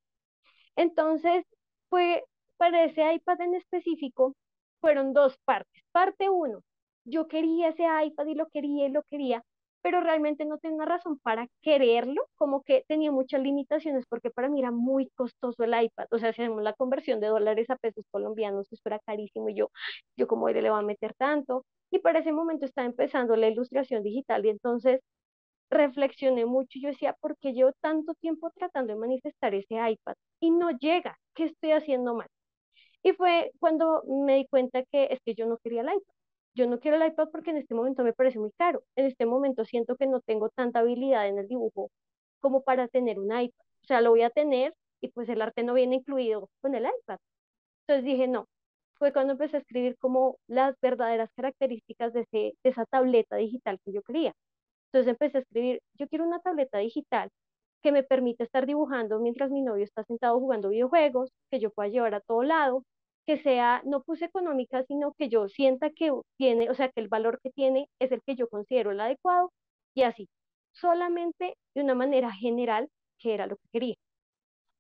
Entonces, 0.75 1.45
fue, 1.89 2.23
para 2.57 2.83
ese 2.86 3.13
iPad 3.13 3.41
en 3.41 3.55
específico, 3.55 4.36
fueron 4.81 5.13
dos 5.13 5.38
partes. 5.45 5.83
Parte 5.91 6.29
uno, 6.29 6.62
yo 7.06 7.28
quería 7.28 7.70
ese 7.70 7.84
iPad 8.06 8.26
y 8.28 8.36
lo 8.36 8.48
quería 8.50 8.88
y 8.88 8.89
lo 8.92 9.04
quería, 9.04 9.44
pero 9.82 10.02
realmente 10.02 10.46
no 10.46 10.58
tenía 10.60 10.86
razón 10.86 11.20
para 11.20 11.48
quererlo, 11.62 12.24
como 12.36 12.63
que 12.63 12.86
tenía 12.88 13.12
muchas 13.12 13.42
limitaciones 13.42 14.06
porque 14.08 14.32
para 14.32 14.50
mí 14.50 14.60
era 14.62 14.72
muy 14.72 15.10
costoso 15.16 15.63
el 15.63 15.74
iPad. 15.84 16.06
O 16.12 16.18
sea, 16.20 16.32
si 16.34 16.42
hacemos 16.42 16.63
la 16.63 16.74
conversión 16.74 17.20
de 17.20 17.28
dólares 17.28 17.70
a 17.70 17.76
pesos 17.78 18.06
colombianos, 18.12 18.72
eso 18.72 18.82
era 18.86 19.00
carísimo 19.00 19.50
y 19.50 19.56
yo, 19.56 19.70
yo 20.18 20.28
como 20.28 20.48
le 20.50 20.70
va 20.70 20.80
a 20.80 20.82
meter 20.84 21.13
tanto. 21.16 21.66
Y 21.92 22.00
para 22.00 22.20
ese 22.20 22.32
momento 22.32 22.66
estaba 22.66 22.88
empezando 22.88 23.36
la 23.36 23.48
ilustración 23.50 24.04
digital 24.04 24.46
y 24.46 24.50
entonces 24.50 25.02
reflexioné 25.70 26.46
mucho 26.46 26.78
y 26.80 26.82
yo 26.84 26.89
decía, 26.89 27.13
¿por 27.20 27.38
qué 27.39 27.54
llevo 27.54 27.72
tanto 27.82 28.13
tiempo 28.16 28.52
tratando 28.56 28.94
de 28.94 29.00
manifestar 29.00 29.54
ese 29.56 29.76
iPad 29.76 30.16
y 30.39 30.52
no 30.52 30.72
llega? 30.72 31.18
¿Qué 31.36 31.46
estoy 31.46 31.72
haciendo 31.72 32.16
mal? 32.16 32.28
Y 33.04 33.13
fue 33.13 33.52
cuando 33.60 34.04
me 34.08 34.36
di 34.38 34.48
cuenta 34.48 34.84
que 34.92 35.06
es 35.12 35.20
que 35.26 35.36
yo 35.36 35.46
no 35.48 35.58
quería 35.60 35.82
el 35.82 35.88
iPad. 35.89 36.13
Yo 36.56 36.68
no 36.68 36.80
quiero 36.80 36.98
el 36.98 37.08
iPad 37.08 37.30
porque 37.32 37.52
en 37.52 37.58
este 37.58 37.74
momento 37.76 38.04
me 38.04 38.13
parece 38.13 38.39
muy 38.39 38.52
caro. 38.58 38.84
En 38.96 39.06
este 39.06 39.26
momento 39.26 39.66
siento 39.66 39.96
que 39.96 40.08
no 40.08 40.22
tengo 40.22 40.50
tanta 40.50 40.80
habilidad 40.80 41.28
en 41.28 41.39
el 41.39 41.48
dibujo 41.48 41.89
como 42.39 42.63
para 42.63 42.88
tener 42.88 43.20
un 43.20 43.28
iPad. 43.32 43.66
O 43.84 43.86
sea, 43.86 44.02
lo 44.02 44.12
voy 44.12 44.22
a 44.24 44.30
tener 44.30 44.74
y 45.02 45.10
pues 45.10 45.30
el 45.30 45.42
arte 45.42 45.63
no 45.63 45.74
viene 45.74 45.96
incluido 45.98 46.50
con 46.62 46.76
el 46.76 46.86
iPad. 46.86 47.18
Entonces 47.88 48.06
dije, 48.06 48.28
no. 48.28 48.48
Fue 48.96 49.13
cuando 49.13 49.34
empecé 49.34 49.58
a 49.58 49.60
escribir 49.60 49.98
como 50.00 50.38
las 50.48 50.76
verdaderas 50.82 51.30
características 51.36 52.13
de, 52.13 52.22
ese, 52.22 52.38
de 52.63 52.70
esa 52.70 52.86
tableta 52.86 53.36
digital 53.38 53.80
que 53.84 53.92
yo 53.94 54.02
quería. 54.04 54.34
Entonces 54.88 55.12
empecé 55.12 55.39
a 55.39 55.42
escribir, 55.42 55.82
yo 55.96 56.08
quiero 56.08 56.26
una 56.26 56.39
tableta 56.39 56.78
digital 56.80 57.30
que 57.82 57.92
me 57.92 58.04
permita 58.04 58.44
estar 58.44 58.66
dibujando 58.66 59.20
mientras 59.20 59.52
mi 59.52 59.62
novio 59.62 59.84
está 59.84 60.04
sentado 60.06 60.39
jugando 60.39 60.70
videojuegos, 60.70 61.32
que 61.52 61.60
yo 61.60 61.72
pueda 61.72 61.89
llevar 61.89 62.16
a 62.16 62.22
todo 62.22 62.44
lado, 62.44 62.84
que 63.25 63.38
sea, 63.38 63.81
no 63.86 64.03
puse 64.03 64.25
económica, 64.25 64.83
sino 64.83 65.13
que 65.13 65.29
yo 65.29 65.47
sienta 65.49 65.89
que 65.91 66.12
tiene, 66.38 66.69
o 66.69 66.73
sea, 66.75 66.89
que 66.89 67.01
el 67.01 67.07
valor 67.09 67.39
que 67.41 67.51
tiene 67.51 67.89
es 67.99 68.12
el 68.12 68.21
que 68.23 68.36
yo 68.36 68.47
considero 68.49 68.91
el 68.91 68.99
adecuado 68.99 69.51
y 69.95 70.03
así, 70.03 70.29
solamente 70.73 71.55
de 71.75 71.81
una 71.83 71.95
manera 71.95 72.31
general, 72.31 72.89
que 73.19 73.33
era 73.33 73.47
lo 73.47 73.57
que 73.57 73.67
quería. 73.71 73.95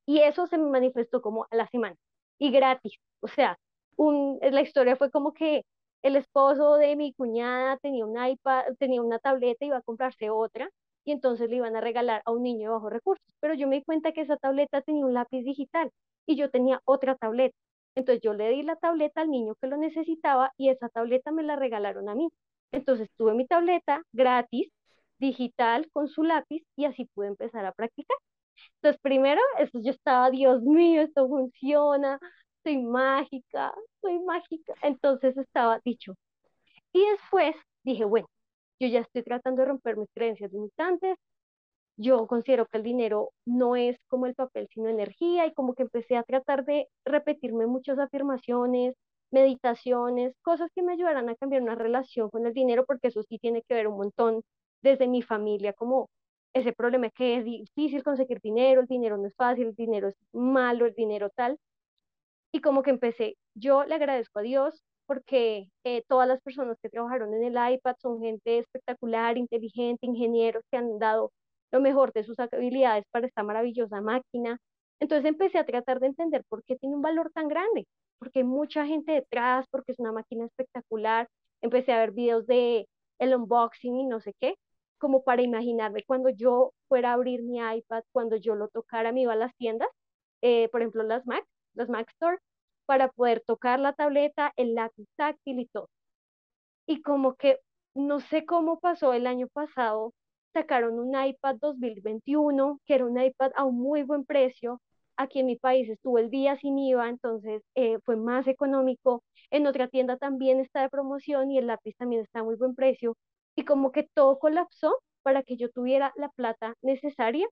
Y 0.05 0.19
eso 0.19 0.47
se 0.47 0.57
me 0.57 0.69
manifestó 0.69 1.21
como 1.21 1.45
a 1.49 1.55
la 1.55 1.67
semana 1.67 1.95
y 2.39 2.51
gratis. 2.51 2.95
O 3.21 3.27
sea, 3.27 3.57
un, 3.95 4.39
la 4.41 4.61
historia 4.61 4.95
fue 4.97 5.11
como 5.11 5.33
que 5.33 5.63
el 6.01 6.15
esposo 6.17 6.75
de 6.75 6.95
mi 6.95 7.13
cuñada 7.13 7.77
tenía 7.77 8.05
un 8.05 8.21
iPad, 8.23 8.65
tenía 8.79 9.01
una 9.01 9.19
tableta, 9.19 9.65
iba 9.65 9.77
a 9.77 9.81
comprarse 9.81 10.29
otra 10.29 10.69
y 11.05 11.11
entonces 11.13 11.49
le 11.49 11.57
iban 11.57 11.75
a 11.75 11.81
regalar 11.81 12.21
a 12.25 12.31
un 12.31 12.43
niño 12.43 12.69
de 12.69 12.73
bajos 12.75 12.91
recursos. 12.91 13.25
Pero 13.39 13.53
yo 13.53 13.67
me 13.67 13.77
di 13.77 13.83
cuenta 13.83 14.11
que 14.11 14.21
esa 14.21 14.37
tableta 14.37 14.81
tenía 14.81 15.05
un 15.05 15.13
lápiz 15.13 15.43
digital 15.43 15.91
y 16.25 16.35
yo 16.35 16.49
tenía 16.51 16.81
otra 16.85 17.15
tableta. 17.15 17.55
Entonces 17.95 18.21
yo 18.23 18.33
le 18.33 18.49
di 18.49 18.63
la 18.63 18.75
tableta 18.75 19.21
al 19.21 19.29
niño 19.29 19.55
que 19.55 19.67
lo 19.67 19.77
necesitaba 19.77 20.51
y 20.57 20.69
esa 20.69 20.89
tableta 20.89 21.31
me 21.31 21.43
la 21.43 21.55
regalaron 21.55 22.09
a 22.09 22.15
mí. 22.15 22.29
Entonces 22.71 23.09
tuve 23.17 23.33
mi 23.33 23.45
tableta 23.47 24.03
gratis, 24.13 24.71
digital, 25.19 25.89
con 25.91 26.07
su 26.07 26.23
lápiz 26.23 26.63
y 26.75 26.85
así 26.85 27.05
pude 27.13 27.27
empezar 27.27 27.65
a 27.65 27.71
practicar. 27.73 28.17
Entonces, 28.81 29.01
primero, 29.01 29.41
eso 29.59 29.79
yo 29.81 29.91
estaba, 29.91 30.29
Dios 30.31 30.61
mío, 30.63 31.01
esto 31.01 31.27
funciona, 31.27 32.19
soy 32.63 32.77
mágica, 32.83 33.73
soy 34.01 34.19
mágica. 34.19 34.73
Entonces 34.81 35.37
estaba 35.37 35.79
dicho. 35.85 36.15
Y 36.93 37.05
después 37.11 37.55
dije, 37.83 38.05
bueno, 38.05 38.27
yo 38.79 38.87
ya 38.87 39.01
estoy 39.01 39.23
tratando 39.23 39.61
de 39.63 39.69
romper 39.69 39.97
mis 39.97 40.09
creencias 40.13 40.51
limitantes. 40.53 41.17
Yo 41.97 42.25
considero 42.27 42.65
que 42.67 42.77
el 42.77 42.83
dinero 42.83 43.31
no 43.45 43.75
es 43.75 43.97
como 44.07 44.25
el 44.25 44.35
papel, 44.35 44.67
sino 44.73 44.89
energía. 44.89 45.45
Y 45.47 45.53
como 45.53 45.73
que 45.75 45.83
empecé 45.83 46.17
a 46.17 46.23
tratar 46.23 46.65
de 46.65 46.87
repetirme 47.05 47.67
muchas 47.67 47.99
afirmaciones, 47.99 48.95
meditaciones, 49.31 50.33
cosas 50.43 50.69
que 50.75 50.83
me 50.83 50.93
ayudaran 50.93 51.29
a 51.29 51.35
cambiar 51.35 51.61
una 51.61 51.75
relación 51.75 52.29
con 52.29 52.45
el 52.47 52.53
dinero, 52.53 52.85
porque 52.85 53.07
eso 53.09 53.23
sí 53.23 53.39
tiene 53.39 53.63
que 53.63 53.73
ver 53.75 53.87
un 53.87 53.97
montón 53.97 54.43
desde 54.81 55.07
mi 55.07 55.21
familia, 55.21 55.73
como 55.73 56.09
ese 56.53 56.73
problema 56.73 57.09
que 57.09 57.37
es 57.37 57.45
difícil 57.45 58.03
conseguir 58.03 58.39
dinero, 58.41 58.81
el 58.81 58.87
dinero 58.87 59.17
no 59.17 59.27
es 59.27 59.35
fácil, 59.35 59.67
el 59.67 59.75
dinero 59.75 60.09
es 60.09 60.15
malo, 60.33 60.85
el 60.85 60.93
dinero 60.93 61.29
tal. 61.35 61.57
Y 62.51 62.61
como 62.61 62.83
que 62.83 62.91
empecé, 62.91 63.35
yo 63.55 63.83
le 63.85 63.95
agradezco 63.95 64.39
a 64.39 64.43
Dios 64.43 64.83
porque 65.07 65.69
eh, 65.83 66.03
todas 66.07 66.27
las 66.27 66.41
personas 66.41 66.77
que 66.81 66.89
trabajaron 66.89 67.33
en 67.33 67.43
el 67.43 67.73
iPad 67.73 67.95
son 67.99 68.21
gente 68.21 68.59
espectacular, 68.59 69.37
inteligente, 69.37 70.05
ingenieros 70.05 70.63
que 70.71 70.77
han 70.77 70.99
dado 70.99 71.31
lo 71.73 71.81
mejor 71.81 72.13
de 72.13 72.23
sus 72.23 72.39
habilidades 72.39 73.05
para 73.11 73.27
esta 73.27 73.43
maravillosa 73.43 73.99
máquina. 73.99 74.59
Entonces 74.99 75.25
empecé 75.25 75.57
a 75.57 75.65
tratar 75.65 75.99
de 75.99 76.07
entender 76.07 76.43
por 76.47 76.63
qué 76.63 76.75
tiene 76.77 76.95
un 76.95 77.01
valor 77.01 77.31
tan 77.33 77.47
grande, 77.47 77.87
porque 78.19 78.39
hay 78.39 78.45
mucha 78.45 78.85
gente 78.85 79.11
detrás, 79.11 79.67
porque 79.71 79.91
es 79.93 79.99
una 79.99 80.11
máquina 80.11 80.45
espectacular. 80.45 81.27
Empecé 81.61 81.91
a 81.93 81.97
ver 81.99 82.11
videos 82.11 82.45
de 82.45 82.87
el 83.19 83.35
unboxing 83.35 83.95
y 83.97 84.05
no 84.05 84.19
sé 84.21 84.35
qué, 84.39 84.55
como 84.99 85.23
para 85.23 85.41
imaginarme 85.41 86.03
cuando 86.05 86.29
yo 86.29 86.73
fuera 86.87 87.09
a 87.11 87.13
abrir 87.13 87.41
mi 87.43 87.57
iPad, 87.57 88.03
cuando 88.11 88.35
yo 88.37 88.55
lo 88.55 88.67
tocara, 88.69 89.11
me 89.11 89.21
iba 89.21 89.33
a 89.33 89.35
las 89.35 89.55
tiendas, 89.55 89.89
eh, 90.41 90.69
por 90.69 90.81
ejemplo 90.81 91.03
las 91.03 91.25
Mac, 91.25 91.43
las 91.73 91.89
Mac 91.89 92.07
Store, 92.11 92.37
para 92.85 93.09
poder 93.09 93.43
tocar 93.47 93.79
la 93.79 93.93
tableta, 93.93 94.53
el 94.57 94.75
lápiz 94.75 95.07
táctil 95.15 95.59
y 95.59 95.67
todo. 95.67 95.89
Y 96.85 97.01
como 97.01 97.35
que 97.35 97.59
no 97.95 98.19
sé 98.19 98.45
cómo 98.45 98.79
pasó 98.79 99.13
el 99.13 99.27
año 99.27 99.47
pasado, 99.47 100.13
sacaron 100.53 100.99
un 100.99 101.15
iPad 101.21 101.57
2021, 101.59 102.79
que 102.85 102.95
era 102.95 103.05
un 103.05 103.19
iPad 103.19 103.51
a 103.55 103.63
un 103.65 103.79
muy 103.79 104.03
buen 104.03 104.25
precio. 104.25 104.81
Aquí 105.17 105.39
en 105.39 105.47
mi 105.47 105.55
país 105.57 105.89
estuvo 105.89 106.17
el 106.19 106.29
día 106.29 106.57
sin 106.57 106.77
IVA, 106.79 107.09
entonces 107.09 107.63
eh, 107.75 107.99
fue 108.05 108.15
más 108.15 108.47
económico. 108.47 109.23
En 109.51 109.67
otra 109.67 109.87
tienda 109.87 110.17
también 110.17 110.59
está 110.59 110.81
de 110.81 110.89
promoción 110.89 111.51
y 111.51 111.57
el 111.59 111.67
lápiz 111.67 111.95
también 111.97 112.23
está 112.23 112.39
a 112.39 112.43
muy 112.43 112.55
buen 112.55 112.75
precio. 112.75 113.15
Y 113.55 113.65
como 113.65 113.91
que 113.91 114.03
todo 114.13 114.39
colapsó 114.39 114.97
para 115.23 115.43
que 115.43 115.57
yo 115.57 115.69
tuviera 115.71 116.13
la 116.15 116.29
plata 116.29 116.75
necesaria 116.81 117.47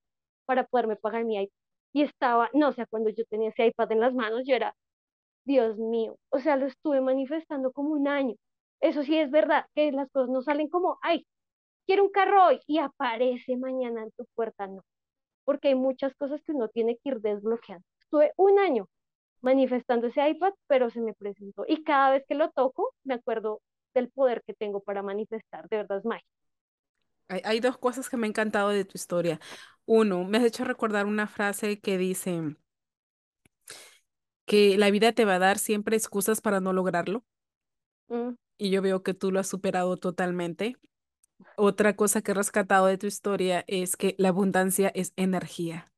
para 0.45 0.65
poderme 0.65 0.95
pagar 0.95 1.25
mi 1.25 1.37
iPad. 1.41 1.53
Y 1.93 2.03
estaba, 2.03 2.49
no, 2.53 2.69
o 2.69 2.73
sea, 2.73 2.85
cuando 2.87 3.09
yo 3.09 3.25
tenía 3.25 3.49
ese 3.49 3.67
iPad 3.67 3.91
en 3.91 3.99
las 3.99 4.13
manos, 4.13 4.43
yo 4.45 4.55
era, 4.55 4.75
Dios 5.45 5.77
mío, 5.77 6.17
o 6.29 6.39
sea, 6.39 6.57
lo 6.57 6.67
estuve 6.67 7.01
manifestando 7.01 7.71
como 7.71 7.91
un 7.91 8.07
año. 8.07 8.35
Eso 8.81 9.03
sí 9.03 9.17
es 9.17 9.31
verdad, 9.31 9.65
que 9.75 9.91
las 9.91 10.09
cosas 10.11 10.29
no 10.29 10.41
salen 10.41 10.69
como, 10.69 10.97
ay, 11.03 11.25
quiero 11.91 12.05
un 12.05 12.11
carro 12.11 12.45
hoy 12.47 12.61
y 12.67 12.79
aparece 12.79 13.57
mañana 13.57 14.03
en 14.03 14.11
tu 14.13 14.25
puerta, 14.35 14.67
no. 14.67 14.83
Porque 15.45 15.69
hay 15.69 15.75
muchas 15.75 16.15
cosas 16.15 16.41
que 16.43 16.53
uno 16.53 16.69
tiene 16.69 16.97
que 16.97 17.11
ir 17.11 17.21
desbloqueando. 17.21 17.85
Estuve 18.01 18.33
un 18.37 18.59
año 18.59 18.87
manifestando 19.41 20.07
ese 20.07 20.29
iPad, 20.29 20.53
pero 20.67 20.89
se 20.91 21.01
me 21.01 21.13
presentó. 21.15 21.65
Y 21.67 21.83
cada 21.83 22.11
vez 22.11 22.25
que 22.27 22.35
lo 22.35 22.51
toco, 22.51 22.93
me 23.05 23.15
acuerdo 23.15 23.61
del 23.95 24.09
poder 24.11 24.43
que 24.45 24.55
tengo 24.55 24.81
para 24.81 25.03
manifestar. 25.03 25.69
De 25.69 25.77
verdad 25.77 25.99
es 25.99 26.05
mágico. 26.05 26.29
Hay, 27.29 27.41
hay 27.45 27.59
dos 27.61 27.77
cosas 27.77 28.09
que 28.09 28.17
me 28.17 28.27
han 28.27 28.31
encantado 28.31 28.69
de 28.69 28.85
tu 28.85 28.97
historia. 28.97 29.39
Uno, 29.85 30.25
me 30.25 30.39
has 30.39 30.43
hecho 30.45 30.65
recordar 30.65 31.05
una 31.05 31.27
frase 31.27 31.79
que 31.81 31.97
dice 31.97 32.55
que 34.45 34.77
la 34.77 34.91
vida 34.91 35.13
te 35.13 35.25
va 35.25 35.35
a 35.35 35.39
dar 35.39 35.57
siempre 35.59 35.97
excusas 35.97 36.41
para 36.41 36.59
no 36.61 36.73
lograrlo. 36.73 37.25
Mm, 38.09 38.35
Y 38.57 38.69
yo 38.71 38.81
veo 38.81 39.03
que 39.03 39.13
tú 39.13 39.31
lo 39.31 39.41
has 39.41 39.47
superado 39.49 39.97
totalmente. 39.97 40.77
Otra 41.57 41.95
cosa 41.95 42.21
que 42.21 42.31
he 42.31 42.35
rescatado 42.35 42.87
de 42.87 42.97
tu 42.97 43.07
historia 43.07 43.63
es 43.67 43.95
que 43.95 44.15
la 44.17 44.29
abundancia 44.29 44.91
es 44.93 45.13
energía. 45.15 45.91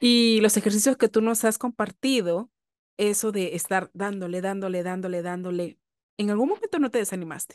Y 0.00 0.40
los 0.40 0.56
ejercicios 0.56 0.96
que 0.96 1.08
tú 1.08 1.20
nos 1.20 1.44
has 1.44 1.58
compartido, 1.58 2.50
eso 2.98 3.32
de 3.32 3.54
estar 3.54 3.90
dándole, 3.94 4.40
dándole, 4.40 4.82
dándole, 4.82 5.22
dándole, 5.22 5.78
en 6.18 6.30
algún 6.30 6.48
momento 6.50 6.78
no 6.78 6.90
te 6.90 6.98
desanimaste. 6.98 7.54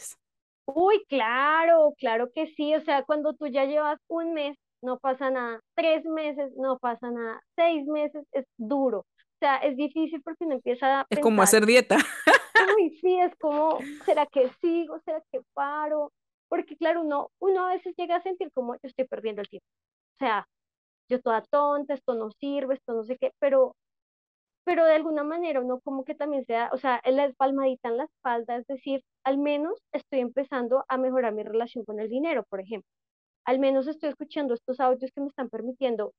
Uy, 0.65 1.03
claro, 1.07 1.93
claro 1.97 2.31
que 2.33 2.47
sí. 2.55 2.73
O 2.75 2.81
sea, 2.81 3.03
cuando 3.03 3.33
tú 3.33 3.47
ya 3.47 3.65
llevas 3.65 3.99
un 4.07 4.33
mes, 4.33 4.57
no 4.81 4.97
pasa 4.99 5.29
nada. 5.29 5.59
Tres 5.75 6.05
meses, 6.05 6.51
no 6.57 6.79
pasa 6.79 7.11
nada. 7.11 7.41
Seis 7.55 7.85
meses 7.85 8.25
es 8.31 8.45
duro. 8.57 8.99
O 8.99 9.39
sea, 9.39 9.57
es 9.57 9.75
difícil 9.75 10.21
porque 10.23 10.45
uno 10.45 10.55
empieza 10.55 11.01
a 11.01 11.05
Es 11.09 11.19
como 11.19 11.41
hacer 11.41 11.65
dieta. 11.65 11.97
uy, 12.77 12.97
sí, 13.01 13.19
es 13.19 13.35
como, 13.39 13.79
¿será 14.05 14.25
que 14.27 14.49
sigo? 14.61 14.99
¿Será 15.05 15.21
que 15.31 15.41
paro? 15.53 16.11
Porque 16.51 16.77
claro, 16.77 17.01
uno, 17.03 17.31
uno 17.41 17.67
a 17.67 17.73
veces 17.73 17.95
llega 17.97 18.17
a 18.17 18.21
sentir 18.23 18.51
como 18.53 18.75
yo 18.75 18.81
estoy 18.83 19.07
perdiendo 19.07 19.41
el 19.41 19.49
tiempo. 19.49 19.67
O 20.17 20.19
sea, 20.25 20.47
yo 21.09 21.21
toda 21.21 21.43
tonta, 21.43 21.95
esto 21.95 22.15
no 22.15 22.31
sirve, 22.31 22.75
esto 22.75 22.93
no 22.93 23.03
sé 23.05 23.17
qué, 23.19 23.31
pero 23.39 23.75
pero 24.63 24.85
de 24.85 24.93
alguna 24.95 25.23
manera 25.23 25.61
uno 25.61 25.79
como 25.81 26.03
que 26.05 26.15
también 26.15 26.45
sea, 26.45 26.69
o 26.73 26.77
sea, 26.77 27.01
la 27.05 27.31
palmadita 27.33 27.89
en 27.89 27.97
la 27.97 28.05
espalda, 28.05 28.57
es 28.57 28.67
decir, 28.67 29.01
al 29.25 29.37
menos 29.37 29.79
estoy 29.91 30.19
empezando 30.19 30.85
a 30.87 30.97
mejorar 30.97 31.33
mi 31.33 31.43
relación 31.43 31.85
con 31.85 31.99
el 31.99 32.09
dinero, 32.09 32.43
por 32.49 32.61
ejemplo. 32.61 32.87
Al 33.45 33.59
menos 33.59 33.87
estoy 33.87 34.09
escuchando 34.09 34.53
estos 34.55 34.79
audios 34.79 35.11
que 35.13 35.21
me 35.21 35.27
están 35.27 35.49
permitiendo 35.49 36.13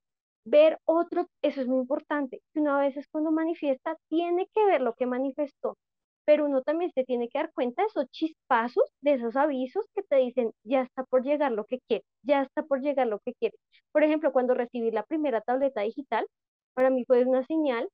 ver 0.46 0.78
otro, 0.86 1.26
eso 1.42 1.60
es 1.62 1.68
muy 1.68 1.78
importante, 1.80 2.40
que 2.52 2.60
uno 2.60 2.76
a 2.76 2.80
veces 2.80 3.06
cuando 3.12 3.32
manifiesta 3.32 3.96
tiene 4.10 4.48
que 4.54 4.64
ver 4.66 4.80
lo 4.82 4.94
que 4.94 5.06
manifestó, 5.06 5.76
pero 6.24 6.46
uno 6.46 6.62
también 6.62 6.90
se 6.94 7.04
tiene 7.04 7.28
que 7.28 7.38
dar 7.38 7.52
cuenta 7.52 7.82
de 7.82 7.88
esos 7.88 8.06
chispazos, 8.10 8.84
de 9.00 9.14
esos 9.14 9.36
avisos 9.36 9.84
que 9.94 10.02
te 10.02 10.16
dicen, 10.16 10.52
ya 10.64 10.82
está 10.82 11.04
por 11.04 11.22
llegar 11.24 11.52
lo 11.52 11.64
que 11.64 11.80
quiere, 11.88 12.04
ya 12.22 12.42
está 12.42 12.62
por 12.62 12.80
llegar 12.80 13.06
lo 13.08 13.18
que 13.20 13.34
quiere. 13.34 13.56
Por 13.92 14.04
ejemplo, 14.04 14.32
cuando 14.32 14.54
recibí 14.54 14.90
la 14.90 15.02
primera 15.04 15.40
tableta 15.40 15.82
digital, 15.82 16.26
para 16.74 16.90
mí 16.90 17.04
fue 17.06 17.24
una 17.24 17.44
señal 17.46 17.88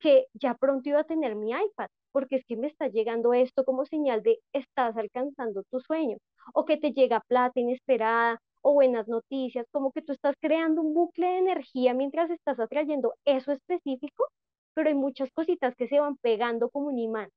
que 0.00 0.26
ya 0.34 0.54
pronto 0.54 0.88
iba 0.88 1.00
a 1.00 1.04
tener 1.04 1.36
mi 1.36 1.50
iPad, 1.52 1.88
porque 2.12 2.36
es 2.36 2.44
que 2.46 2.56
me 2.56 2.66
está 2.68 2.88
llegando 2.88 3.34
esto 3.34 3.64
como 3.64 3.84
señal 3.86 4.22
de 4.22 4.38
estás 4.52 4.96
alcanzando 4.96 5.62
tu 5.70 5.80
sueño, 5.80 6.16
o 6.54 6.64
que 6.64 6.76
te 6.78 6.92
llega 6.92 7.22
plata 7.28 7.60
inesperada, 7.60 8.40
o 8.62 8.74
buenas 8.74 9.08
noticias, 9.08 9.66
como 9.72 9.92
que 9.92 10.02
tú 10.02 10.12
estás 10.12 10.34
creando 10.40 10.82
un 10.82 10.94
bucle 10.94 11.26
de 11.26 11.38
energía 11.38 11.94
mientras 11.94 12.30
estás 12.30 12.58
atrayendo 12.60 13.14
eso 13.24 13.52
específico, 13.52 14.26
pero 14.74 14.88
hay 14.88 14.94
muchas 14.94 15.30
cositas 15.32 15.74
que 15.76 15.88
se 15.88 16.00
van 16.00 16.16
pegando 16.18 16.70
como 16.70 16.88
un 16.88 16.98
imán. 16.98 17.28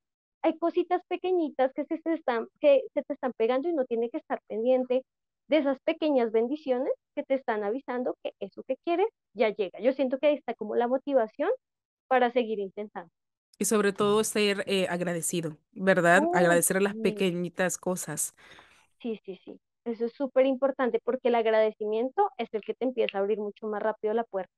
Hay 0.44 0.58
cositas 0.60 1.02
pequeñitas 1.08 1.74
que 1.74 1.86
se, 1.86 1.98
te 2.00 2.14
están, 2.14 2.48
que 2.62 2.82
se 2.94 3.04
te 3.04 3.14
están 3.14 3.34
pegando 3.38 3.70
y 3.70 3.74
uno 3.74 3.86
tiene 3.86 4.10
que 4.10 4.18
estar 4.18 4.40
pendiente 4.48 5.04
de 5.50 5.58
esas 5.58 5.80
pequeñas 5.86 6.32
bendiciones 6.32 6.94
que 7.16 7.24
te 7.24 7.36
están 7.36 7.64
avisando 7.64 8.16
que 8.24 8.34
eso 8.40 8.64
que 8.64 8.78
quieres 8.86 9.08
ya 9.34 9.50
llega. 9.50 9.80
Yo 9.80 9.94
siento 9.94 10.20
que 10.20 10.28
ahí 10.28 10.36
está 10.36 10.54
como 10.56 10.76
la 10.76 10.88
motivación 10.88 11.50
para 12.08 12.32
seguir 12.32 12.60
intentando. 12.60 13.12
Y 13.60 13.66
sobre 13.66 13.94
todo 13.94 14.24
ser 14.24 14.64
eh, 14.68 14.88
agradecido, 14.90 15.58
¿verdad? 15.74 16.30
Agradecer 16.34 16.78
a 16.78 16.82
las 16.82 16.96
sí, 16.96 17.02
pequeñitas 17.04 17.78
cosas. 17.78 18.36
sí, 19.02 19.20
sí, 19.26 19.40
sí. 19.46 19.60
Eso 19.86 20.06
es 20.06 20.14
súper 20.14 20.46
importante 20.46 21.00
porque 21.04 21.28
el 21.28 21.36
agradecimiento 21.36 22.30
es 22.38 22.54
el 22.54 22.62
que 22.62 22.74
te 22.74 22.86
empieza 22.86 23.18
a 23.18 23.22
abrir 23.22 23.40
mucho 23.40 23.68
más 23.68 23.82
rápido 23.84 24.14
la 24.14 24.24
puerta. 24.24 24.54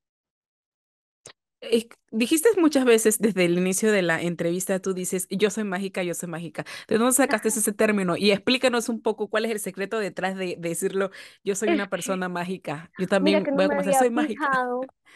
Dijiste 2.11 2.49
muchas 2.59 2.85
veces 2.85 3.19
desde 3.19 3.45
el 3.45 3.57
inicio 3.57 3.91
de 3.91 4.01
la 4.01 4.21
entrevista, 4.21 4.79
tú 4.79 4.93
dices, 4.93 5.27
yo 5.29 5.49
soy 5.49 5.63
mágica, 5.65 6.03
yo 6.03 6.13
soy 6.13 6.29
mágica. 6.29 6.65
¿De 6.87 6.97
dónde 6.97 7.13
sacaste 7.13 7.49
ese 7.49 7.73
término? 7.73 8.15
Y 8.17 8.31
explícanos 8.31 8.89
un 8.89 9.01
poco 9.01 9.29
cuál 9.29 9.45
es 9.45 9.51
el 9.51 9.59
secreto 9.59 9.99
detrás 9.99 10.35
de, 10.37 10.55
de 10.57 10.69
decirlo, 10.69 11.11
yo 11.43 11.55
soy 11.55 11.71
una 11.73 11.89
persona 11.89 12.29
mágica. 12.29 12.91
Yo 12.97 13.07
mira 13.17 13.41
también 13.41 13.43
que 13.43 13.51
no 13.51 13.57
voy 13.57 13.65
a 13.65 13.69
me 13.69 13.75
comenzar, 13.75 13.93
soy 13.93 14.09
mágica. 14.09 14.49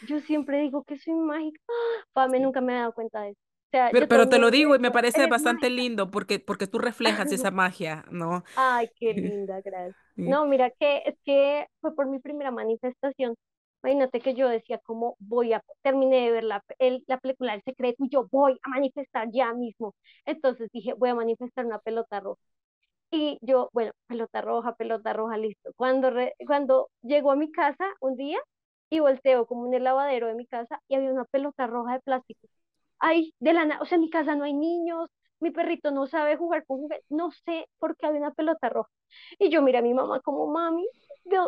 Yo 0.00 0.20
siempre 0.20 0.60
digo 0.60 0.84
que 0.84 0.98
soy 0.98 1.14
mágica. 1.14 1.60
Pame 2.12 2.40
nunca 2.40 2.60
me 2.60 2.74
he 2.74 2.76
dado 2.76 2.92
cuenta 2.94 3.22
de 3.22 3.30
eso. 3.30 3.40
O 3.40 3.70
sea, 3.70 3.90
Pero, 3.90 4.06
pero 4.08 4.28
te 4.28 4.38
lo 4.38 4.50
digo 4.50 4.76
y 4.76 4.78
me 4.78 4.90
parece 4.92 5.26
bastante 5.26 5.68
mágica. 5.68 5.70
lindo 5.70 6.10
porque, 6.10 6.38
porque 6.38 6.66
tú 6.68 6.78
reflejas 6.78 7.32
esa 7.32 7.50
magia, 7.50 8.04
¿no? 8.10 8.44
Ay, 8.54 8.88
qué 8.96 9.14
linda, 9.14 9.60
gracias. 9.62 9.96
Sí. 10.16 10.22
No, 10.24 10.46
mira 10.46 10.70
que 10.70 10.98
es 11.06 11.16
que 11.24 11.66
fue 11.80 11.94
por 11.94 12.06
mi 12.08 12.18
primera 12.20 12.50
manifestación. 12.50 13.34
Imagínate 13.82 14.20
que 14.20 14.34
yo 14.34 14.48
decía 14.48 14.78
como 14.78 15.16
voy 15.20 15.52
a, 15.54 15.62
terminé 15.82 16.20
de 16.26 16.30
ver 16.32 16.44
la, 16.44 16.62
el- 16.78 17.04
la 17.06 17.18
película 17.18 17.54
El 17.54 17.62
Secreto 17.62 18.04
y 18.04 18.08
yo 18.10 18.26
voy 18.30 18.58
a 18.62 18.68
manifestar 18.70 19.28
ya 19.32 19.52
mismo. 19.54 19.94
Entonces 20.26 20.68
dije, 20.72 20.92
voy 20.94 21.10
a 21.10 21.14
manifestar 21.14 21.66
una 21.66 21.78
pelota 21.80 22.20
roja. 22.20 22.40
Y 23.10 23.38
yo, 23.42 23.70
bueno, 23.72 23.92
pelota 24.06 24.40
roja, 24.40 24.74
pelota 24.76 25.12
roja, 25.12 25.36
listo. 25.36 25.72
Cuando, 25.76 26.10
re- 26.10 26.34
cuando 26.46 26.90
llegó 27.02 27.32
a 27.32 27.36
mi 27.36 27.50
casa 27.50 27.84
un 28.00 28.16
día 28.16 28.38
y 28.90 29.00
volteo 29.00 29.46
como 29.46 29.66
en 29.66 29.74
el 29.74 29.84
lavadero 29.84 30.28
de 30.28 30.34
mi 30.34 30.46
casa 30.46 30.80
y 30.88 30.94
había 30.96 31.12
una 31.12 31.24
pelota 31.24 31.66
roja 31.66 31.94
de 31.94 32.00
plástico. 32.00 32.48
Ay, 32.98 33.34
de 33.40 33.52
la, 33.54 33.78
o 33.80 33.86
sea, 33.86 33.96
en 33.96 34.02
mi 34.02 34.10
casa 34.10 34.36
no 34.36 34.44
hay 34.44 34.54
niños, 34.54 35.08
mi 35.40 35.50
perrito 35.50 35.90
no 35.90 36.06
sabe 36.06 36.36
jugar 36.36 36.64
con 36.66 36.78
juguetes, 36.78 37.04
no 37.10 37.30
sé 37.32 37.66
por 37.78 37.96
qué 37.96 38.06
hay 38.06 38.16
una 38.16 38.32
pelota 38.32 38.68
roja. 38.68 38.90
Y 39.38 39.50
yo 39.50 39.62
miré 39.62 39.78
a 39.78 39.82
mi 39.82 39.94
mamá 39.94 40.20
como, 40.20 40.46
mami, 40.48 40.86
¿de, 41.24 41.38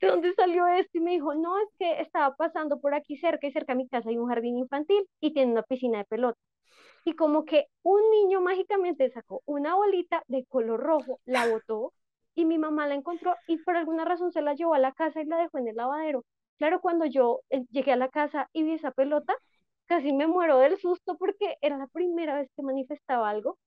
¿de 0.00 0.06
dónde 0.08 0.34
salió 0.34 0.66
esto? 0.66 0.98
Y 0.98 1.00
me 1.00 1.12
dijo, 1.12 1.34
no, 1.34 1.58
es 1.58 1.68
que 1.78 2.00
estaba 2.00 2.34
pasando 2.36 2.80
por 2.80 2.94
aquí 2.94 3.16
cerca 3.16 3.46
y 3.46 3.52
cerca 3.52 3.72
de 3.72 3.78
mi 3.78 3.88
casa 3.88 4.08
hay 4.10 4.18
un 4.18 4.28
jardín 4.28 4.58
infantil 4.58 5.06
y 5.20 5.32
tiene 5.32 5.52
una 5.52 5.62
piscina 5.62 5.98
de 5.98 6.04
pelota. 6.04 6.38
Y 7.04 7.14
como 7.14 7.44
que 7.44 7.66
un 7.82 8.00
niño 8.10 8.40
mágicamente 8.40 9.10
sacó 9.10 9.42
una 9.46 9.74
bolita 9.74 10.22
de 10.28 10.44
color 10.46 10.80
rojo, 10.80 11.20
la 11.24 11.46
botó 11.48 11.92
y 12.34 12.44
mi 12.44 12.58
mamá 12.58 12.86
la 12.86 12.94
encontró 12.94 13.34
y 13.46 13.58
por 13.58 13.76
alguna 13.76 14.04
razón 14.04 14.32
se 14.32 14.42
la 14.42 14.54
llevó 14.54 14.74
a 14.74 14.78
la 14.78 14.92
casa 14.92 15.20
y 15.22 15.26
la 15.26 15.38
dejó 15.38 15.58
en 15.58 15.68
el 15.68 15.76
lavadero. 15.76 16.24
Claro, 16.58 16.80
cuando 16.80 17.06
yo 17.06 17.40
eh, 17.50 17.64
llegué 17.70 17.92
a 17.92 17.96
la 17.96 18.08
casa 18.08 18.48
y 18.52 18.62
vi 18.64 18.74
esa 18.74 18.90
pelota, 18.90 19.34
casi 19.86 20.12
me 20.12 20.26
muero 20.26 20.58
del 20.58 20.78
susto 20.78 21.16
porque 21.16 21.56
era 21.60 21.78
la 21.78 21.86
primera 21.88 22.36
vez 22.36 22.50
que 22.56 22.62
manifestaba 22.62 23.30
algo 23.30 23.58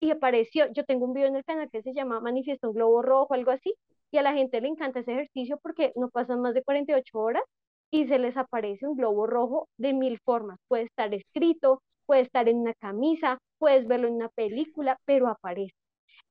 y 0.00 0.10
apareció, 0.10 0.70
yo 0.72 0.84
tengo 0.84 1.06
un 1.06 1.14
video 1.14 1.28
en 1.28 1.36
el 1.36 1.44
canal 1.44 1.70
que 1.70 1.82
se 1.82 1.94
llama 1.94 2.20
Manifiesta 2.20 2.68
un 2.68 2.74
globo 2.74 3.02
rojo, 3.02 3.34
algo 3.34 3.50
así, 3.50 3.74
y 4.10 4.18
a 4.18 4.22
la 4.22 4.34
gente 4.34 4.60
le 4.60 4.68
encanta 4.68 5.00
ese 5.00 5.12
ejercicio 5.12 5.58
porque 5.62 5.92
no 5.96 6.08
pasan 6.10 6.40
más 6.40 6.54
de 6.54 6.62
48 6.62 7.18
horas 7.18 7.42
y 7.90 8.06
se 8.06 8.18
les 8.18 8.36
aparece 8.36 8.86
un 8.86 8.96
globo 8.96 9.26
rojo 9.26 9.68
de 9.78 9.94
mil 9.94 10.18
formas. 10.20 10.58
Puede 10.68 10.84
estar 10.84 11.12
escrito, 11.14 11.82
puede 12.06 12.22
estar 12.22 12.48
en 12.48 12.58
una 12.58 12.74
camisa, 12.74 13.38
puedes 13.58 13.86
verlo 13.86 14.08
en 14.08 14.14
una 14.14 14.28
película, 14.30 14.98
pero 15.04 15.28
aparece. 15.28 15.74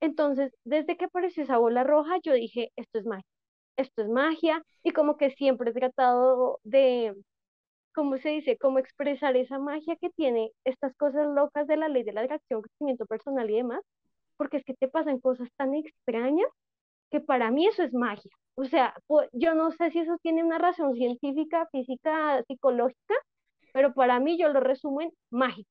Entonces, 0.02 0.54
desde 0.66 0.98
que 0.98 1.06
apareció 1.06 1.44
esa 1.44 1.58
bola 1.58 1.84
roja, 1.84 2.18
yo 2.24 2.34
dije, 2.34 2.72
esto 2.76 3.00
es 3.00 3.06
magia, 3.06 3.26
esto 3.78 4.04
es 4.04 4.10
magia, 4.10 4.64
y 4.84 4.92
como 4.92 5.18
que 5.18 5.32
siempre 5.32 5.72
he 5.72 5.74
tratado 5.74 6.60
de, 6.64 7.16
¿cómo 7.96 8.18
se 8.18 8.30
dice? 8.30 8.58
Como 8.58 8.80
expresar 8.80 9.36
esa 9.38 9.60
magia 9.60 9.96
que 9.98 10.10
tiene 10.12 10.52
estas 10.66 10.96
cosas 10.98 11.28
locas 11.28 11.68
de 11.68 11.78
la 11.78 11.88
ley 11.90 12.04
de 12.04 12.14
la 12.14 12.22
atracción, 12.22 12.62
crecimiento 12.62 13.06
personal 13.06 13.50
y 13.50 13.56
demás, 13.56 13.82
porque 14.38 14.58
es 14.58 14.66
que 14.66 14.76
te 14.76 14.88
pasan 14.90 15.20
cosas 15.20 15.50
tan 15.58 15.74
extrañas 15.76 16.50
que 17.12 17.22
para 17.22 17.52
mí 17.52 17.68
eso 17.68 17.84
es 17.84 17.94
magia. 17.94 18.32
O 18.56 18.66
sea, 18.66 18.96
yo 19.34 19.56
no 19.56 19.72
sé 19.72 19.92
si 19.92 20.00
eso 20.00 20.18
tiene 20.22 20.44
una 20.44 20.58
razón 20.60 20.96
científica, 20.96 21.68
física, 21.72 22.44
psicológica, 22.48 23.16
pero 23.74 23.94
para 23.94 24.20
mí 24.20 24.38
yo 24.38 24.50
lo 24.50 24.60
resumo 24.62 25.02
en 25.02 25.12
mágico. 25.32 25.70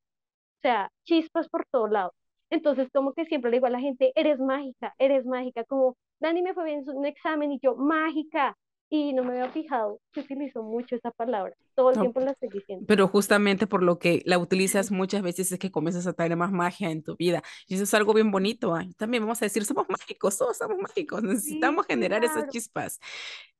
O 0.58 0.60
sea, 0.62 0.90
chispas 1.04 1.48
por 1.48 1.66
todos 1.70 1.90
lados. 1.90 2.12
Entonces, 2.50 2.88
como 2.92 3.12
que 3.14 3.26
siempre 3.26 3.50
le 3.50 3.58
digo 3.58 3.66
a 3.66 3.70
la 3.70 3.80
gente, 3.80 4.12
eres 4.14 4.38
mágica, 4.40 4.94
eres 4.98 5.26
mágica, 5.26 5.64
como 5.64 5.96
Dani 6.20 6.42
me 6.42 6.54
fue 6.54 6.64
bien 6.64 6.84
en 6.88 6.96
un 6.96 7.06
examen 7.06 7.52
y 7.52 7.58
yo, 7.60 7.76
mágica, 7.76 8.56
y 8.94 9.12
no 9.12 9.24
me 9.24 9.32
había 9.32 9.50
fijado 9.50 10.00
que 10.12 10.20
utilizo 10.20 10.62
mucho 10.62 10.94
esa 10.94 11.10
palabra. 11.10 11.52
Todo 11.74 11.90
el 11.90 11.98
tiempo 11.98 12.20
la 12.20 12.30
estoy 12.30 12.48
diciendo. 12.48 12.84
Pero 12.86 13.08
justamente 13.08 13.66
por 13.66 13.82
lo 13.82 13.98
que 13.98 14.22
la 14.24 14.38
utilizas 14.38 14.92
muchas 14.92 15.20
veces 15.20 15.50
es 15.50 15.58
que 15.58 15.72
comienzas 15.72 16.06
a 16.06 16.12
tener 16.12 16.36
más 16.36 16.52
magia 16.52 16.92
en 16.92 17.02
tu 17.02 17.16
vida. 17.16 17.42
Y 17.66 17.74
eso 17.74 17.82
es 17.82 17.92
algo 17.92 18.14
bien 18.14 18.30
bonito. 18.30 18.78
¿eh? 18.78 18.88
También 18.96 19.24
vamos 19.24 19.42
a 19.42 19.46
decir, 19.46 19.64
somos 19.64 19.88
mágicos, 19.88 20.38
todos 20.38 20.58
somos 20.58 20.78
mágicos. 20.78 21.24
Necesitamos 21.24 21.86
generar 21.86 22.24
esas 22.24 22.48
chispas 22.50 23.00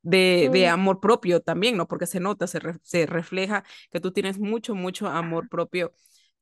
de, 0.03 0.51
de, 0.53 0.69
amor 0.69 1.01
propio 1.01 1.41
también, 1.41 1.77
¿no? 1.77 1.89
Porque 1.89 2.07
se 2.07 2.21
nota, 2.21 2.47
se, 2.47 2.61
se 2.83 3.07
refleja 3.07 3.65
que 3.91 3.99
tú 3.99 4.13
tienes 4.13 4.39
mucho, 4.39 4.77
mucho 4.77 5.09
amor 5.09 5.49
propio. 5.49 5.93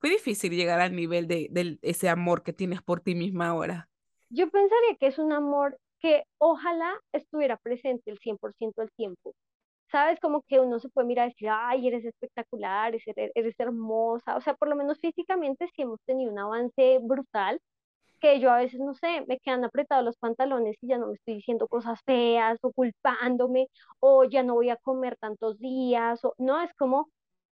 Fue 0.00 0.10
difícil 0.10 0.52
llegar 0.52 0.80
al 0.80 0.94
nivel 0.94 1.26
de, 1.28 1.48
de 1.50 1.78
ese 1.80 2.10
amor 2.10 2.42
que 2.42 2.52
tienes 2.52 2.82
por 2.82 3.00
ti 3.00 3.14
misma 3.14 3.48
ahora. 3.48 3.88
Yo 4.28 4.50
pensaría 4.50 4.96
que 5.00 5.06
es 5.06 5.18
un 5.18 5.32
amor 5.32 5.78
que 6.02 6.24
ojalá 6.38 6.94
estuviera 7.12 7.56
presente 7.58 8.10
el 8.10 8.18
100% 8.18 8.82
del 8.82 8.92
tiempo. 8.92 9.34
¿Sabes? 9.92 10.20
Como 10.20 10.42
que 10.42 10.60
uno 10.60 10.80
se 10.80 10.88
puede 10.90 11.06
mirar 11.08 11.28
y 11.28 11.32
decir, 11.32 11.48
ay, 11.52 11.88
eres 11.88 12.04
espectacular, 12.06 12.94
eres, 12.94 13.04
eres 13.34 13.54
hermosa. 13.60 14.36
O 14.36 14.40
sea, 14.42 14.54
por 14.54 14.68
lo 14.68 14.76
menos 14.76 14.98
físicamente 15.00 15.68
sí 15.76 15.82
hemos 15.82 16.00
tenido 16.06 16.32
un 16.32 16.38
avance 16.38 16.98
brutal, 17.02 17.60
que 18.20 18.40
yo 18.40 18.50
a 18.52 18.58
veces, 18.58 18.80
no 18.80 18.94
sé, 18.94 19.24
me 19.28 19.38
quedan 19.40 19.64
apretados 19.64 20.04
los 20.04 20.16
pantalones 20.16 20.76
y 20.82 20.88
ya 20.88 20.98
no 20.98 21.08
me 21.08 21.14
estoy 21.14 21.34
diciendo 21.36 21.68
cosas 21.68 22.00
feas 22.06 22.58
o 22.62 22.72
culpándome 22.72 23.68
o 24.00 24.24
ya 24.24 24.42
no 24.44 24.54
voy 24.54 24.70
a 24.70 24.76
comer 24.76 25.16
tantos 25.18 25.58
días. 25.58 26.24
O, 26.24 26.34
no, 26.38 26.60
es 26.62 26.72
como, 26.74 27.10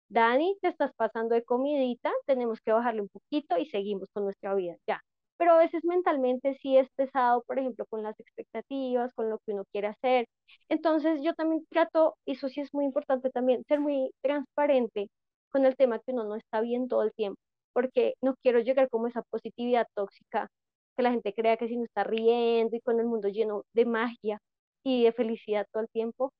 Dani, 0.09 0.57
te 0.61 0.69
estás 0.69 0.93
pasando 0.95 1.35
de 1.35 1.43
comidita, 1.43 2.11
tenemos 2.27 2.61
que 2.61 2.71
bajarle 2.71 3.01
un 3.01 3.09
poquito 3.09 3.57
y 3.57 3.65
seguimos 3.67 4.09
con 4.13 4.25
nuestra 4.25 4.55
vida. 4.55 4.75
Ya, 4.87 5.01
pero 5.39 5.53
a 5.53 5.59
veces 5.59 5.85
mentalmente 5.85 6.57
sí 6.61 6.77
es 6.77 6.89
pesado, 6.97 7.43
por 7.47 7.59
ejemplo, 7.59 7.85
con 7.87 8.03
las 8.03 8.19
expectativas, 8.21 9.13
con 9.15 9.31
lo 9.31 9.39
que 9.39 9.53
uno 9.53 9.65
quiere 9.73 9.89
hacer. 9.89 10.27
Entonces 10.69 11.21
yo 11.23 11.33
también 11.35 11.65
trato, 11.71 12.17
y 12.25 12.33
eso 12.33 12.49
sí 12.49 12.61
es 12.61 12.73
muy 12.75 12.85
importante 12.85 13.31
también, 13.31 13.63
ser 13.67 13.81
muy 13.81 14.11
transparente 14.21 15.09
con 15.51 15.65
el 15.65 15.75
tema 15.77 15.99
que 15.99 16.13
uno 16.13 16.25
no 16.25 16.35
está 16.37 16.61
bien 16.61 16.87
todo 16.89 17.03
el 17.03 17.13
tiempo, 17.13 17.39
porque 17.73 18.15
no 18.21 18.35
quiero 18.43 18.59
llegar 18.61 18.89
como 18.91 19.07
esa 19.07 19.23
positividad 19.31 19.87
tóxica, 19.95 20.49
que 20.97 21.03
la 21.03 21.11
gente 21.11 21.33
crea 21.33 21.57
que 21.57 21.67
si 21.69 21.77
no 21.77 21.85
está 21.85 22.03
riendo 22.05 22.75
y 22.77 22.81
con 22.81 22.99
el 22.99 23.07
mundo 23.07 23.29
lleno 23.29 23.63
de 23.73 23.85
magia 23.85 24.39
y 24.83 25.03
de 25.05 25.13
felicidad 25.13 25.65
todo 25.71 25.83
el 25.83 25.89
tiempo, 25.89 26.31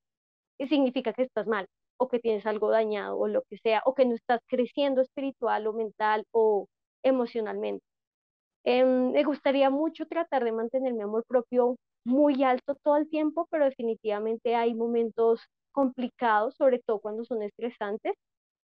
significa 0.70 1.14
que 1.14 1.24
estás 1.24 1.48
mal 1.48 1.66
o 1.98 2.08
que 2.10 2.20
tienes 2.20 2.46
algo 2.46 2.70
dañado 2.72 3.18
o 3.20 3.28
lo 3.28 3.44
que 3.50 3.58
sea, 3.60 3.82
o 3.86 3.94
que 3.96 4.06
no 4.06 4.16
estás 4.16 4.42
creciendo 4.48 5.02
espiritual 5.02 5.68
o 5.68 5.74
mental 5.74 6.26
o 6.32 6.68
emocionalmente. 7.04 7.84
Em, 8.64 9.12
me 9.12 9.24
gustaría 9.24 9.70
mucho 9.70 10.06
tratar 10.08 10.44
de 10.44 10.52
mantener 10.52 10.94
mi 10.94 11.02
amor 11.02 11.24
propio 11.28 11.76
muy 12.06 12.44
alto 12.44 12.76
todo 12.84 12.98
el 12.98 13.10
tiempo, 13.10 13.48
pero 13.52 13.66
definitivamente 13.66 14.56
hay 14.56 14.74
momentos 14.76 15.42
complicados, 15.72 16.56
sobre 16.56 16.80
todo 16.80 17.00
cuando 17.00 17.24
son 17.26 17.42
estresantes, 17.44 18.14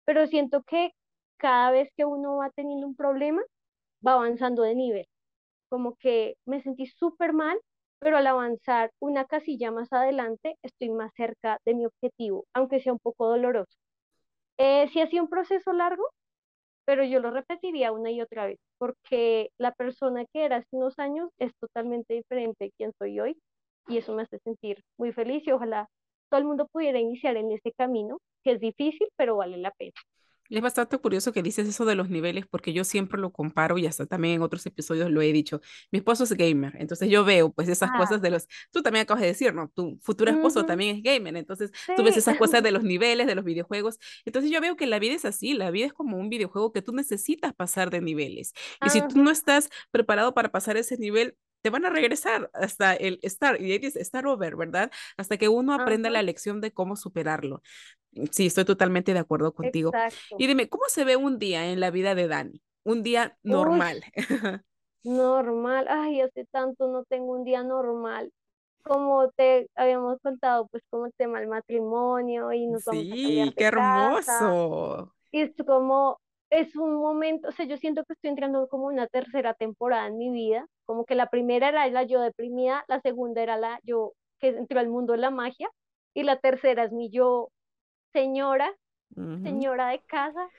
pero 0.05 0.27
siento 0.27 0.63
que 0.63 0.91
cada 1.37 1.71
vez 1.71 1.89
que 1.97 2.05
uno 2.05 2.37
va 2.37 2.49
teniendo 2.51 2.87
un 2.87 2.95
problema, 2.95 3.41
va 4.05 4.13
avanzando 4.13 4.63
de 4.63 4.75
nivel. 4.75 5.05
Como 5.69 5.95
que 5.97 6.35
me 6.45 6.61
sentí 6.61 6.87
súper 6.87 7.33
mal, 7.33 7.59
pero 7.99 8.17
al 8.17 8.27
avanzar 8.27 8.91
una 8.99 9.25
casilla 9.25 9.71
más 9.71 9.91
adelante, 9.93 10.55
estoy 10.63 10.89
más 10.91 11.11
cerca 11.15 11.59
de 11.65 11.75
mi 11.75 11.85
objetivo, 11.85 12.45
aunque 12.53 12.81
sea 12.81 12.93
un 12.93 12.99
poco 12.99 13.27
doloroso. 13.29 13.77
Eh, 14.57 14.87
si 14.89 15.01
ha 15.01 15.07
sido 15.07 15.23
un 15.23 15.29
proceso 15.29 15.73
largo, 15.73 16.03
pero 16.91 17.05
yo 17.05 17.21
lo 17.21 17.31
repetiría 17.31 17.93
una 17.93 18.11
y 18.11 18.19
otra 18.19 18.47
vez, 18.47 18.59
porque 18.77 19.49
la 19.57 19.71
persona 19.71 20.25
que 20.25 20.43
era 20.43 20.57
hace 20.57 20.75
unos 20.75 20.99
años 20.99 21.29
es 21.39 21.53
totalmente 21.57 22.15
diferente 22.15 22.65
de 22.65 22.71
quien 22.71 22.91
soy 22.99 23.17
hoy 23.17 23.37
y 23.87 23.95
eso 23.95 24.13
me 24.13 24.23
hace 24.23 24.39
sentir 24.39 24.83
muy 24.97 25.13
feliz 25.13 25.41
y 25.47 25.53
ojalá 25.53 25.87
todo 26.29 26.41
el 26.41 26.47
mundo 26.47 26.67
pudiera 26.69 26.99
iniciar 26.99 27.37
en 27.37 27.49
ese 27.49 27.71
camino, 27.71 28.17
que 28.43 28.51
es 28.51 28.59
difícil, 28.59 29.07
pero 29.15 29.37
vale 29.37 29.55
la 29.55 29.71
pena. 29.71 29.93
Es 30.51 30.61
bastante 30.61 30.97
curioso 30.97 31.31
que 31.31 31.41
dices 31.41 31.67
eso 31.67 31.85
de 31.85 31.95
los 31.95 32.09
niveles, 32.09 32.45
porque 32.45 32.73
yo 32.73 32.83
siempre 32.83 33.19
lo 33.19 33.31
comparo 33.31 33.77
y 33.77 33.85
hasta 33.85 34.05
también 34.05 34.35
en 34.35 34.41
otros 34.41 34.65
episodios 34.65 35.09
lo 35.09 35.21
he 35.21 35.31
dicho. 35.31 35.61
Mi 35.91 35.99
esposo 35.99 36.25
es 36.25 36.33
gamer, 36.33 36.75
entonces 36.77 37.09
yo 37.09 37.23
veo 37.23 37.51
pues 37.53 37.69
esas 37.69 37.89
cosas 37.91 38.17
ah. 38.17 38.19
de 38.19 38.31
los, 38.31 38.47
tú 38.69 38.81
también 38.81 39.03
acabas 39.03 39.21
de 39.21 39.27
decir, 39.27 39.53
¿no? 39.53 39.69
Tu 39.69 39.97
futuro 40.01 40.29
esposo 40.29 40.65
también 40.65 40.97
es 40.97 41.03
gamer, 41.03 41.37
entonces 41.37 41.71
tú 41.95 42.03
ves 42.03 42.17
esas 42.17 42.37
cosas 42.37 42.61
de 42.63 42.71
los 42.71 42.83
niveles, 42.91 43.27
de 43.27 43.35
los 43.35 43.45
videojuegos. 43.45 43.97
Entonces 44.25 44.51
yo 44.51 44.59
veo 44.59 44.75
que 44.75 44.87
la 44.87 44.99
vida 44.99 45.13
es 45.13 45.23
así, 45.23 45.53
la 45.53 45.71
vida 45.71 45.85
es 45.85 45.93
como 45.93 46.17
un 46.17 46.29
videojuego 46.29 46.73
que 46.73 46.81
tú 46.81 46.91
necesitas 46.91 47.53
pasar 47.53 47.89
de 47.89 48.01
niveles. 48.01 48.53
Y 48.85 48.89
si 48.89 49.01
tú 49.07 49.23
no 49.23 49.31
estás 49.31 49.69
preparado 49.91 50.33
para 50.33 50.51
pasar 50.51 50.75
ese 50.75 50.97
nivel, 50.97 51.37
te 51.61 51.69
van 51.69 51.85
a 51.85 51.89
regresar 51.89 52.49
hasta 52.53 52.93
el 52.93 53.19
estar, 53.21 53.61
y 53.61 53.73
es 53.73 53.95
estar 53.95 54.25
over, 54.27 54.55
¿verdad? 54.55 54.91
Hasta 55.17 55.37
que 55.37 55.49
uno 55.49 55.73
aprenda 55.73 56.09
la 56.09 56.21
lección 56.23 56.61
de 56.61 56.71
cómo 56.71 56.95
superarlo. 56.95 57.61
Sí, 58.31 58.47
estoy 58.47 58.65
totalmente 58.65 59.13
de 59.13 59.19
acuerdo 59.19 59.53
contigo. 59.53 59.91
Y 60.37 60.47
dime, 60.47 60.69
¿cómo 60.69 60.83
se 60.87 61.05
ve 61.05 61.15
un 61.15 61.39
día 61.39 61.71
en 61.71 61.79
la 61.79 61.91
vida 61.91 62.15
de 62.15 62.27
Dani? 62.27 62.61
Un 62.83 63.03
día 63.03 63.37
normal. 63.43 64.03
normal, 65.03 65.87
ay, 65.89 66.21
hace 66.21 66.45
tanto 66.45 66.87
no 66.87 67.03
tengo 67.05 67.33
un 67.33 67.43
día 67.43 67.63
normal. 67.63 68.31
Como 68.83 69.29
te 69.29 69.69
habíamos 69.75 70.19
contado, 70.21 70.67
pues 70.67 70.83
como 70.89 71.05
el 71.05 71.13
tema 71.13 71.39
del 71.39 71.47
matrimonio 71.47 72.51
y 72.51 72.65
nos 72.65 72.83
vamos 72.83 73.03
a 73.03 73.15
Sí, 73.15 73.53
qué 73.55 73.65
hermoso. 73.65 75.13
Y 75.31 75.41
es 75.41 75.51
como, 75.65 76.19
es 76.49 76.75
un 76.75 76.95
momento, 76.95 77.49
o 77.49 77.51
sea, 77.51 77.65
yo 77.65 77.77
siento 77.77 78.03
que 78.03 78.13
estoy 78.13 78.31
entrando 78.31 78.67
como 78.67 78.87
una 78.87 79.07
tercera 79.07 79.53
temporada 79.53 80.07
en 80.07 80.17
mi 80.17 80.31
vida, 80.31 80.67
como 80.91 81.05
que 81.05 81.15
la 81.15 81.27
primera 81.27 81.69
era 81.69 81.87
la 81.87 82.03
yo 82.03 82.19
deprimida, 82.19 82.83
la 82.89 82.99
segunda 82.99 83.41
era 83.41 83.55
la 83.55 83.79
yo 83.83 84.11
que 84.41 84.49
entró 84.49 84.77
al 84.77 84.89
mundo 84.89 85.13
de 85.13 85.19
la 85.19 85.31
magia, 85.31 85.69
y 86.13 86.23
la 86.23 86.37
tercera 86.37 86.83
es 86.83 86.91
mi 86.91 87.09
yo 87.09 87.47
señora, 88.11 88.75
señora 89.15 89.87
de 89.87 89.99
casa. 89.99 90.49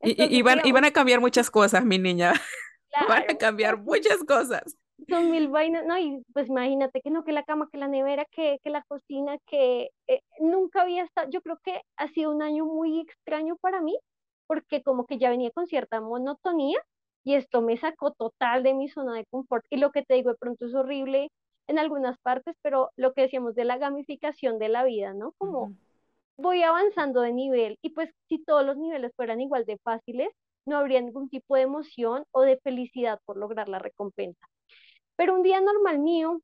y, 0.00 0.42
van, 0.42 0.84
a 0.84 0.92
cambiar 0.92 1.18
muchas 1.18 1.50
cosas, 1.50 1.84
mi 1.84 1.98
niña. 1.98 2.34
van 3.08 3.24
a 3.28 3.36
cambiar 3.36 3.78
muchas 3.78 4.22
cosas. 4.22 4.76
Son 5.08 5.28
mil 5.32 5.48
vainas, 5.48 5.84
no, 5.84 5.98
y 5.98 6.22
pues 6.32 6.48
imagínate 6.48 7.00
que 7.00 7.10
no, 7.10 7.24
que 7.24 7.32
la 7.32 7.42
cama, 7.42 7.68
que 7.72 7.78
la 7.78 7.88
nevera, 7.88 8.24
que, 8.30 8.58
que 8.62 8.70
la 8.70 8.84
cocina, 8.84 9.38
que 9.44 9.88
eh, 10.06 10.20
nunca 10.38 10.82
había 10.82 11.02
estado, 11.02 11.28
yo 11.30 11.42
creo 11.42 11.58
que 11.64 11.80
ha 11.96 12.06
sido 12.10 12.30
un 12.30 12.42
año 12.42 12.64
muy 12.64 13.00
extraño 13.00 13.56
para 13.56 13.80
mí, 13.80 13.98
porque 14.46 14.84
como 14.84 15.04
que 15.04 15.18
ya 15.18 15.30
venía 15.30 15.50
con 15.50 15.66
cierta 15.66 16.00
monotonía 16.00 16.78
y 17.24 17.34
esto 17.34 17.62
me 17.62 17.76
sacó 17.78 18.12
total 18.12 18.62
de 18.62 18.74
mi 18.74 18.88
zona 18.88 19.14
de 19.16 19.26
confort. 19.26 19.64
Y 19.70 19.78
lo 19.78 19.90
que 19.92 20.02
te 20.04 20.14
digo 20.14 20.30
de 20.30 20.36
pronto 20.38 20.66
es 20.66 20.74
horrible 20.74 21.30
en 21.68 21.78
algunas 21.78 22.18
partes, 22.20 22.56
pero 22.62 22.90
lo 22.96 23.14
que 23.14 23.22
decíamos 23.22 23.54
de 23.54 23.64
la 23.64 23.78
gamificación 23.78 24.58
de 24.58 24.68
la 24.68 24.84
vida, 24.84 25.14
¿no? 25.14 25.32
Como 25.38 25.72
voy 26.36 26.62
avanzando 26.62 27.20
de 27.22 27.32
nivel 27.32 27.78
y 27.82 27.90
pues 27.90 28.10
si 28.28 28.42
todos 28.44 28.64
los 28.66 28.76
niveles 28.76 29.12
fueran 29.16 29.40
igual 29.40 29.64
de 29.66 29.78
fáciles, 29.78 30.28
no 30.66 30.78
habría 30.78 31.00
ningún 31.00 31.28
tipo 31.28 31.56
de 31.56 31.62
emoción 31.62 32.24
o 32.32 32.42
de 32.42 32.58
felicidad 32.58 33.20
por 33.26 33.36
lograr 33.36 33.68
la 33.68 33.78
recompensa. 33.78 34.46
Pero 35.16 35.34
un 35.34 35.42
día 35.42 35.60
normal 35.60 35.98
mío, 36.00 36.40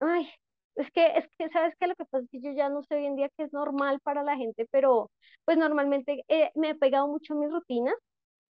ay, 0.00 0.28
es 0.76 0.90
que, 0.92 1.06
es 1.18 1.26
que, 1.38 1.48
¿sabes 1.50 1.74
qué? 1.78 1.86
Lo 1.86 1.94
que 1.96 2.04
pasa 2.06 2.24
es 2.24 2.30
que 2.30 2.40
yo 2.40 2.52
ya 2.52 2.68
no 2.68 2.82
sé 2.82 2.96
hoy 2.96 3.06
en 3.06 3.16
día 3.16 3.28
que 3.36 3.44
es 3.44 3.52
normal 3.52 4.00
para 4.02 4.22
la 4.22 4.36
gente, 4.36 4.66
pero 4.70 5.10
pues 5.44 5.58
normalmente 5.58 6.24
eh, 6.28 6.50
me 6.54 6.70
he 6.70 6.74
pegado 6.74 7.08
mucho 7.08 7.34
a 7.34 7.36
mis 7.38 7.50
rutinas. 7.50 7.94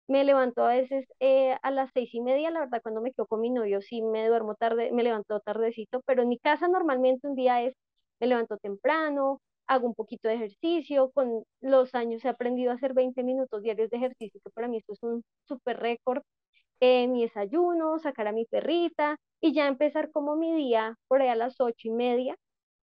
Me 0.07 0.23
levanto 0.23 0.63
a 0.63 0.69
veces 0.69 1.05
eh, 1.19 1.57
a 1.61 1.71
las 1.71 1.91
seis 1.93 2.13
y 2.13 2.21
media, 2.21 2.49
la 2.51 2.61
verdad, 2.61 2.81
cuando 2.81 3.01
me 3.01 3.11
quedo 3.11 3.25
con 3.27 3.41
mi 3.41 3.49
novio, 3.49 3.81
sí 3.81 4.01
me 4.01 4.27
duermo 4.27 4.55
tarde, 4.55 4.91
me 4.93 5.03
levanto 5.03 5.39
tardecito, 5.41 6.01
pero 6.05 6.21
en 6.23 6.29
mi 6.29 6.39
casa 6.39 6.67
normalmente 6.69 7.27
un 7.27 7.35
día 7.35 7.61
es, 7.63 7.73
me 8.19 8.27
levanto 8.27 8.57
temprano, 8.57 9.41
hago 9.67 9.85
un 9.87 9.95
poquito 9.95 10.29
de 10.29 10.35
ejercicio, 10.35 11.11
con 11.11 11.43
los 11.61 11.93
años 11.93 12.23
he 12.23 12.29
aprendido 12.29 12.71
a 12.71 12.75
hacer 12.75 12.93
20 12.93 13.21
minutos 13.23 13.61
diarios 13.63 13.89
de 13.89 13.97
ejercicio, 13.97 14.39
que 14.43 14.49
para 14.51 14.67
mí 14.69 14.77
esto 14.77 14.93
es 14.93 15.03
un 15.03 15.23
súper 15.47 15.77
récord, 15.79 16.21
eh, 16.79 17.07
mi 17.07 17.23
desayuno, 17.23 17.99
sacar 17.99 18.27
a 18.27 18.31
mi 18.31 18.45
perrita 18.45 19.17
y 19.41 19.53
ya 19.53 19.67
empezar 19.67 20.11
como 20.11 20.35
mi 20.35 20.53
día 20.55 20.95
por 21.07 21.21
ahí 21.21 21.29
a 21.29 21.35
las 21.35 21.59
ocho 21.59 21.87
y 21.89 21.91
media. 21.91 22.35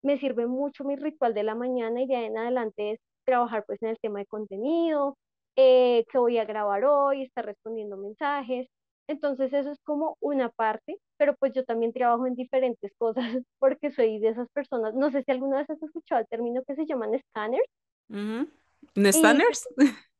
Me 0.03 0.17
sirve 0.19 0.47
mucho 0.47 0.83
mi 0.85 0.95
ritual 0.95 1.33
de 1.33 1.43
la 1.43 1.55
mañana 1.55 2.01
y 2.01 2.07
ya 2.07 2.21
en 2.23 2.37
adelante 2.37 2.91
es 2.93 2.99
trabajar 3.25 3.63
pues 3.67 3.81
en 3.83 3.89
el 3.89 3.99
tema 3.99 4.19
de 4.19 4.25
contenido, 4.27 5.17
eh, 5.55 6.05
que 6.11 6.17
voy 6.17 6.37
a 6.37 6.45
grabar 6.45 6.85
hoy, 6.85 7.23
estar 7.23 7.45
respondiendo 7.45 7.97
mensajes. 7.97 8.67
Entonces 9.07 9.53
eso 9.53 9.71
es 9.71 9.79
como 9.83 10.17
una 10.19 10.49
parte, 10.49 10.97
pero 11.17 11.35
pues 11.35 11.53
yo 11.53 11.63
también 11.63 11.93
trabajo 11.93 12.25
en 12.27 12.35
diferentes 12.35 12.91
cosas 12.97 13.43
porque 13.59 13.91
soy 13.91 14.19
de 14.19 14.29
esas 14.29 14.49
personas. 14.49 14.93
No 14.95 15.11
sé 15.11 15.23
si 15.23 15.31
alguna 15.31 15.57
vez 15.57 15.69
has 15.69 15.81
escuchado 15.81 16.21
el 16.21 16.27
término 16.27 16.63
que 16.67 16.75
se 16.75 16.85
llaman 16.85 17.11
scanners. 17.31 17.69
Uh 18.09 18.45
¿Scanners? 19.11 19.67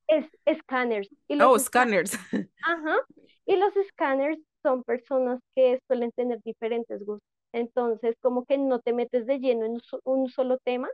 Es, 0.08 0.26
scanners. 0.64 1.10
Y 1.28 1.40
oh, 1.42 1.58
scanners. 1.60 2.14
Ajá. 2.64 2.98
Y 3.46 3.56
los 3.56 3.74
scanners 3.90 4.40
son 4.64 4.84
personas 4.84 5.40
que 5.56 5.80
suelen 5.88 6.12
tener 6.12 6.42
diferentes 6.44 7.04
gustos. 7.06 7.28
Entonces, 7.54 8.16
como 8.22 8.46
que 8.46 8.58
no 8.58 8.80
te 8.80 8.92
metes 8.94 9.26
de 9.26 9.40
lleno 9.40 9.66
en 9.66 9.80
un 10.04 10.30
solo 10.30 10.58
tema, 10.64 10.90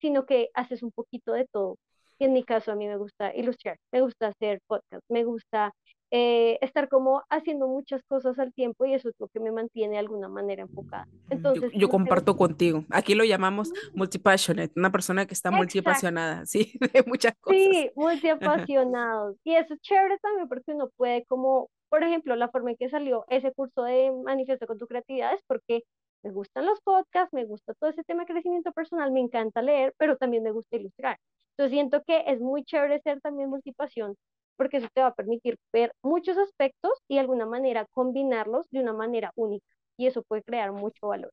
sino 0.00 0.24
que 0.24 0.48
haces 0.54 0.82
un 0.82 0.92
poquito 0.92 1.32
de 1.32 1.46
todo. 1.52 1.76
Y 2.18 2.24
en 2.24 2.32
mi 2.32 2.44
caso, 2.44 2.72
a 2.72 2.76
mí 2.76 2.86
me 2.86 2.96
gusta 2.96 3.34
ilustrar, 3.34 3.76
me 3.92 4.00
gusta 4.00 4.28
hacer 4.28 4.60
podcast, 4.66 5.02
me 5.08 5.24
gusta 5.24 5.72
eh, 6.12 6.58
estar 6.60 6.88
como 6.88 7.24
haciendo 7.30 7.66
muchas 7.66 8.00
cosas 8.04 8.38
al 8.38 8.52
tiempo 8.54 8.86
y 8.86 8.94
eso 8.94 9.08
es 9.08 9.14
lo 9.18 9.26
que 9.26 9.40
me 9.40 9.50
mantiene 9.50 9.94
de 9.94 9.98
alguna 9.98 10.28
manera 10.28 10.62
enfocada. 10.62 11.08
Entonces, 11.30 11.72
yo, 11.74 11.88
comparto 11.88 12.36
contigo. 12.36 12.84
Aquí 12.90 13.16
lo 13.16 13.24
llamamos 13.24 13.72
multipassionate, 13.92 14.72
una 14.76 14.92
persona 14.92 15.26
que 15.26 15.34
está 15.34 15.50
multipasionada, 15.50 16.46
sí, 16.46 16.72
de 16.80 17.02
muchas 17.06 17.34
cosas. 17.40 17.60
Sí, 17.60 17.90
multiapasionados. 17.96 19.36
Y 19.42 19.56
eso 19.56 19.74
es 19.74 19.80
chévere 19.80 20.16
también 20.18 20.48
porque 20.48 20.72
uno 20.72 20.90
puede 20.96 21.24
como, 21.24 21.68
por 21.88 22.04
ejemplo, 22.04 22.36
la 22.36 22.48
forma 22.50 22.70
en 22.70 22.76
que 22.76 22.88
salió 22.88 23.24
ese 23.28 23.52
curso 23.52 23.82
de 23.82 24.12
Manifiesta 24.24 24.66
con 24.66 24.78
tu 24.78 24.86
creatividad 24.86 25.34
es 25.34 25.42
porque 25.48 25.82
me 26.22 26.30
gustan 26.32 26.66
los 26.66 26.80
podcasts, 26.82 27.32
me 27.32 27.44
gusta 27.44 27.74
todo 27.74 27.90
ese 27.90 28.04
tema 28.04 28.24
de 28.24 28.32
crecimiento 28.32 28.72
personal, 28.72 29.12
me 29.12 29.20
encanta 29.20 29.62
leer, 29.62 29.94
pero 29.98 30.16
también 30.16 30.42
me 30.42 30.50
gusta 30.52 30.76
ilustrar. 30.76 31.18
Entonces 31.52 31.72
siento 31.72 32.02
que 32.06 32.24
es 32.26 32.40
muy 32.40 32.64
chévere 32.64 33.00
ser 33.00 33.20
también 33.20 33.50
multipasión 33.50 34.16
porque 34.56 34.78
eso 34.78 34.88
te 34.94 35.02
va 35.02 35.08
a 35.08 35.14
permitir 35.14 35.56
ver 35.72 35.92
muchos 36.02 36.38
aspectos 36.38 36.92
y 37.08 37.14
de 37.14 37.20
alguna 37.20 37.46
manera 37.46 37.86
combinarlos 37.92 38.66
de 38.70 38.80
una 38.80 38.92
manera 38.92 39.32
única 39.36 39.66
y 39.98 40.06
eso 40.06 40.22
puede 40.22 40.42
crear 40.42 40.72
mucho 40.72 41.08
valor. 41.08 41.32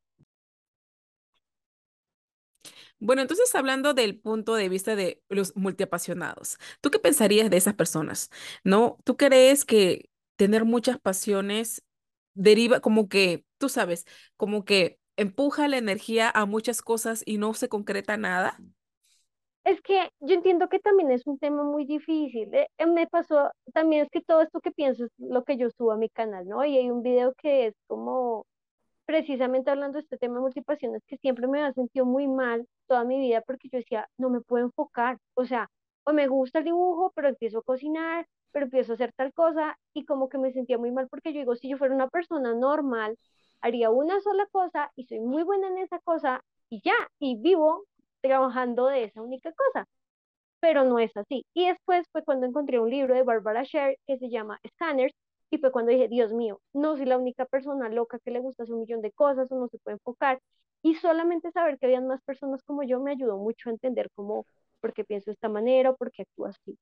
Bueno, 2.99 3.21
entonces 3.21 3.53
hablando 3.55 3.93
del 3.93 4.17
punto 4.19 4.55
de 4.55 4.69
vista 4.69 4.95
de 4.95 5.21
los 5.29 5.55
multiapasionados, 5.55 6.57
¿tú 6.81 6.89
qué 6.91 6.99
pensarías 6.99 7.49
de 7.49 7.57
esas 7.57 7.73
personas? 7.75 8.29
¿No? 8.63 8.97
¿Tú 9.03 9.17
crees 9.17 9.65
que 9.65 10.09
tener 10.37 10.65
muchas 10.65 10.99
pasiones 10.99 11.83
deriva 12.33 12.79
como 12.79 13.07
que, 13.09 13.45
tú 13.57 13.69
sabes, 13.69 14.05
como 14.37 14.65
que 14.65 14.99
empuja 15.17 15.67
la 15.67 15.77
energía 15.77 16.29
a 16.33 16.45
muchas 16.45 16.81
cosas 16.81 17.23
y 17.25 17.37
no 17.37 17.53
se 17.53 17.69
concreta 17.69 18.17
nada? 18.17 18.57
Es 19.63 19.81
que 19.81 20.09
yo 20.19 20.35
entiendo 20.35 20.67
que 20.67 20.79
también 20.79 21.09
es 21.11 21.25
un 21.25 21.39
tema 21.39 21.63
muy 21.63 21.85
difícil. 21.85 22.53
Eh, 22.53 22.67
eh, 22.77 22.85
me 22.85 23.07
pasó 23.07 23.51
también 23.73 24.03
es 24.03 24.09
que 24.09 24.21
todo 24.21 24.41
esto 24.41 24.59
que 24.59 24.71
pienso 24.71 25.05
es 25.05 25.11
lo 25.17 25.43
que 25.45 25.57
yo 25.57 25.69
subo 25.69 25.93
a 25.93 25.97
mi 25.97 26.09
canal, 26.09 26.47
¿no? 26.47 26.65
Y 26.65 26.77
hay 26.77 26.89
un 26.91 27.01
video 27.01 27.33
que 27.41 27.67
es 27.67 27.73
como 27.87 28.45
precisamente 29.05 29.71
hablando 29.71 29.97
de 29.97 30.03
este 30.03 30.17
tema 30.17 30.35
de 30.35 30.41
multipasiones 30.41 31.01
que 31.07 31.17
siempre 31.17 31.47
me 31.47 31.59
había 31.61 31.73
sentido 31.73 32.05
muy 32.05 32.27
mal 32.27 32.67
toda 32.87 33.03
mi 33.05 33.19
vida 33.19 33.41
porque 33.41 33.69
yo 33.71 33.77
decía, 33.79 34.07
no 34.17 34.29
me 34.29 34.41
puedo 34.41 34.65
enfocar. 34.65 35.17
O 35.35 35.45
sea, 35.45 35.69
o 36.05 36.13
me 36.13 36.27
gusta 36.27 36.59
el 36.59 36.65
dibujo, 36.65 37.11
pero 37.15 37.29
empiezo 37.29 37.59
a 37.59 37.63
cocinar, 37.63 38.27
pero 38.53 38.65
empiezo 38.65 38.93
a 38.93 38.95
hacer 38.95 39.13
tal 39.13 39.33
cosa 39.33 39.77
y 39.93 40.05
como 40.05 40.29
que 40.29 40.39
me 40.39 40.53
sentía 40.53 40.79
muy 40.79 40.91
mal 40.91 41.09
porque 41.09 41.33
yo 41.33 41.39
digo, 41.41 41.55
si 41.57 41.69
yo 41.69 41.77
fuera 41.79 41.95
una 41.95 42.09
persona 42.09 42.55
normal, 42.55 43.17
haría 43.61 43.91
una 43.91 44.21
sola 44.21 44.47
cosa 44.51 44.91
y 44.95 45.05
soy 45.05 45.19
muy 45.21 45.43
buena 45.43 45.67
en 45.69 45.79
esa 45.79 45.99
cosa 46.01 46.41
y 46.69 46.81
ya, 46.83 46.93
y 47.19 47.37
vivo 47.37 47.85
trabajando 48.21 48.87
de 48.87 49.05
esa 49.05 49.21
única 49.21 49.51
cosa, 49.53 49.87
pero 50.59 50.83
no 50.85 50.99
es 50.99 51.15
así. 51.17 51.45
Y 51.53 51.67
después 51.67 52.07
fue 52.11 52.23
cuando 52.23 52.45
encontré 52.47 52.79
un 52.79 52.89
libro 52.89 53.15
de 53.15 53.23
Barbara 53.23 53.63
Sher 53.63 53.97
que 54.07 54.17
se 54.17 54.29
llama 54.29 54.59
Scanners 54.75 55.13
y 55.51 55.57
fue 55.59 55.71
cuando 55.71 55.91
dije, 55.91 56.07
Dios 56.07 56.33
mío, 56.33 56.59
no 56.73 56.95
soy 56.97 57.05
la 57.05 57.17
única 57.17 57.45
persona 57.45 57.89
loca 57.89 58.19
que 58.19 58.31
le 58.31 58.39
gusta 58.39 58.63
hacer 58.63 58.73
un 58.75 58.81
millón 58.81 59.01
de 59.01 59.11
cosas 59.11 59.51
o 59.51 59.55
no 59.55 59.67
se 59.67 59.77
puede 59.79 59.95
enfocar. 59.97 60.39
Y 60.81 60.95
solamente 60.95 61.51
saber 61.51 61.77
que 61.79 61.85
habían 61.87 62.07
más 62.07 62.21
personas 62.23 62.63
como 62.63 62.83
yo 62.83 62.99
me 62.99 63.11
ayudó 63.11 63.37
mucho 63.37 63.69
a 63.69 63.73
entender 63.73 64.09
cómo, 64.15 64.45
por 64.81 64.93
qué 64.93 65.03
pienso 65.05 65.31
de 65.31 65.33
esta 65.33 65.49
manera 65.49 65.91
o 65.91 65.95
por 65.97 66.11
qué 66.11 66.23
actúo 66.23 66.47
así. 66.47 66.77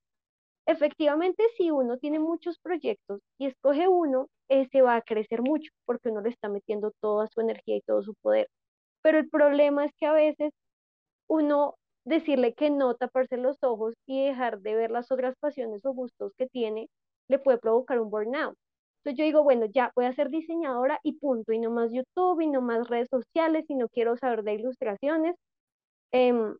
Efectivamente, 0.66 1.42
si 1.56 1.70
uno 1.70 1.98
tiene 1.98 2.18
muchos 2.20 2.58
proyectos 2.60 3.20
y 3.38 3.46
escoge 3.46 3.88
uno, 3.88 4.28
ese 4.48 4.82
va 4.82 4.96
a 4.96 5.02
crecer 5.02 5.42
mucho 5.42 5.70
porque 5.84 6.10
uno 6.10 6.20
le 6.20 6.30
está 6.30 6.48
metiendo 6.48 6.92
toda 7.00 7.26
su 7.28 7.40
energía 7.40 7.76
y 7.76 7.80
todo 7.82 8.02
su 8.02 8.14
poder. 8.22 8.48
Pero 9.02 9.18
el 9.18 9.28
problema 9.30 9.84
es 9.86 9.92
que 9.98 10.06
a 10.06 10.12
veces 10.12 10.52
uno 11.28 11.76
decirle 12.04 12.54
que 12.54 12.70
no, 12.70 12.94
taparse 12.96 13.36
los 13.36 13.58
ojos 13.62 13.94
y 14.06 14.24
dejar 14.26 14.60
de 14.60 14.74
ver 14.74 14.90
las 14.90 15.10
otras 15.12 15.36
pasiones 15.40 15.84
o 15.86 15.92
gustos 15.94 16.32
que 16.36 16.46
tiene, 16.48 16.88
le 17.28 17.38
puede 17.38 17.58
provocar 17.58 18.00
un 18.00 18.10
burnout. 18.10 18.56
Entonces 19.04 19.18
yo 19.18 19.24
digo, 19.24 19.42
bueno, 19.44 19.66
ya 19.66 19.92
voy 19.96 20.06
a 20.06 20.14
ser 20.14 20.30
diseñadora 20.30 21.00
y 21.02 21.14
punto, 21.18 21.52
y 21.52 21.58
no 21.60 21.70
más 21.70 21.90
YouTube, 21.92 22.40
y 22.42 22.48
no 22.48 22.62
más 22.62 22.88
redes 22.88 23.08
sociales, 23.10 23.64
y 23.68 23.74
no 23.76 23.88
quiero 23.88 24.16
saber 24.16 24.42
de 24.44 24.54
ilustraciones. 24.54 25.36
Em, 26.12 26.56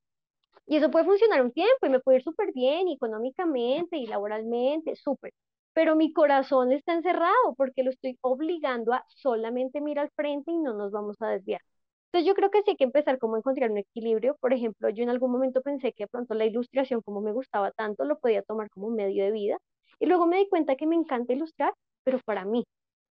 y 0.66 0.76
eso 0.76 0.90
puede 0.90 1.04
funcionar 1.04 1.42
un 1.42 1.52
tiempo 1.52 1.86
y 1.86 1.90
me 1.90 2.00
puede 2.00 2.18
ir 2.18 2.24
súper 2.24 2.52
bien 2.52 2.88
económicamente 2.88 3.96
y 3.98 4.06
laboralmente, 4.06 4.96
súper. 4.96 5.32
Pero 5.74 5.96
mi 5.96 6.12
corazón 6.12 6.72
está 6.72 6.94
encerrado 6.94 7.54
porque 7.56 7.82
lo 7.82 7.90
estoy 7.90 8.18
obligando 8.22 8.92
a 8.92 9.04
solamente 9.08 9.80
mirar 9.80 10.06
al 10.06 10.10
frente 10.14 10.50
y 10.52 10.58
no 10.58 10.74
nos 10.74 10.92
vamos 10.92 11.16
a 11.20 11.28
desviar. 11.28 11.60
Entonces 12.06 12.28
yo 12.28 12.34
creo 12.34 12.50
que 12.50 12.62
sí 12.62 12.70
hay 12.70 12.76
que 12.76 12.84
empezar 12.84 13.18
como 13.18 13.36
a 13.36 13.38
encontrar 13.38 13.70
un 13.70 13.78
equilibrio. 13.78 14.36
Por 14.40 14.52
ejemplo, 14.52 14.90
yo 14.90 15.02
en 15.02 15.08
algún 15.10 15.32
momento 15.32 15.62
pensé 15.62 15.92
que 15.92 16.04
de 16.04 16.08
pronto 16.08 16.34
la 16.34 16.44
ilustración, 16.44 17.00
como 17.02 17.20
me 17.22 17.32
gustaba 17.32 17.70
tanto, 17.72 18.04
lo 18.04 18.18
podía 18.18 18.42
tomar 18.42 18.68
como 18.70 18.88
un 18.88 18.96
medio 18.96 19.24
de 19.24 19.32
vida. 19.32 19.56
Y 19.98 20.06
luego 20.06 20.26
me 20.26 20.36
di 20.38 20.48
cuenta 20.48 20.76
que 20.76 20.86
me 20.86 20.94
encanta 20.96 21.32
ilustrar, 21.32 21.72
pero 22.04 22.18
para 22.24 22.44
mí, 22.44 22.64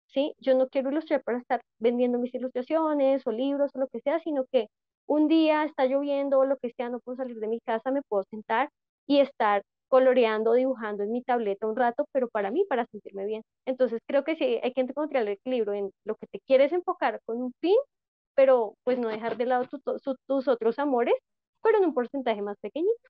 ¿sí? 0.08 0.34
Yo 0.40 0.56
no 0.56 0.68
quiero 0.70 0.92
ilustrar 0.92 1.24
para 1.24 1.40
estar 1.40 1.62
vendiendo 1.80 2.20
mis 2.20 2.34
ilustraciones 2.36 3.26
o 3.28 3.32
libros 3.32 3.72
o 3.76 3.80
lo 3.80 3.88
que 3.88 4.00
sea, 4.02 4.20
sino 4.20 4.46
que 4.52 4.68
un 5.08 5.28
día 5.28 5.66
está 5.66 5.86
lloviendo 5.86 6.40
o 6.40 6.46
lo 6.46 6.58
que 6.58 6.72
sea, 6.76 6.90
no 6.90 7.00
puedo 7.00 7.18
salir 7.18 7.40
de 7.40 7.48
mi 7.48 7.60
casa, 7.62 7.92
me 7.92 8.02
puedo 8.04 8.24
sentar 8.30 8.70
y 9.08 9.20
estar 9.20 9.64
coloreando, 9.90 10.54
dibujando 10.54 11.04
en 11.04 11.12
mi 11.12 11.22
tableta 11.24 11.68
un 11.68 11.76
rato, 11.76 12.06
pero 12.12 12.28
para 12.30 12.52
mí, 12.52 12.66
para 12.68 12.86
sentirme 12.88 13.26
bien. 13.26 13.44
Entonces 13.66 14.02
creo 14.08 14.24
que 14.24 14.36
sí 14.36 14.60
hay 14.64 14.74
que 14.74 14.82
encontrar 14.82 15.24
el 15.24 15.30
equilibrio 15.30 15.74
en 15.74 15.92
lo 16.06 16.16
que 16.16 16.28
te 16.28 16.40
quieres 16.48 16.72
enfocar 16.74 17.20
con 17.26 17.42
un 17.42 17.54
fin 17.62 17.76
pero 18.36 18.76
pues 18.84 18.98
no 18.98 19.10
dejar 19.10 19.38
de 19.38 19.46
lado 19.46 19.68
tus 20.28 20.48
otros 20.48 20.80
amores, 20.80 21.14
pero 21.62 21.78
en 21.78 21.86
un 21.86 21.94
porcentaje 21.94 22.42
más 22.42 22.58
pequeñito. 22.62 23.10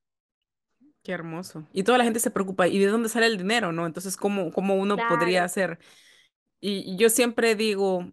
Qué 1.01 1.11
hermoso. 1.11 1.67
Y 1.73 1.83
toda 1.83 1.97
la 1.97 2.03
gente 2.03 2.19
se 2.19 2.31
preocupa, 2.31 2.67
¿y 2.67 2.79
de 2.79 2.87
dónde 2.87 3.09
sale 3.09 3.25
el 3.27 3.37
dinero, 3.37 3.71
no? 3.71 3.85
Entonces, 3.85 4.15
¿cómo, 4.15 4.51
cómo 4.51 4.75
uno 4.75 4.97
podría 5.09 5.43
hacer? 5.43 5.79
Y 6.61 6.95
yo 6.95 7.09
siempre 7.09 7.55
digo, 7.55 8.11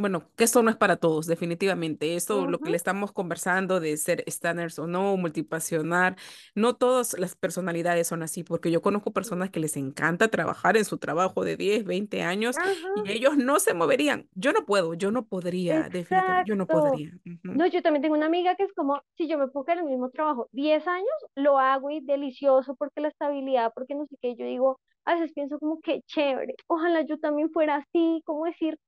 bueno, 0.00 0.24
que 0.36 0.44
esto 0.44 0.62
no 0.62 0.70
es 0.70 0.76
para 0.76 0.96
todos, 0.96 1.26
definitivamente. 1.26 2.16
Esto, 2.16 2.46
lo 2.46 2.58
que 2.58 2.70
le 2.70 2.76
estamos 2.76 3.12
conversando 3.12 3.80
de 3.80 3.96
ser 3.96 4.24
standards 4.26 4.78
o 4.78 4.86
no, 4.86 5.16
multipasionar, 5.16 6.16
no 6.54 6.74
todas 6.74 7.18
las 7.18 7.36
personalidades 7.36 8.08
son 8.08 8.22
así, 8.22 8.42
porque 8.42 8.70
yo 8.70 8.82
conozco 8.82 9.12
personas 9.12 9.50
que 9.50 9.60
les 9.60 9.76
encanta 9.76 10.28
trabajar 10.28 10.76
en 10.76 10.84
su 10.84 10.98
trabajo 10.98 11.44
de 11.44 11.56
10, 11.56 11.84
20 11.84 12.22
años 12.22 12.56
y 13.04 13.10
ellos 13.10 13.36
no 13.36 13.60
se 13.60 13.74
moverían. 13.74 14.28
Yo 14.34 14.52
no 14.52 14.64
puedo, 14.64 14.94
yo 14.94 15.10
no 15.10 15.26
podría, 15.26 15.88
definitivamente, 15.88 16.48
yo 16.48 16.56
no 16.56 16.66
podría. 16.66 17.12
No, 17.42 17.66
yo 17.66 17.82
también 17.82 18.02
tengo 18.02 18.14
una 18.14 18.26
amiga 18.26 18.56
que 18.56 18.64
es 18.64 18.72
como, 18.72 19.02
si 19.16 19.28
yo 19.28 19.38
me 19.38 19.48
pongo 19.48 19.70
en 19.72 19.78
el 19.80 19.84
mismo 19.84 20.10
trabajo 20.10 20.48
10 20.52 20.86
años, 20.88 21.08
lo 21.34 21.58
hago 21.58 21.90
y 21.90 22.00
delicioso 22.00 22.74
porque 22.74 23.00
la 23.00 23.08
estabilidad, 23.08 23.72
porque 23.74 23.94
no 23.94 24.06
sé 24.06 24.16
qué, 24.20 24.34
yo 24.36 24.44
digo, 24.44 24.80
a 25.04 25.14
veces 25.14 25.32
pienso 25.32 25.58
como 25.58 25.80
que 25.80 26.02
chévere, 26.02 26.54
ojalá 26.66 27.02
yo 27.02 27.18
también 27.18 27.50
fuera 27.50 27.76
así, 27.76 28.22
como 28.24 28.44
decir, 28.44 28.78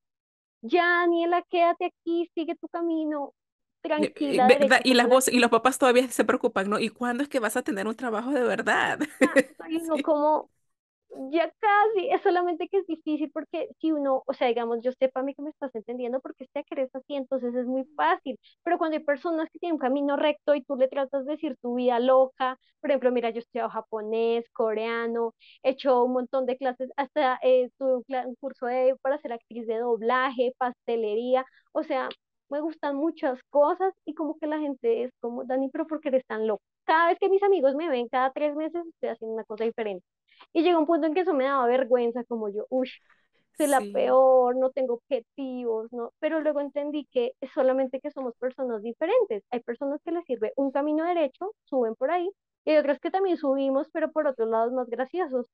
ya, 0.63 0.85
Daniela, 1.01 1.43
quédate 1.51 1.87
aquí, 1.87 2.31
sigue 2.35 2.55
tu 2.57 2.69
camino, 2.69 3.35
tranquila. 3.83 4.49
Y, 4.85 4.95
las 4.95 5.09
voces, 5.09 5.35
y 5.35 5.39
los 5.39 5.51
papás 5.51 5.79
todavía 5.79 6.09
se 6.09 6.25
preocupan, 6.25 6.71
¿no? 6.71 6.79
¿Y 6.79 6.89
cuándo 6.89 7.23
es 7.23 7.29
que 7.29 7.41
vas 7.41 7.57
a 7.57 7.63
tener 7.63 7.87
un 7.87 7.97
trabajo 7.97 8.31
de 8.31 8.43
verdad? 8.43 8.99
como, 10.03 10.51
Ya 11.31 11.51
casi, 11.61 12.09
es 12.11 12.23
solamente 12.23 12.69
que 12.69 12.79
es 12.79 12.87
difícil 12.87 13.31
porque 13.33 13.69
si 13.81 13.93
uno, 13.93 14.23
o 14.27 14.33
sea, 14.33 14.49
digamos, 14.49 14.79
yo 14.83 14.93
sepa 14.93 15.21
a 15.21 15.23
mí 15.23 15.35
que 15.35 15.43
me 15.43 15.51
estás 15.51 15.75
entendiendo 15.75 16.21
porque 16.21 16.47
sé 16.55 16.65
que 16.65 16.75
eres 16.75 16.95
así, 16.95 17.15
entonces 17.17 17.55
es 17.55 17.67
muy 17.67 17.85
fácil, 17.97 18.39
pero 18.63 18.79
cuando 18.79 18.97
hay 18.97 19.05
personas 19.05 19.49
que 19.51 19.59
tienen 19.59 19.75
un 19.75 19.79
camino 19.79 20.17
recto 20.17 20.55
y 20.55 20.63
tú 20.65 20.75
le 20.77 20.89
tratas 20.89 21.27
de 21.27 21.33
decir 21.33 21.57
tu 21.61 21.75
vida 21.75 22.01
loca, 22.01 22.59
por 22.81 22.91
ejemplo, 22.91 23.13
mira, 23.13 23.29
yo 23.31 23.37
he 23.37 23.39
estudiado 23.41 23.69
japonés, 23.71 24.49
coreano, 24.55 25.35
he 25.63 25.71
hecho 25.71 26.03
un 26.03 26.13
montón 26.15 26.47
de 26.47 26.57
clases, 26.57 26.91
hasta 26.97 27.39
eh, 27.43 27.69
tuve 27.79 27.97
un, 27.97 28.05
un 28.29 28.35
curso 28.37 28.65
de, 28.67 28.97
para 29.03 29.19
ser 29.19 29.33
actriz 29.35 29.67
de 29.67 29.79
doblaje, 29.79 30.55
pastelería, 30.57 31.45
o 31.73 31.83
sea, 31.83 32.09
me 32.49 32.61
gustan 32.61 32.97
muchas 32.97 33.39
cosas 33.51 33.93
y 34.07 34.15
como 34.15 34.39
que 34.39 34.47
la 34.47 34.59
gente 34.61 35.05
es 35.05 35.13
como, 35.21 35.45
Dani, 35.45 35.69
pero 35.71 35.87
¿por 35.87 36.01
qué 36.01 36.09
eres 36.09 36.25
tan 36.27 36.47
loco? 36.47 36.63
Cada 36.85 37.09
vez 37.09 37.19
que 37.19 37.29
mis 37.29 37.43
amigos 37.43 37.75
me 37.75 37.89
ven, 37.91 38.09
cada 38.09 38.31
tres 38.33 38.55
meses 38.57 38.83
estoy 38.87 39.11
haciendo 39.11 39.35
una 39.35 39.45
cosa 39.45 39.65
diferente. 39.65 40.05
Y 40.53 40.63
llegó 40.63 40.79
un 40.81 40.87
punto 40.87 41.07
en 41.07 41.15
que 41.15 41.21
eso 41.21 41.35
me 41.35 41.45
daba 41.45 41.67
vergüenza, 41.67 42.25
como 42.25 42.49
yo, 42.51 42.67
uy, 42.71 42.91
soy 43.59 43.67
la 43.69 43.83
peor, 43.93 44.57
no 44.57 44.71
tengo 44.71 44.95
objetivos, 44.95 45.93
¿no? 45.93 46.13
Pero 46.21 46.41
luego 46.41 46.61
entendí 46.61 47.07
que 47.13 47.33
solamente 47.55 48.01
que 48.01 48.11
somos 48.11 48.35
personas 48.37 48.83
diferentes. 48.83 49.45
Hay 49.51 49.61
personas 49.61 50.01
que 50.05 50.13
les 50.13 50.25
sirve 50.25 50.53
un 50.57 50.71
camino 50.73 51.05
derecho, 51.05 51.55
suben 51.65 51.95
por 51.97 52.11
ahí, 52.11 52.31
y 52.65 52.71
hay 52.73 52.79
otras 52.79 52.99
que 53.01 53.11
también 53.11 53.37
subimos, 53.37 53.89
pero 53.93 54.11
por 54.13 54.27
otros 54.27 54.49
lados 54.49 54.73
más 54.73 54.89
graciosos. 54.89 55.47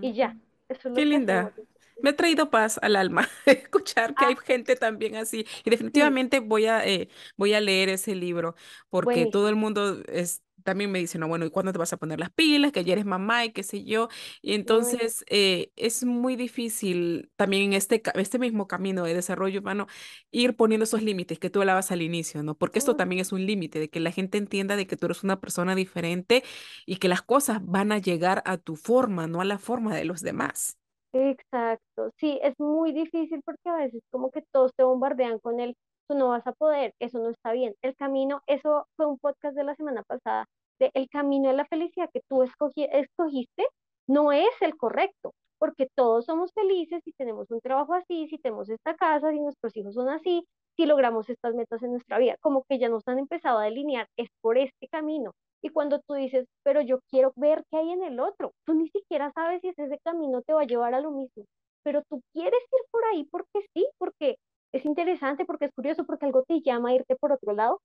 Y 0.00 0.14
ya, 0.14 0.36
eso 0.68 0.88
es 0.88 0.94
Qué 0.94 1.04
lo 1.04 1.06
que 1.06 1.16
hacemos. 1.16 1.52
linda. 1.52 1.56
Me 2.02 2.10
ha 2.10 2.16
traído 2.16 2.50
paz 2.50 2.78
al 2.82 2.96
alma 2.96 3.28
escuchar 3.46 4.16
que 4.16 4.24
hay 4.26 4.36
Ah, 4.36 4.40
gente 4.44 4.76
también 4.76 5.16
así. 5.16 5.46
Y 5.64 5.70
sí, 5.92 6.10
definitivamente 6.10 6.40
voy 6.40 6.66
a, 6.66 6.84
eh, 6.86 7.08
voy 7.36 7.52
a 7.54 7.60
leer 7.60 7.88
ese 7.90 8.14
libro 8.14 8.54
porque 8.88 9.26
todo 9.26 9.48
el 9.48 9.56
mundo 9.56 10.02
es, 10.08 10.42
también 10.62 10.90
me 10.90 10.98
dice, 10.98 11.18
no, 11.18 11.28
bueno, 11.28 11.44
¿y 11.46 11.50
cuándo 11.50 11.72
te 11.72 11.78
vas 11.78 11.92
a 11.92 11.96
poner 11.96 12.18
las 12.20 12.30
pilas? 12.30 12.72
Que 12.72 12.84
ya 12.84 12.92
eres 12.92 13.04
mamá 13.06 13.44
y 13.44 13.52
qué 13.52 13.62
sé 13.62 13.84
yo. 13.84 14.08
Y 14.42 14.54
entonces 14.54 15.24
eh, 15.28 15.72
es 15.76 16.04
muy 16.04 16.36
difícil 16.36 17.30
también 17.36 17.64
en 17.64 17.72
este, 17.74 18.02
este 18.14 18.38
mismo 18.38 18.66
camino 18.68 19.04
de 19.04 19.14
desarrollo 19.14 19.60
humano 19.60 19.86
ir 20.30 20.56
poniendo 20.56 20.84
esos 20.84 21.02
límites 21.02 21.38
que 21.38 21.50
tú 21.50 21.60
hablabas 21.60 21.90
al 21.92 22.02
inicio, 22.02 22.42
¿no? 22.42 22.56
Porque 22.56 22.78
esto 22.78 22.96
también 22.96 23.20
es 23.20 23.32
un 23.32 23.44
límite 23.46 23.78
de 23.78 23.90
que 23.90 24.00
la 24.00 24.12
gente 24.12 24.38
entienda 24.38 24.76
de 24.76 24.86
que 24.86 24.96
tú 24.96 25.06
eres 25.06 25.24
una 25.24 25.40
persona 25.40 25.74
diferente 25.74 26.44
y 26.86 26.96
que 26.96 27.08
las 27.08 27.22
cosas 27.22 27.60
van 27.64 27.92
a 27.92 27.98
llegar 27.98 28.42
a 28.46 28.56
tu 28.58 28.76
forma, 28.76 29.26
no 29.26 29.40
a 29.40 29.44
la 29.44 29.58
forma 29.58 29.94
de 29.94 30.04
los 30.04 30.20
demás. 30.22 30.76
Exacto, 31.12 32.12
sí, 32.18 32.38
es 32.42 32.54
muy 32.58 32.92
difícil 32.92 33.42
porque 33.44 33.68
a 33.68 33.76
veces 33.76 34.00
como 34.10 34.30
que 34.30 34.42
todos 34.52 34.72
te 34.76 34.84
bombardean 34.84 35.40
con 35.40 35.58
el, 35.58 35.76
tú 36.10 36.16
no 36.18 36.28
vas 36.30 36.46
a 36.48 36.52
poder, 36.52 36.92
eso 36.98 37.20
no 37.20 37.30
está 37.30 37.52
bien. 37.52 37.74
El 37.82 37.94
camino, 37.96 38.42
eso 38.48 38.86
fue 38.96 39.06
un 39.06 39.18
podcast 39.18 39.56
de 39.56 39.62
la 39.64 39.76
semana 39.76 40.02
pasada, 40.02 40.46
de 40.80 40.90
el 40.94 41.08
camino 41.08 41.48
de 41.50 41.56
la 41.56 41.66
felicidad 41.66 42.10
que 42.12 42.20
tú 42.28 42.42
escogi- 42.42 42.88
escogiste 42.92 43.64
no 44.08 44.32
es 44.32 44.50
el 44.60 44.76
correcto, 44.76 45.32
porque 45.58 45.88
todos 45.94 46.24
somos 46.26 46.50
felices 46.52 47.00
si 47.04 47.12
tenemos 47.12 47.50
un 47.50 47.60
trabajo 47.60 47.94
así, 47.94 48.26
si 48.28 48.38
tenemos 48.38 48.68
esta 48.70 48.96
casa, 48.96 49.30
si 49.30 49.40
nuestros 49.40 49.76
hijos 49.76 49.94
son 49.94 50.08
así, 50.08 50.44
si 50.76 50.86
logramos 50.86 51.28
estas 51.30 51.54
metas 51.54 51.82
en 51.84 51.92
nuestra 51.92 52.18
vida, 52.18 52.36
como 52.40 52.64
que 52.68 52.78
ya 52.78 52.88
nos 52.88 53.06
han 53.06 53.18
empezado 53.20 53.58
a 53.58 53.64
delinear, 53.64 54.08
es 54.16 54.28
por 54.40 54.58
este 54.58 54.88
camino. 54.88 55.32
Y 55.62 55.68
cuando 55.70 56.00
tú 56.00 56.14
dices, 56.14 56.46
pero 56.64 56.80
yo 56.80 56.98
quiero 57.10 57.32
ver 57.36 57.62
qué 57.70 57.76
hay 57.78 57.90
en 57.92 58.02
el 58.02 58.18
otro, 58.18 58.52
tú 58.64 58.74
ni 58.74 58.88
siquiera 58.88 59.30
sabes 59.34 59.60
si 59.60 59.68
ese 59.68 59.98
camino 60.02 60.42
te 60.42 60.54
va 60.54 60.62
a 60.62 60.66
llevar 60.66 60.94
a 60.94 61.00
lo 61.00 61.12
mismo, 61.12 61.44
pero 61.84 62.02
tú 62.08 62.20
quieres 62.32 62.60
ir 62.72 62.80
por 62.90 63.04
ahí 63.12 63.24
porque 63.30 63.60
sí, 63.74 63.86
porque 63.98 64.36
es 64.72 64.84
interesante, 64.84 65.44
porque 65.44 65.66
es 65.66 65.72
curioso, 65.72 66.04
porque 66.06 66.26
algo 66.26 66.44
te 66.44 66.60
llama 66.60 66.90
a 66.90 66.94
irte 66.94 67.16
por 67.16 67.32
otro 67.32 67.52
lado, 67.54 67.80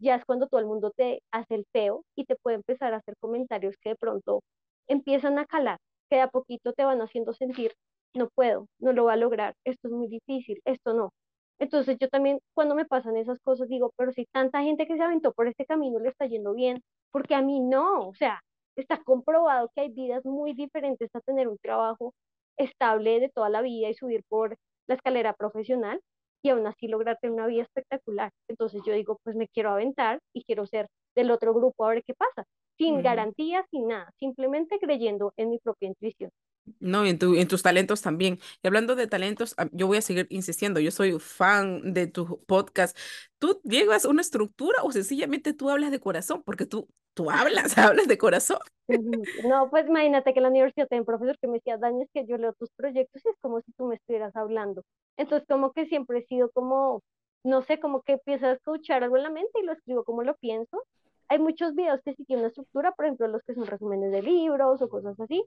ya 0.00 0.16
es 0.16 0.24
cuando 0.24 0.48
todo 0.48 0.60
el 0.60 0.66
mundo 0.66 0.92
te 0.96 1.22
hace 1.32 1.54
el 1.56 1.66
feo 1.72 2.04
y 2.16 2.24
te 2.26 2.36
puede 2.36 2.56
empezar 2.56 2.94
a 2.94 2.98
hacer 2.98 3.14
comentarios 3.20 3.76
que 3.82 3.90
de 3.90 3.96
pronto 3.96 4.42
empiezan 4.88 5.38
a 5.38 5.46
calar, 5.46 5.78
que 6.10 6.20
a 6.20 6.28
poquito 6.28 6.72
te 6.72 6.84
van 6.84 7.00
haciendo 7.02 7.32
sentir, 7.34 7.72
no 8.14 8.28
puedo, 8.34 8.66
no 8.80 8.92
lo 8.92 9.04
voy 9.04 9.12
a 9.12 9.16
lograr, 9.16 9.54
esto 9.64 9.88
es 9.88 9.94
muy 9.94 10.08
difícil, 10.08 10.60
esto 10.64 10.94
no. 10.94 11.12
Entonces 11.58 11.98
yo 12.00 12.08
también 12.08 12.40
cuando 12.54 12.74
me 12.74 12.86
pasan 12.86 13.16
esas 13.16 13.38
cosas 13.40 13.68
digo, 13.68 13.92
pero 13.96 14.12
si 14.12 14.24
tanta 14.26 14.62
gente 14.62 14.86
que 14.86 14.96
se 14.96 15.02
aventó 15.02 15.32
por 15.32 15.46
este 15.48 15.66
camino 15.66 15.98
le 16.00 16.08
está 16.08 16.26
yendo 16.26 16.54
bien, 16.54 16.82
porque 17.12 17.34
a 17.34 17.42
mí 17.42 17.60
no, 17.60 18.08
o 18.08 18.14
sea, 18.14 18.40
está 18.76 19.02
comprobado 19.02 19.70
que 19.74 19.82
hay 19.82 19.90
vidas 19.90 20.24
muy 20.24 20.54
diferentes 20.54 21.10
a 21.14 21.20
tener 21.20 21.48
un 21.48 21.58
trabajo 21.58 22.14
estable 22.56 23.20
de 23.20 23.28
toda 23.28 23.50
la 23.50 23.62
vida 23.62 23.88
y 23.90 23.94
subir 23.94 24.22
por 24.28 24.56
la 24.86 24.94
escalera 24.94 25.34
profesional 25.34 26.00
y 26.42 26.50
aún 26.50 26.66
así 26.66 26.88
lograr 26.88 27.18
tener 27.20 27.34
una 27.34 27.46
vida 27.46 27.62
espectacular. 27.62 28.30
Entonces 28.48 28.82
yo 28.84 28.92
digo, 28.94 29.18
pues 29.22 29.36
me 29.36 29.48
quiero 29.48 29.70
aventar 29.70 30.20
y 30.34 30.44
quiero 30.44 30.66
ser 30.66 30.88
del 31.14 31.30
otro 31.30 31.54
grupo 31.54 31.84
a 31.84 31.90
ver 31.90 32.02
qué 32.04 32.14
pasa, 32.14 32.44
sin 32.78 33.02
garantías, 33.02 33.66
sin 33.70 33.88
nada, 33.88 34.10
simplemente 34.18 34.78
creyendo 34.78 35.32
en 35.36 35.50
mi 35.50 35.58
propia 35.58 35.88
intuición. 35.88 36.30
No, 36.78 37.04
y 37.04 37.10
en 37.10 37.18
tu, 37.18 37.34
en 37.34 37.48
tus 37.48 37.62
talentos 37.62 38.02
también. 38.02 38.38
Y 38.62 38.66
hablando 38.66 38.94
de 38.94 39.06
talentos, 39.06 39.54
yo 39.72 39.86
voy 39.86 39.98
a 39.98 40.02
seguir 40.02 40.26
insistiendo. 40.30 40.80
Yo 40.80 40.90
soy 40.90 41.18
fan 41.18 41.92
de 41.92 42.06
tu 42.06 42.42
podcast. 42.44 42.96
¿Tú 43.38 43.60
llevas 43.64 44.04
una 44.04 44.20
estructura 44.20 44.82
o 44.82 44.92
sencillamente 44.92 45.52
tú 45.52 45.70
hablas 45.70 45.90
de 45.90 46.00
corazón? 46.00 46.42
Porque 46.44 46.66
tú, 46.66 46.88
tú 47.14 47.30
hablas, 47.30 47.76
hablas 47.78 48.08
de 48.08 48.18
corazón. 48.18 48.58
No, 48.88 49.70
pues 49.70 49.86
imagínate 49.86 50.32
que 50.32 50.38
en 50.40 50.44
la 50.44 50.48
universidad 50.48 50.88
tenía 50.88 51.02
un 51.02 51.06
profesor 51.06 51.38
que 51.38 51.46
me 51.46 51.54
decía, 51.54 51.76
Dani, 51.78 52.02
es 52.02 52.10
que 52.12 52.26
yo 52.26 52.36
leo 52.36 52.52
tus 52.54 52.70
proyectos 52.70 53.22
y 53.24 53.28
es 53.28 53.36
como 53.40 53.60
si 53.60 53.72
tú 53.72 53.86
me 53.86 53.96
estuvieras 53.96 54.34
hablando. 54.36 54.82
Entonces, 55.16 55.46
como 55.48 55.72
que 55.72 55.86
siempre 55.86 56.18
he 56.18 56.26
sido 56.26 56.50
como, 56.50 57.02
no 57.44 57.62
sé, 57.62 57.78
como 57.78 58.02
que 58.02 58.14
empiezo 58.14 58.46
a 58.46 58.52
escuchar 58.52 59.02
algo 59.04 59.16
en 59.16 59.22
la 59.24 59.30
mente 59.30 59.60
y 59.60 59.64
lo 59.64 59.72
escribo 59.72 60.04
como 60.04 60.22
lo 60.22 60.34
pienso. 60.36 60.82
Hay 61.28 61.38
muchos 61.38 61.74
videos 61.74 62.00
que 62.04 62.14
sí 62.14 62.24
tienen 62.24 62.40
una 62.44 62.48
estructura, 62.48 62.92
por 62.92 63.04
ejemplo, 63.04 63.28
los 63.28 63.42
que 63.44 63.54
son 63.54 63.66
resúmenes 63.66 64.10
de 64.10 64.22
libros 64.22 64.82
o 64.82 64.88
cosas 64.88 65.18
así. 65.20 65.44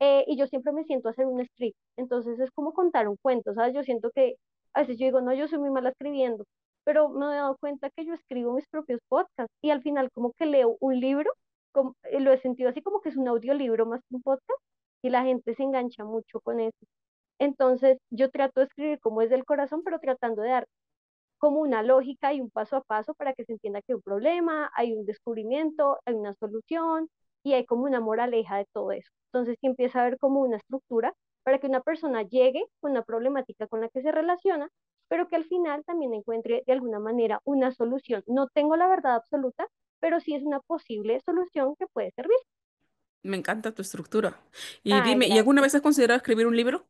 Eh, 0.00 0.24
y 0.26 0.36
yo 0.38 0.46
siempre 0.46 0.72
me 0.72 0.84
siento 0.84 1.08
hacer 1.08 1.26
un 1.26 1.44
script. 1.44 1.76
Entonces, 1.96 2.38
es 2.40 2.50
como 2.52 2.72
contar 2.72 3.08
un 3.08 3.16
cuento, 3.22 3.54
¿sabes? 3.54 3.74
Yo 3.74 3.82
siento 3.82 4.10
que 4.14 4.36
a 4.74 4.80
veces 4.80 4.98
yo 4.98 5.06
digo, 5.06 5.20
no, 5.20 5.34
yo 5.34 5.48
soy 5.48 5.58
muy 5.58 5.70
mala 5.70 5.90
escribiendo, 5.90 6.44
pero 6.84 7.08
me 7.08 7.26
he 7.26 7.28
dado 7.36 7.56
cuenta 7.58 7.90
que 7.90 8.04
yo 8.04 8.14
escribo 8.14 8.52
mis 8.54 8.66
propios 8.68 9.00
podcasts 9.08 9.52
y 9.62 9.70
al 9.70 9.82
final 9.82 10.10
como 10.12 10.32
que 10.32 10.46
leo 10.46 10.76
un 10.80 10.98
libro 11.00 11.30
como- 11.72 11.94
eh, 12.04 12.20
lo 12.20 12.32
he 12.32 12.38
sentido 12.38 12.70
así 12.70 12.82
como 12.82 13.00
que 13.00 13.10
es 13.10 13.16
un 13.16 13.28
audiolibro 13.28 13.86
más 13.86 14.00
que 14.08 14.16
un 14.16 14.22
podcast 14.22 14.60
y 15.02 15.10
la 15.10 15.22
gente 15.24 15.54
se 15.54 15.62
engancha 15.62 16.04
mucho 16.04 16.40
con 16.40 16.60
eso. 16.60 16.76
Entonces, 17.38 17.98
yo 18.10 18.30
trato 18.30 18.60
de 18.60 18.66
escribir 18.66 19.00
como 19.00 19.22
es 19.22 19.30
del 19.30 19.44
corazón, 19.44 19.82
pero 19.84 19.98
tratando 20.00 20.42
de 20.42 20.50
dar 20.50 20.66
como 21.38 21.60
una 21.60 21.82
lógica 21.82 22.32
y 22.34 22.40
un 22.40 22.50
paso 22.50 22.76
a 22.76 22.82
paso 22.82 23.14
para 23.14 23.32
que 23.34 23.44
se 23.44 23.52
entienda 23.52 23.80
que 23.82 23.92
hay 23.92 23.96
un 23.96 24.02
problema, 24.02 24.70
hay 24.74 24.92
un 24.92 25.06
descubrimiento, 25.06 25.98
hay 26.04 26.14
una 26.14 26.34
solución 26.34 27.08
y 27.42 27.54
hay 27.54 27.64
como 27.66 27.84
una 27.84 28.00
moraleja 28.00 28.58
de 28.58 28.66
todo 28.72 28.92
eso. 28.92 29.10
Entonces, 29.32 29.56
sí 29.60 29.66
empieza 29.66 29.98
a 30.00 30.02
haber 30.02 30.18
como 30.18 30.40
una 30.40 30.56
estructura 30.58 31.14
para 31.44 31.58
que 31.58 31.66
una 31.66 31.80
persona 31.82 32.22
llegue 32.22 32.64
con 32.80 32.92
una 32.92 33.02
problemática 33.02 33.66
con 33.66 33.80
la 33.80 33.88
que 33.88 34.02
se 34.02 34.12
relaciona, 34.12 34.68
pero 35.08 35.28
que 35.28 35.36
al 35.36 35.44
final 35.46 35.84
también 35.84 36.14
encuentre 36.14 36.62
de 36.66 36.72
alguna 36.72 36.98
manera 37.00 37.40
una 37.44 37.72
solución. 37.72 38.22
No 38.26 38.48
tengo 38.48 38.76
la 38.76 38.88
verdad 38.88 39.14
absoluta, 39.16 39.66
pero 40.00 40.20
sí 40.20 40.34
es 40.34 40.42
una 40.44 40.60
posible 40.60 41.20
solución 41.24 41.74
que 41.78 41.86
puede 41.88 42.10
servir. 42.12 42.36
Me 43.22 43.36
encanta 43.36 43.72
tu 43.74 43.82
estructura. 43.82 44.40
Y 44.82 45.00
Ay, 45.00 45.02
dime, 45.02 45.26
¿y 45.28 45.38
alguna 45.38 45.60
vez 45.62 45.74
has 45.74 45.82
considerado 45.82 46.16
escribir 46.18 46.46
un 46.46 46.56
libro? 46.56 46.86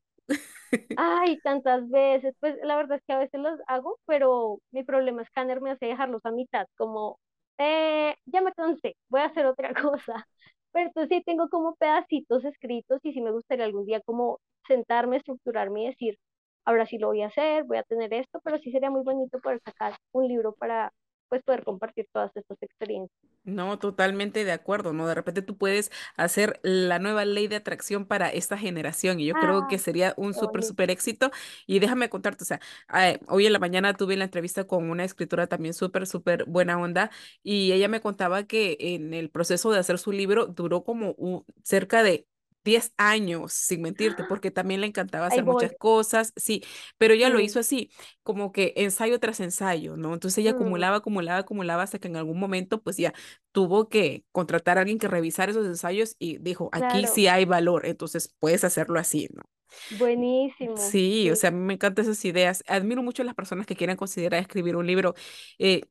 Ay, 0.96 1.38
tantas 1.42 1.88
veces. 1.88 2.34
Pues 2.40 2.56
la 2.62 2.76
verdad 2.76 2.98
es 2.98 3.04
que 3.06 3.12
a 3.12 3.18
veces 3.18 3.40
los 3.40 3.58
hago, 3.66 3.98
pero 4.06 4.60
mi 4.70 4.84
problema 4.84 5.22
es 5.22 5.28
que 5.28 5.34
Canner 5.34 5.60
me 5.60 5.70
hace 5.70 5.86
dejarlos 5.86 6.24
a 6.24 6.30
mitad, 6.32 6.66
como, 6.76 7.18
eh, 7.60 8.16
ya 8.26 8.42
me 8.42 8.52
cansé, 8.54 8.96
voy 9.10 9.22
a 9.22 9.26
hacer 9.26 9.46
otra 9.46 9.74
cosa. 9.94 10.26
Pero 10.72 10.88
entonces 10.88 11.18
sí 11.18 11.24
tengo 11.24 11.48
como 11.50 11.76
pedacitos 11.76 12.44
escritos 12.46 13.00
y 13.04 13.12
sí 13.14 13.20
me 13.22 13.32
gustaría 13.32 13.64
algún 13.66 13.86
día 13.86 14.00
como 14.02 14.40
sentarme, 14.68 15.18
estructurarme 15.18 15.84
y 15.84 15.86
decir, 15.88 16.18
ahora 16.66 16.86
sí 16.86 16.98
lo 16.98 17.08
voy 17.08 17.22
a 17.22 17.28
hacer, 17.28 17.64
voy 17.64 17.78
a 17.78 17.84
tener 17.84 18.14
esto, 18.14 18.40
pero 18.44 18.58
sí 18.58 18.72
sería 18.72 18.90
muy 18.90 19.02
bonito 19.04 19.40
poder 19.40 19.60
sacar 19.64 19.96
un 20.12 20.28
libro 20.28 20.54
para 20.54 20.92
pues 21.30 21.42
poder 21.44 21.64
compartir 21.64 22.08
todas 22.12 22.36
estas 22.36 22.62
experiencias. 22.62 23.18
No, 23.42 23.78
totalmente 23.78 24.44
de 24.44 24.52
acuerdo, 24.52 24.92
¿no? 24.92 25.06
De 25.08 25.14
repente 25.14 25.40
tú 25.42 25.56
puedes 25.56 25.90
hacer 26.16 26.60
la 26.62 26.98
nueva 26.98 27.24
ley 27.24 27.48
de 27.48 27.56
atracción 27.56 28.04
para 28.06 28.28
esta 28.28 28.58
generación 28.58 29.18
y 29.18 29.26
yo 29.26 29.38
creo 29.38 29.66
que 29.66 29.78
Ay, 29.78 29.80
sería 29.80 30.12
un 30.18 30.34
súper, 30.34 30.62
súper 30.62 30.90
éxito. 30.90 31.30
Y 31.66 31.78
déjame 31.78 32.10
contarte, 32.10 32.44
o 32.44 32.46
sea, 32.46 32.60
eh, 32.94 33.18
hoy 33.28 33.46
en 33.46 33.54
la 33.54 33.58
mañana 33.58 33.94
tuve 33.94 34.16
la 34.18 34.24
entrevista 34.24 34.64
con 34.66 34.90
una 34.90 35.04
escritora 35.04 35.46
también 35.46 35.72
súper, 35.74 36.06
súper 36.06 36.44
buena 36.44 36.78
onda 36.78 37.10
y 37.42 37.72
ella 37.72 37.88
me 37.88 38.02
contaba 38.02 38.44
que 38.44 38.76
en 38.78 39.14
el 39.14 39.30
proceso 39.30 39.70
de 39.72 39.78
hacer 39.80 39.98
su 39.98 40.12
libro 40.12 40.46
duró 40.46 40.84
como 40.84 41.12
un- 41.16 41.44
cerca 41.64 42.02
de... 42.02 42.26
10 42.64 42.92
años, 42.96 43.52
sin 43.52 43.82
mentirte, 43.82 44.24
porque 44.24 44.50
también 44.50 44.80
le 44.80 44.86
encantaba 44.88 45.26
hacer 45.26 45.44
muchas 45.46 45.72
cosas, 45.74 46.32
sí, 46.36 46.62
pero 46.98 47.14
ella 47.14 47.30
lo 47.30 47.40
hizo 47.40 47.58
así, 47.60 47.90
como 48.22 48.52
que 48.52 48.72
ensayo 48.76 49.18
tras 49.20 49.40
ensayo, 49.40 49.96
¿no? 49.96 50.12
Entonces 50.14 50.38
ella 50.38 50.50
mm, 50.50 50.52
acumulaba, 50.52 50.96
acumulaba, 50.96 51.38
acumulaba 51.40 51.82
hasta 51.82 51.98
que 51.98 52.08
en 52.08 52.16
algún 52.16 52.38
momento, 52.38 52.82
pues 52.82 52.96
ya 52.96 53.12
tuvo 53.52 53.88
que 53.88 54.24
contratar 54.32 54.78
a 54.78 54.82
alguien 54.82 54.98
que 54.98 55.08
revisara 55.08 55.50
esos 55.52 55.66
ensayos 55.66 56.16
y 56.18 56.38
dijo, 56.38 56.68
aquí 56.72 57.06
claro, 57.06 57.08
sí 57.08 57.26
hay 57.28 57.44
valor, 57.44 57.86
entonces 57.86 58.34
puedes 58.40 58.64
hacerlo 58.64 58.98
así, 59.00 59.28
¿no? 59.34 59.42
buenísimo. 59.90 60.98
Sí, 61.00 61.30
o 61.30 61.36
sea, 61.36 61.48
a 61.48 61.52
mí 61.52 61.58
me 61.60 61.74
encantan 61.74 62.04
esas 62.04 62.24
ideas. 62.24 62.62
Admiro 62.66 63.02
mucho 63.02 63.22
a 63.22 63.24
las 63.26 63.34
personas 63.34 63.66
que 63.66 63.76
quieren 63.76 63.96
considerar 63.96 64.40
escribir 64.40 64.76
un 64.76 64.86
libro. 64.86 65.14
Eh, 65.58 65.82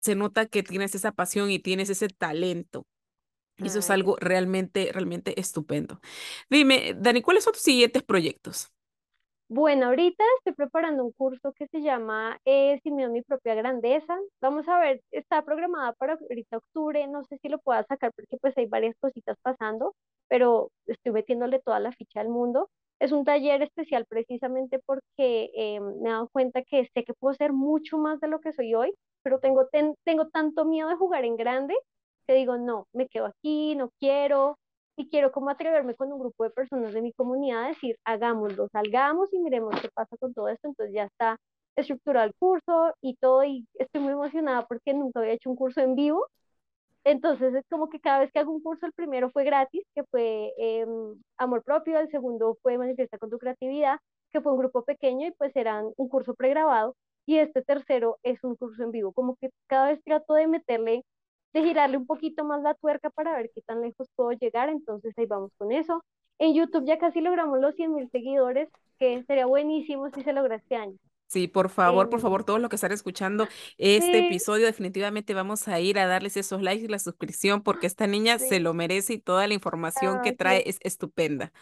se 0.00 0.14
nota 0.16 0.46
que 0.46 0.62
tienes 0.62 0.94
esa 0.94 1.12
pasión 1.12 1.50
y 1.50 1.58
tienes 1.60 1.90
ese 1.90 2.08
talento. 2.08 2.86
Y 3.58 3.68
eso 3.68 3.78
es 3.80 3.90
algo 3.90 4.16
realmente, 4.20 4.90
realmente 4.92 5.38
estupendo. 5.40 6.00
Dime, 6.50 6.94
Dani, 6.98 7.22
¿cuáles 7.22 7.44
son 7.44 7.54
tus 7.54 7.62
siguientes 7.62 8.02
proyectos? 8.02 8.70
Bueno, 9.48 9.86
ahorita 9.86 10.24
estoy 10.38 10.54
preparando 10.54 11.04
un 11.04 11.12
curso 11.12 11.52
que 11.52 11.68
se 11.68 11.80
llama 11.80 12.40
eh, 12.44 12.80
Sin 12.82 12.96
miedo 12.96 13.10
a 13.10 13.12
mi 13.12 13.22
propia 13.22 13.54
grandeza. 13.54 14.16
Vamos 14.40 14.66
a 14.68 14.80
ver, 14.80 15.00
está 15.12 15.42
programada 15.44 15.92
para 15.94 16.14
ahorita 16.14 16.56
octubre, 16.58 17.06
no 17.06 17.24
sé 17.24 17.38
si 17.38 17.48
lo 17.48 17.58
pueda 17.60 17.84
sacar 17.84 18.12
porque 18.14 18.38
pues 18.38 18.58
hay 18.58 18.66
varias 18.66 18.96
cositas 18.98 19.36
pasando, 19.42 19.94
pero 20.28 20.72
estoy 20.86 21.12
metiéndole 21.12 21.60
toda 21.60 21.78
la 21.78 21.92
ficha 21.92 22.20
del 22.20 22.28
mundo. 22.30 22.70
Es 22.98 23.12
un 23.12 23.24
taller 23.24 23.62
especial 23.62 24.04
precisamente 24.08 24.80
porque 24.84 25.50
eh, 25.54 25.80
me 25.80 26.08
he 26.08 26.12
dado 26.12 26.28
cuenta 26.32 26.62
que 26.62 26.88
sé 26.92 27.04
que 27.04 27.14
puedo 27.14 27.34
ser 27.34 27.52
mucho 27.52 27.98
más 27.98 28.18
de 28.20 28.28
lo 28.28 28.40
que 28.40 28.52
soy 28.52 28.74
hoy, 28.74 28.94
pero 29.22 29.38
tengo, 29.38 29.68
ten- 29.68 29.94
tengo 30.04 30.26
tanto 30.28 30.64
miedo 30.64 30.88
de 30.88 30.96
jugar 30.96 31.24
en 31.24 31.36
grande 31.36 31.74
que 32.26 32.34
digo, 32.34 32.56
no, 32.58 32.86
me 32.92 33.08
quedo 33.08 33.26
aquí, 33.26 33.74
no 33.76 33.90
quiero 34.00 34.58
y 34.96 35.08
quiero 35.08 35.32
como 35.32 35.50
atreverme 35.50 35.94
con 35.94 36.12
un 36.12 36.18
grupo 36.20 36.44
de 36.44 36.50
personas 36.50 36.92
de 36.94 37.02
mi 37.02 37.12
comunidad 37.12 37.64
a 37.64 37.68
decir, 37.68 37.96
hagámoslo, 38.04 38.68
salgamos 38.72 39.32
y 39.32 39.38
miremos 39.38 39.78
qué 39.80 39.88
pasa 39.94 40.16
con 40.18 40.32
todo 40.34 40.48
esto. 40.48 40.68
Entonces 40.68 40.94
ya 40.94 41.04
está 41.04 41.38
estructurado 41.76 42.26
el 42.26 42.34
curso 42.34 42.94
y 43.02 43.16
todo 43.16 43.44
y 43.44 43.66
estoy 43.74 44.00
muy 44.02 44.12
emocionada 44.12 44.66
porque 44.66 44.94
nunca 44.94 45.20
había 45.20 45.34
hecho 45.34 45.50
un 45.50 45.56
curso 45.56 45.80
en 45.80 45.94
vivo. 45.94 46.26
Entonces 47.04 47.54
es 47.54 47.64
como 47.70 47.88
que 47.88 48.00
cada 48.00 48.20
vez 48.20 48.32
que 48.32 48.40
hago 48.40 48.52
un 48.52 48.62
curso, 48.62 48.86
el 48.86 48.92
primero 48.92 49.30
fue 49.30 49.44
gratis, 49.44 49.84
que 49.94 50.02
fue 50.04 50.52
em, 50.58 51.14
Amor 51.38 51.62
Propio, 51.62 51.98
el 52.00 52.10
segundo 52.10 52.58
fue 52.62 52.78
Manifiesta 52.78 53.18
con 53.18 53.30
tu 53.30 53.38
creatividad, 53.38 53.98
que 54.32 54.40
fue 54.40 54.52
un 54.52 54.58
grupo 54.58 54.84
pequeño 54.84 55.28
y 55.28 55.32
pues 55.32 55.54
eran 55.56 55.92
un 55.96 56.08
curso 56.08 56.34
pregrabado. 56.34 56.96
Y 57.26 57.38
este 57.38 57.62
tercero 57.62 58.18
es 58.22 58.42
un 58.44 58.56
curso 58.56 58.82
en 58.82 58.90
vivo, 58.92 59.12
como 59.12 59.36
que 59.36 59.50
cada 59.68 59.88
vez 59.88 60.02
trato 60.04 60.34
de 60.34 60.48
meterle 60.48 61.04
de 61.56 61.64
girarle 61.64 61.96
un 61.98 62.06
poquito 62.06 62.44
más 62.44 62.62
la 62.62 62.74
tuerca 62.74 63.10
para 63.10 63.36
ver 63.36 63.50
qué 63.54 63.62
tan 63.62 63.80
lejos 63.82 64.08
puedo 64.16 64.32
llegar, 64.32 64.68
entonces 64.68 65.14
ahí 65.18 65.26
vamos 65.26 65.52
con 65.58 65.72
eso. 65.72 66.04
En 66.38 66.54
YouTube 66.54 66.86
ya 66.86 66.98
casi 66.98 67.20
logramos 67.20 67.60
los 67.60 67.74
100 67.76 67.94
mil 67.94 68.10
seguidores, 68.10 68.68
que 68.98 69.24
sería 69.24 69.46
buenísimo 69.46 70.10
si 70.10 70.22
se 70.22 70.32
logra 70.32 70.56
este 70.56 70.76
año. 70.76 70.96
Sí, 71.28 71.48
por 71.48 71.70
favor, 71.70 72.08
por 72.08 72.20
Em, 72.20 72.22
favor, 72.22 72.44
todos 72.44 72.60
los 72.60 72.70
que 72.70 72.76
están 72.76 72.92
escuchando 72.92 73.48
este 73.78 74.20
sí, 74.20 74.20
episodio, 74.20 74.64
definitivamente 74.66 75.34
vamos 75.34 75.66
a 75.66 75.80
ir 75.80 75.98
a 75.98 76.06
darles 76.06 76.36
esos 76.36 76.62
likes 76.62 76.84
y 76.84 76.88
la 76.88 77.00
suscripción 77.00 77.62
porque 77.62 77.88
esta 77.88 78.06
niña 78.06 78.38
se 78.38 78.60
lo 78.60 78.74
merece 78.74 79.14
y 79.14 79.18
toda 79.18 79.46
la 79.48 79.54
información 79.54 80.20
que 80.20 80.30
ah, 80.30 80.36
trae 80.38 80.62
sí. 80.62 80.64
es 80.66 80.78
estupenda. 80.82 81.52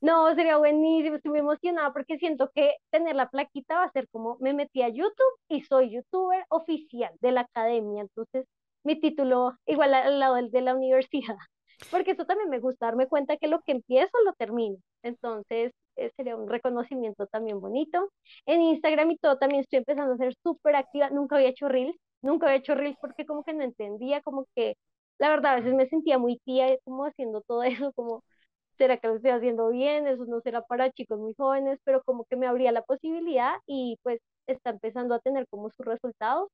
No, 0.00 0.32
sería 0.34 0.58
buenísimo, 0.58 1.16
estoy 1.16 1.30
muy 1.32 1.40
emocionada 1.40 1.92
porque 1.92 2.18
siento 2.18 2.50
que 2.54 2.76
tener 2.90 3.16
la 3.16 3.28
plaquita 3.30 3.78
va 3.78 3.84
a 3.84 3.92
ser 3.92 4.08
como 4.10 4.36
me 4.40 4.54
metí 4.54 4.82
a 4.82 4.88
YouTube 4.88 5.40
y 5.48 5.62
soy 5.62 5.90
youtuber 5.92 6.44
oficial 6.50 7.12
de 7.20 7.32
la 7.32 7.40
academia, 7.42 8.02
entonces 8.02 8.46
mi 8.84 9.00
título 9.00 9.54
igual 9.66 9.94
al 9.94 10.18
lado 10.18 10.36
de 10.36 10.60
la 10.60 10.74
universidad, 10.74 11.36
porque 11.90 12.12
eso 12.12 12.24
también 12.26 12.50
me 12.50 12.60
gusta, 12.60 12.86
darme 12.86 13.06
cuenta 13.08 13.36
que 13.36 13.48
lo 13.48 13.60
que 13.62 13.72
empiezo 13.72 14.10
lo 14.24 14.32
termino, 14.34 14.76
entonces 15.02 15.72
eh, 15.96 16.10
sería 16.16 16.36
un 16.36 16.48
reconocimiento 16.48 17.26
también 17.26 17.60
bonito. 17.60 18.10
En 18.46 18.62
Instagram 18.62 19.10
y 19.12 19.18
todo 19.18 19.38
también 19.38 19.62
estoy 19.62 19.78
empezando 19.78 20.14
a 20.14 20.16
ser 20.18 20.34
súper 20.42 20.76
activa, 20.76 21.10
nunca 21.10 21.36
había 21.36 21.48
hecho 21.48 21.68
reels, 21.68 21.96
nunca 22.22 22.46
había 22.46 22.58
hecho 22.58 22.74
reels 22.74 22.96
porque 23.00 23.26
como 23.26 23.44
que 23.44 23.52
no 23.54 23.64
entendía, 23.64 24.20
como 24.22 24.46
que 24.54 24.76
la 25.18 25.30
verdad 25.30 25.54
a 25.54 25.56
veces 25.56 25.74
me 25.74 25.88
sentía 25.88 26.18
muy 26.18 26.38
tía 26.44 26.76
como 26.84 27.04
haciendo 27.04 27.42
todo 27.42 27.62
eso, 27.64 27.92
como 27.94 28.22
¿será 28.78 28.98
que 28.98 29.08
lo 29.08 29.16
estoy 29.16 29.32
haciendo 29.32 29.68
bien? 29.70 30.06
Eso 30.06 30.24
no 30.26 30.40
será 30.40 30.62
para 30.62 30.90
chicos 30.92 31.18
muy 31.18 31.34
jóvenes, 31.36 31.78
pero 31.84 32.02
como 32.04 32.24
que 32.26 32.36
me 32.36 32.46
abría 32.46 32.72
la 32.72 32.82
posibilidad 32.82 33.54
y 33.66 33.98
pues 34.02 34.20
está 34.46 34.70
empezando 34.70 35.14
a 35.14 35.20
tener 35.20 35.46
como 35.48 35.70
sus 35.70 35.86
resultados. 35.86 36.48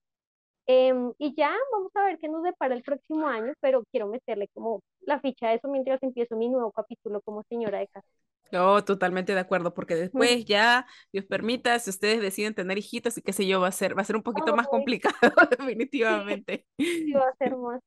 Em, 0.67 1.13
y 1.19 1.35
ya 1.37 1.53
vamos 1.73 1.93
a 1.97 2.05
ver 2.05 2.19
qué 2.19 2.29
nos 2.29 2.43
depara 2.43 2.75
el 2.75 2.83
próximo 2.83 3.27
año, 3.29 3.53
pero 3.61 3.85
quiero 3.91 4.09
meterle 4.09 4.49
como 4.55 4.81
la 5.03 5.21
ficha 5.21 5.49
a 5.49 5.55
eso 5.55 5.69
mientras 5.69 6.03
empiezo 6.03 6.37
mi 6.37 6.49
nuevo 6.49 6.73
capítulo 6.73 7.21
como 7.23 7.43
señora 7.45 7.79
de 7.81 7.89
casa. 7.89 8.09
No, 8.53 8.85
totalmente 8.85 9.35
de 9.35 9.41
acuerdo, 9.41 9.75
porque 9.75 9.97
Mm. 10.15 10.29
después 10.29 10.45
ya, 10.45 10.87
Dios 11.13 11.25
permita, 11.25 11.77
si 11.81 11.91
ustedes 11.91 12.21
deciden 12.21 12.55
tener 12.55 12.79
hijitos 12.79 13.19
y 13.19 13.23
qué 13.23 13.33
sé 13.33 13.47
yo, 13.49 13.61
va 13.61 13.69
a 13.69 13.73
ser, 13.73 13.99
va 13.99 14.03
a 14.03 14.05
ser 14.05 14.15
un 14.17 14.23
poquito 14.23 14.55
más 14.55 14.69
complicado, 14.69 15.15
sí, 16.07 16.23
definitivamente. 16.31 16.67
sí 17.05 17.13
va 17.15 17.29
a 17.29 17.37
ser 17.37 17.57
más. 17.57 17.81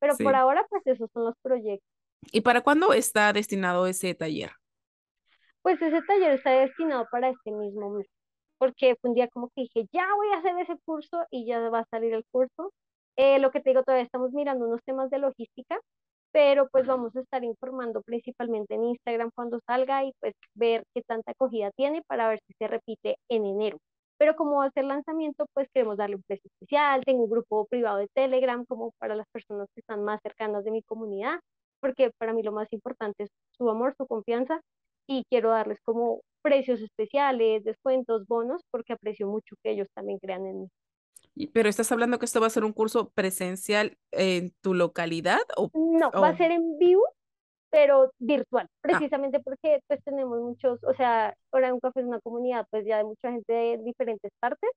Pero 0.00 0.20
por 0.20 0.34
ahora, 0.36 0.66
pues 0.70 0.82
esos 0.86 1.10
son 1.12 1.24
los 1.26 1.36
proyectos. 1.42 1.88
¿Y 2.32 2.40
para 2.40 2.62
cuándo 2.62 2.92
está 2.92 3.32
destinado 3.32 3.86
ese 3.86 4.14
taller? 4.14 4.52
Pues 5.62 5.80
ese 5.82 6.02
taller 6.02 6.32
está 6.34 6.50
destinado 6.50 7.06
para 7.10 7.30
este 7.30 7.50
mismo 7.50 7.90
mes, 7.90 8.06
porque 8.62 8.94
fue 9.00 9.10
un 9.10 9.16
día 9.16 9.26
como 9.26 9.48
que 9.48 9.62
dije, 9.62 9.88
ya 9.92 10.06
voy 10.14 10.28
a 10.28 10.38
hacer 10.38 10.56
ese 10.60 10.78
curso 10.84 11.26
y 11.32 11.46
ya 11.46 11.58
va 11.68 11.80
a 11.80 11.86
salir 11.90 12.14
el 12.14 12.24
curso. 12.30 12.72
Eh, 13.16 13.40
lo 13.40 13.50
que 13.50 13.60
te 13.60 13.70
digo, 13.70 13.82
todavía 13.82 14.04
estamos 14.04 14.30
mirando 14.32 14.66
unos 14.66 14.80
temas 14.84 15.10
de 15.10 15.18
logística, 15.18 15.80
pero 16.30 16.68
pues 16.68 16.86
vamos 16.86 17.16
a 17.16 17.22
estar 17.22 17.42
informando 17.42 18.02
principalmente 18.02 18.76
en 18.76 18.84
Instagram 18.84 19.30
cuando 19.34 19.58
salga 19.66 20.04
y 20.04 20.12
pues 20.20 20.34
ver 20.54 20.84
qué 20.94 21.02
tanta 21.02 21.32
acogida 21.32 21.72
tiene 21.72 22.02
para 22.06 22.28
ver 22.28 22.38
si 22.46 22.54
se 22.56 22.68
repite 22.68 23.16
en 23.28 23.46
enero. 23.46 23.78
Pero 24.16 24.36
como 24.36 24.58
va 24.58 24.66
a 24.66 24.70
ser 24.70 24.84
lanzamiento, 24.84 25.46
pues 25.54 25.66
queremos 25.74 25.96
darle 25.96 26.14
un 26.14 26.22
precio 26.22 26.48
especial. 26.54 27.02
Tengo 27.04 27.24
un 27.24 27.30
grupo 27.30 27.66
privado 27.66 27.98
de 27.98 28.06
Telegram 28.14 28.64
como 28.66 28.92
para 29.00 29.16
las 29.16 29.26
personas 29.32 29.66
que 29.74 29.80
están 29.80 30.04
más 30.04 30.20
cercanas 30.22 30.62
de 30.62 30.70
mi 30.70 30.82
comunidad, 30.84 31.40
porque 31.80 32.12
para 32.16 32.32
mí 32.32 32.44
lo 32.44 32.52
más 32.52 32.68
importante 32.72 33.24
es 33.24 33.30
su 33.58 33.68
amor, 33.68 33.96
su 33.98 34.06
confianza 34.06 34.60
y 35.08 35.24
quiero 35.28 35.50
darles 35.50 35.80
como 35.84 36.20
precios 36.42 36.80
especiales, 36.80 37.64
descuentos, 37.64 38.26
bonos, 38.26 38.62
porque 38.70 38.92
aprecio 38.94 39.26
mucho 39.28 39.56
que 39.62 39.70
ellos 39.72 39.88
también 39.94 40.18
crean 40.18 40.46
en 40.46 40.60
mí. 40.62 40.68
Pero 41.54 41.68
estás 41.68 41.90
hablando 41.92 42.18
que 42.18 42.26
esto 42.26 42.40
va 42.40 42.46
a 42.48 42.50
ser 42.50 42.64
un 42.64 42.72
curso 42.72 43.10
presencial 43.10 43.96
en 44.10 44.52
tu 44.60 44.74
localidad 44.74 45.40
o, 45.56 45.70
No, 45.74 46.10
va 46.10 46.28
a 46.28 46.32
o- 46.32 46.36
ser 46.36 46.50
en 46.50 46.78
vivo, 46.78 47.02
pero 47.70 48.12
virtual, 48.18 48.66
ah, 48.68 48.80
precisamente 48.82 49.40
porque 49.40 49.80
pues 49.88 50.00
tenemos 50.04 50.40
muchos, 50.40 50.78
o 50.84 50.94
sea, 50.94 51.34
ahora 51.52 51.72
un 51.72 51.80
café 51.80 52.00
es 52.00 52.06
una 52.06 52.20
comunidad 52.20 52.66
pues 52.70 52.84
ya 52.86 52.98
de 52.98 53.04
mucha 53.04 53.32
gente 53.32 53.52
de 53.52 53.78
diferentes 53.84 54.30
partes, 54.40 54.70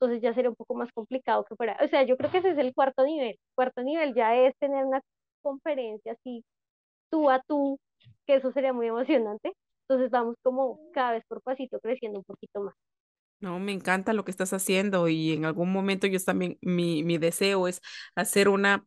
entonces 0.00 0.22
ya 0.22 0.32
sería 0.34 0.50
un 0.50 0.56
poco 0.56 0.74
más 0.74 0.90
complicado 0.92 1.44
que 1.44 1.56
fuera, 1.56 1.76
o 1.84 1.88
sea, 1.88 2.04
yo 2.04 2.16
creo 2.16 2.30
que 2.30 2.38
ese 2.38 2.50
es 2.52 2.58
el 2.58 2.72
cuarto 2.74 3.04
nivel, 3.04 3.36
cuarto 3.54 3.82
nivel 3.82 4.14
ya 4.14 4.34
es 4.36 4.54
tener 4.58 4.84
una 4.86 5.00
conferencia 5.42 6.12
así 6.12 6.42
tú 7.10 7.30
a 7.30 7.42
tú, 7.46 7.78
que 8.26 8.36
eso 8.36 8.52
sería 8.52 8.72
muy 8.72 8.86
emocionante, 8.88 9.52
entonces 9.88 10.10
vamos 10.10 10.36
como 10.42 10.80
cada 10.92 11.12
vez 11.12 11.24
por 11.28 11.42
pasito 11.42 11.80
creciendo 11.80 12.18
un 12.20 12.24
poquito 12.24 12.60
más. 12.62 12.74
no, 13.40 13.58
me 13.60 13.72
encanta 13.72 14.12
lo 14.12 14.24
que 14.24 14.30
estás 14.32 14.52
haciendo 14.52 15.08
y 15.08 15.32
en 15.32 15.44
algún 15.44 15.72
momento 15.72 16.06
yo 16.06 16.18
también, 16.20 16.58
mi, 16.62 17.04
mi 17.04 17.18
deseo 17.18 17.68
es 17.68 17.80
hacer 18.16 18.48
una 18.48 18.84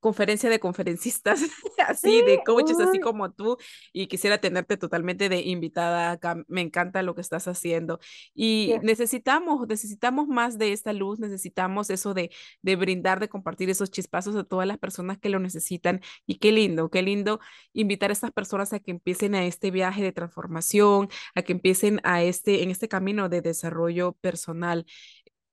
conferencia 0.00 0.50
de 0.50 0.60
conferencistas, 0.60 1.40
Sí, 1.40 1.46
así, 1.86 2.22
de 2.22 2.42
coaches, 2.44 2.78
así 2.80 3.00
como 3.00 3.32
tú, 3.32 3.56
y 3.92 4.06
quisiera 4.06 4.38
tenerte 4.38 4.76
totalmente 4.76 5.28
de 5.28 5.40
invitada 5.40 6.12
acá. 6.12 6.42
Me 6.48 6.60
encanta 6.60 7.02
lo 7.02 7.14
que 7.14 7.20
estás 7.20 7.48
haciendo. 7.48 7.98
Y 8.34 8.74
necesitamos, 8.82 9.66
necesitamos 9.68 10.28
más 10.28 10.58
de 10.58 10.72
esta 10.72 10.92
luz, 10.92 11.18
necesitamos 11.18 11.90
eso 11.90 12.14
de, 12.14 12.30
de 12.62 12.76
brindar, 12.76 13.20
de 13.20 13.28
compartir 13.28 13.70
esos 13.70 13.90
chispazos 13.90 14.36
a 14.36 14.44
todas 14.44 14.66
las 14.66 14.78
personas 14.78 15.18
que 15.18 15.28
lo 15.28 15.38
necesitan. 15.38 16.00
Y 16.26 16.36
qué 16.36 16.52
lindo, 16.52 16.90
qué 16.90 17.02
lindo 17.02 17.40
invitar 17.72 18.10
a 18.10 18.12
estas 18.12 18.32
personas 18.32 18.72
a 18.72 18.80
que 18.80 18.90
empiecen 18.90 19.34
a 19.34 19.44
este 19.44 19.70
viaje 19.70 20.02
de 20.02 20.12
transformación, 20.12 21.08
a 21.34 21.42
que 21.42 21.52
empiecen 21.52 22.00
a 22.04 22.22
este, 22.22 22.62
en 22.62 22.70
este 22.70 22.88
camino 22.88 23.28
de 23.28 23.40
desarrollo 23.42 24.12
personal. 24.20 24.86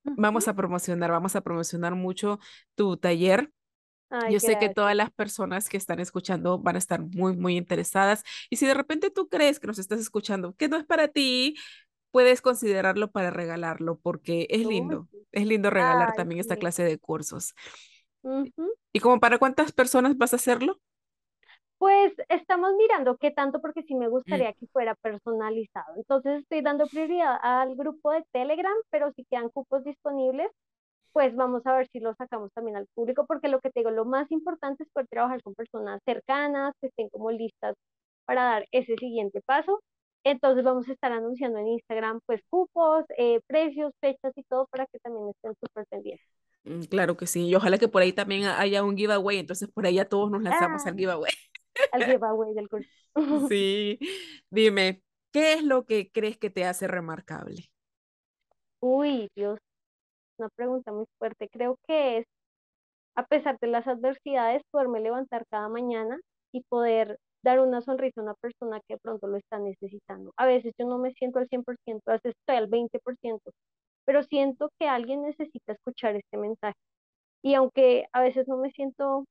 Vamos 0.04 0.48
a 0.48 0.56
promocionar, 0.56 1.12
vamos 1.12 1.36
a 1.36 1.42
promocionar 1.42 1.96
mucho 1.96 2.40
tu 2.76 2.98
taller 2.98 3.52
Ay, 4.14 4.34
yo 4.34 4.40
sé 4.40 4.58
que 4.58 4.70
todas 4.70 4.96
las 4.96 5.12
personas 5.12 5.70
que 5.70 5.78
están 5.78 6.00
escuchando 6.00 6.60
van 6.60 6.76
a 6.76 6.80
estar 6.80 7.02
muy, 7.02 7.36
muy 7.38 7.58
interesadas. 7.58 8.24
Y 8.50 8.58
si 8.58 8.66
de 8.68 8.74
repente 8.74 9.12
tú 9.12 9.28
crees 9.30 9.60
que 9.60 9.68
nos 9.68 9.80
estás 9.80 10.00
escuchando, 10.00 10.56
que 10.56 10.68
no 10.70 10.78
es 10.78 10.86
para 10.86 11.08
ti, 11.10 11.56
puedes 12.12 12.42
considerarlo 12.42 13.12
para 13.12 13.32
regalarlo, 13.32 14.00
porque 14.02 14.48
es 14.50 14.66
lindo. 14.68 15.10
Es 15.32 15.48
lindo 15.48 15.70
regalar 15.72 16.14
Ay, 16.14 16.14
también 16.14 16.40
esta 16.42 16.58
clase 16.58 16.84
de 16.84 17.00
cursos. 17.00 17.56
¿Y 18.92 19.00
como 19.00 19.20
para 19.20 19.38
cuántas 19.40 19.72
personas 19.72 20.18
vas 20.18 20.34
a 20.34 20.38
hacerlo? 20.38 20.80
Pues 21.78 22.14
estamos 22.30 22.74
mirando 22.78 23.18
qué 23.18 23.32
tanto, 23.32 23.60
porque 23.62 23.84
sí 23.84 23.96
me 23.96 24.08
Mm, 24.28 24.44
gustaría 24.48 24.54
que 24.54 24.68
fuera 24.68 24.96
personalizado. 24.96 25.96
Entonces 25.98 26.42
estoy 26.42 26.62
dando 26.62 26.88
prioridad 26.88 27.38
al 27.42 27.76
grupo 27.76 28.12
de 28.12 28.24
Telegram, 28.32 28.74
pero 28.90 29.12
si 29.14 29.26
quedan 29.26 29.50
cupos 29.50 29.84
disponibles, 29.84 30.50
pues 31.14 31.36
vamos 31.36 31.66
a 31.66 31.76
ver 31.78 31.88
si 31.92 32.00
lo 32.00 32.14
sacamos 32.16 32.52
también 32.54 32.78
al 32.78 32.88
público, 32.96 33.26
porque 33.28 33.48
lo 33.50 33.60
que 33.62 33.70
te 33.72 33.82
digo, 33.82 33.92
lo 33.92 34.06
más 34.06 34.32
importante 34.32 34.84
es 34.84 34.90
poder 34.92 35.08
trabajar 35.10 35.42
con 35.44 35.56
personas 35.56 36.02
cercanas, 36.06 36.74
que 36.82 36.88
estén 36.88 37.10
como 37.10 37.32
listas 37.32 37.76
para 38.26 38.44
dar 38.46 38.66
ese 38.72 38.96
siguiente 38.98 39.42
paso. 39.46 39.82
Entonces 40.26 40.64
vamos 40.64 40.88
a 40.90 40.94
estar 40.94 41.12
anunciando 41.12 41.60
en 41.60 41.68
Instagram 41.70 42.20
pues 42.26 42.42
cupos, 42.50 43.06
eh, 43.18 43.42
precios, 43.48 43.92
fechas 44.02 44.34
y 44.38 44.44
todo 44.44 44.68
para 44.68 44.86
que 44.88 45.00
también 45.00 45.30
estén 45.30 45.54
súper 45.62 45.86
pendientes. 45.90 46.28
mm, 46.64 46.84
Claro 46.84 47.18
que 47.18 47.28
sí. 47.28 47.48
Y 47.48 47.56
ojalá 47.56 47.78
que 47.78 47.88
por 47.88 48.02
ahí 48.02 48.14
también 48.14 48.46
haya 48.46 48.84
un 48.84 48.98
giveaway, 48.98 49.38
entonces 49.40 49.70
por 49.72 49.86
ahí 49.86 49.96
ya 49.96 50.06
todos 50.06 50.32
nos 50.32 50.44
lanzamos 50.44 50.86
al 50.86 50.96
Ah, 50.96 50.98
giveaway. 50.98 51.32
al 51.92 52.06
giveaway 52.06 52.54
del 52.56 52.70
curso. 52.70 52.90
Sí, 53.50 54.00
dime, 54.50 55.02
¿qué 55.32 55.54
es 55.54 55.64
lo 55.64 55.86
que 55.86 56.12
crees 56.12 56.38
que 56.38 56.50
te 56.50 56.66
hace 56.66 56.88
remarcable? 56.88 57.72
Uy, 58.82 59.30
Dios, 59.36 59.60
una 60.38 60.50
pregunta 60.50 60.92
muy 60.92 61.06
fuerte. 61.20 61.50
Creo 61.50 61.78
que 61.88 62.20
es, 62.20 62.26
a 63.16 63.26
pesar 63.26 63.58
de 63.62 63.68
las 63.68 63.88
adversidades, 63.88 64.64
poderme 64.72 65.00
levantar 65.02 65.46
cada 65.50 65.70
mañana 65.70 66.20
y 66.54 66.64
poder 66.70 67.18
dar 67.44 67.60
una 67.60 67.82
sonrisa 67.82 68.22
a 68.22 68.24
una 68.24 68.34
persona 68.36 68.80
que 68.88 68.96
de 68.96 69.00
pronto 69.00 69.28
lo 69.28 69.38
está 69.38 69.60
necesitando. 69.60 70.34
A 70.38 70.46
veces 70.46 70.74
yo 70.80 70.88
no 70.88 70.98
me 70.98 71.12
siento 71.14 71.40
al 71.40 71.48
100%, 71.50 72.02
a 72.08 72.14
veces 72.14 72.36
estoy 72.40 72.58
al 72.58 72.70
20%, 72.70 73.52
pero 74.06 74.24
siento 74.24 74.70
que 74.80 74.88
alguien 74.88 75.24
necesita 75.24 75.74
escuchar 75.74 76.16
este 76.16 76.38
mensaje. 76.38 76.76
Y 77.44 77.56
aunque 77.56 78.08
a 78.14 78.22
veces 78.22 78.48
no 78.48 78.58
me 78.58 78.72
siento 78.72 79.26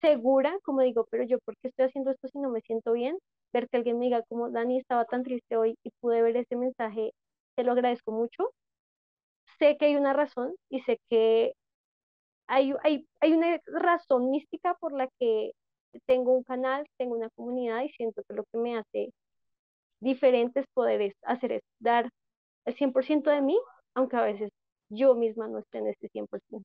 segura, 0.00 0.56
como 0.64 0.80
digo, 0.82 1.06
pero 1.10 1.24
yo, 1.24 1.38
¿por 1.40 1.54
qué 1.58 1.68
estoy 1.68 1.86
haciendo 1.86 2.10
esto 2.10 2.28
si 2.28 2.38
no 2.38 2.50
me 2.50 2.60
siento 2.62 2.92
bien? 2.92 3.18
Ver 3.52 3.68
que 3.68 3.76
alguien 3.78 3.98
me 3.98 4.06
diga, 4.06 4.22
como 4.28 4.50
Dani 4.50 4.78
estaba 4.78 5.04
tan 5.06 5.22
triste 5.22 5.56
hoy 5.56 5.76
y 5.84 5.90
pude 6.00 6.22
ver 6.22 6.36
ese 6.36 6.56
mensaje, 6.56 7.12
te 7.56 7.64
lo 7.64 7.72
agradezco 7.72 8.12
mucho. 8.12 8.50
Sé 9.58 9.76
que 9.78 9.86
hay 9.86 9.96
una 9.96 10.12
razón 10.12 10.54
y 10.70 10.80
sé 10.82 10.98
que 11.10 11.52
hay, 12.48 12.74
hay, 12.84 13.06
hay 13.20 13.32
una 13.32 13.58
razón 13.66 14.30
mística 14.30 14.74
por 14.80 14.92
la 14.92 15.08
que 15.18 15.52
tengo 16.06 16.32
un 16.32 16.44
canal, 16.44 16.86
tengo 16.98 17.16
una 17.16 17.30
comunidad 17.30 17.82
y 17.82 17.90
siento 17.90 18.22
que 18.28 18.34
lo 18.34 18.44
que 18.44 18.58
me 18.58 18.76
hace 18.78 19.12
diferente 20.00 20.60
es 20.60 20.66
poder 20.74 21.14
hacer 21.22 21.52
es 21.52 21.62
dar 21.80 22.10
el 22.66 22.74
100% 22.76 23.30
de 23.30 23.42
mí, 23.42 23.58
aunque 23.94 24.16
a 24.16 24.22
veces 24.22 24.50
yo 24.90 25.14
misma 25.14 25.48
no 25.48 25.58
esté 25.60 25.78
en 25.78 25.88
este 25.88 26.08
100%. 26.10 26.64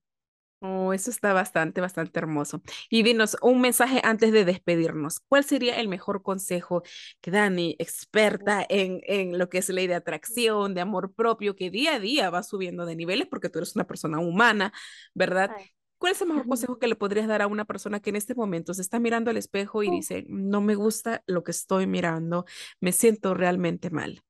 Oh, 0.64 0.93
eso 0.93 1.09
está 1.09 1.34
bastante, 1.34 1.82
bastante 1.82 2.20
hermoso. 2.20 2.62
Y 2.89 3.01
dinos 3.01 3.36
un 3.41 3.62
mensaje 3.62 3.99
antes 4.03 4.32
de 4.32 4.45
despedirnos. 4.45 5.20
¿Cuál 5.20 5.43
sería 5.43 5.80
el 5.80 5.88
mejor 5.88 6.22
consejo 6.22 6.84
que 7.20 7.32
Dani, 7.32 7.76
experta 7.80 8.64
en, 8.70 9.01
en 9.05 9.39
lo 9.39 9.49
que 9.49 9.57
es 9.57 9.70
ley 9.70 9.88
de 9.88 9.95
atracción, 9.95 10.76
de 10.76 10.82
amor 10.82 11.14
propio, 11.16 11.55
que 11.55 11.72
día 11.72 11.95
a 11.95 11.99
día 11.99 12.30
va 12.30 12.43
subiendo 12.43 12.86
de 12.86 12.95
niveles 12.95 13.28
porque 13.28 13.49
tú 13.49 13.57
eres 13.57 13.76
una 13.76 13.88
persona 13.88 14.20
humana, 14.20 14.72
¿verdad? 15.16 15.51
¿Cuál 15.97 16.12
es 16.14 16.22
el 16.22 16.28
mejor 16.28 16.45
consejo 16.47 16.78
que 16.78 16.88
le 16.88 16.95
podrías 16.95 17.28
dar 17.28 17.41
a 17.41 17.47
una 17.47 17.66
persona 17.66 17.99
que 17.99 18.12
en 18.12 18.16
este 18.18 18.36
momento 18.36 18.74
se 18.76 18.84
está 18.84 18.99
mirando 18.99 19.32
al 19.32 19.38
espejo 19.38 19.82
y 19.82 19.89
dice, 19.89 20.26
no 20.30 20.62
me 20.62 20.76
gusta 20.76 21.24
lo 21.26 21.43
que 21.43 21.51
estoy 21.51 21.88
mirando, 21.88 22.45
me 22.80 22.91
siento 22.91 23.34
realmente 23.34 23.89
mal? 23.89 24.22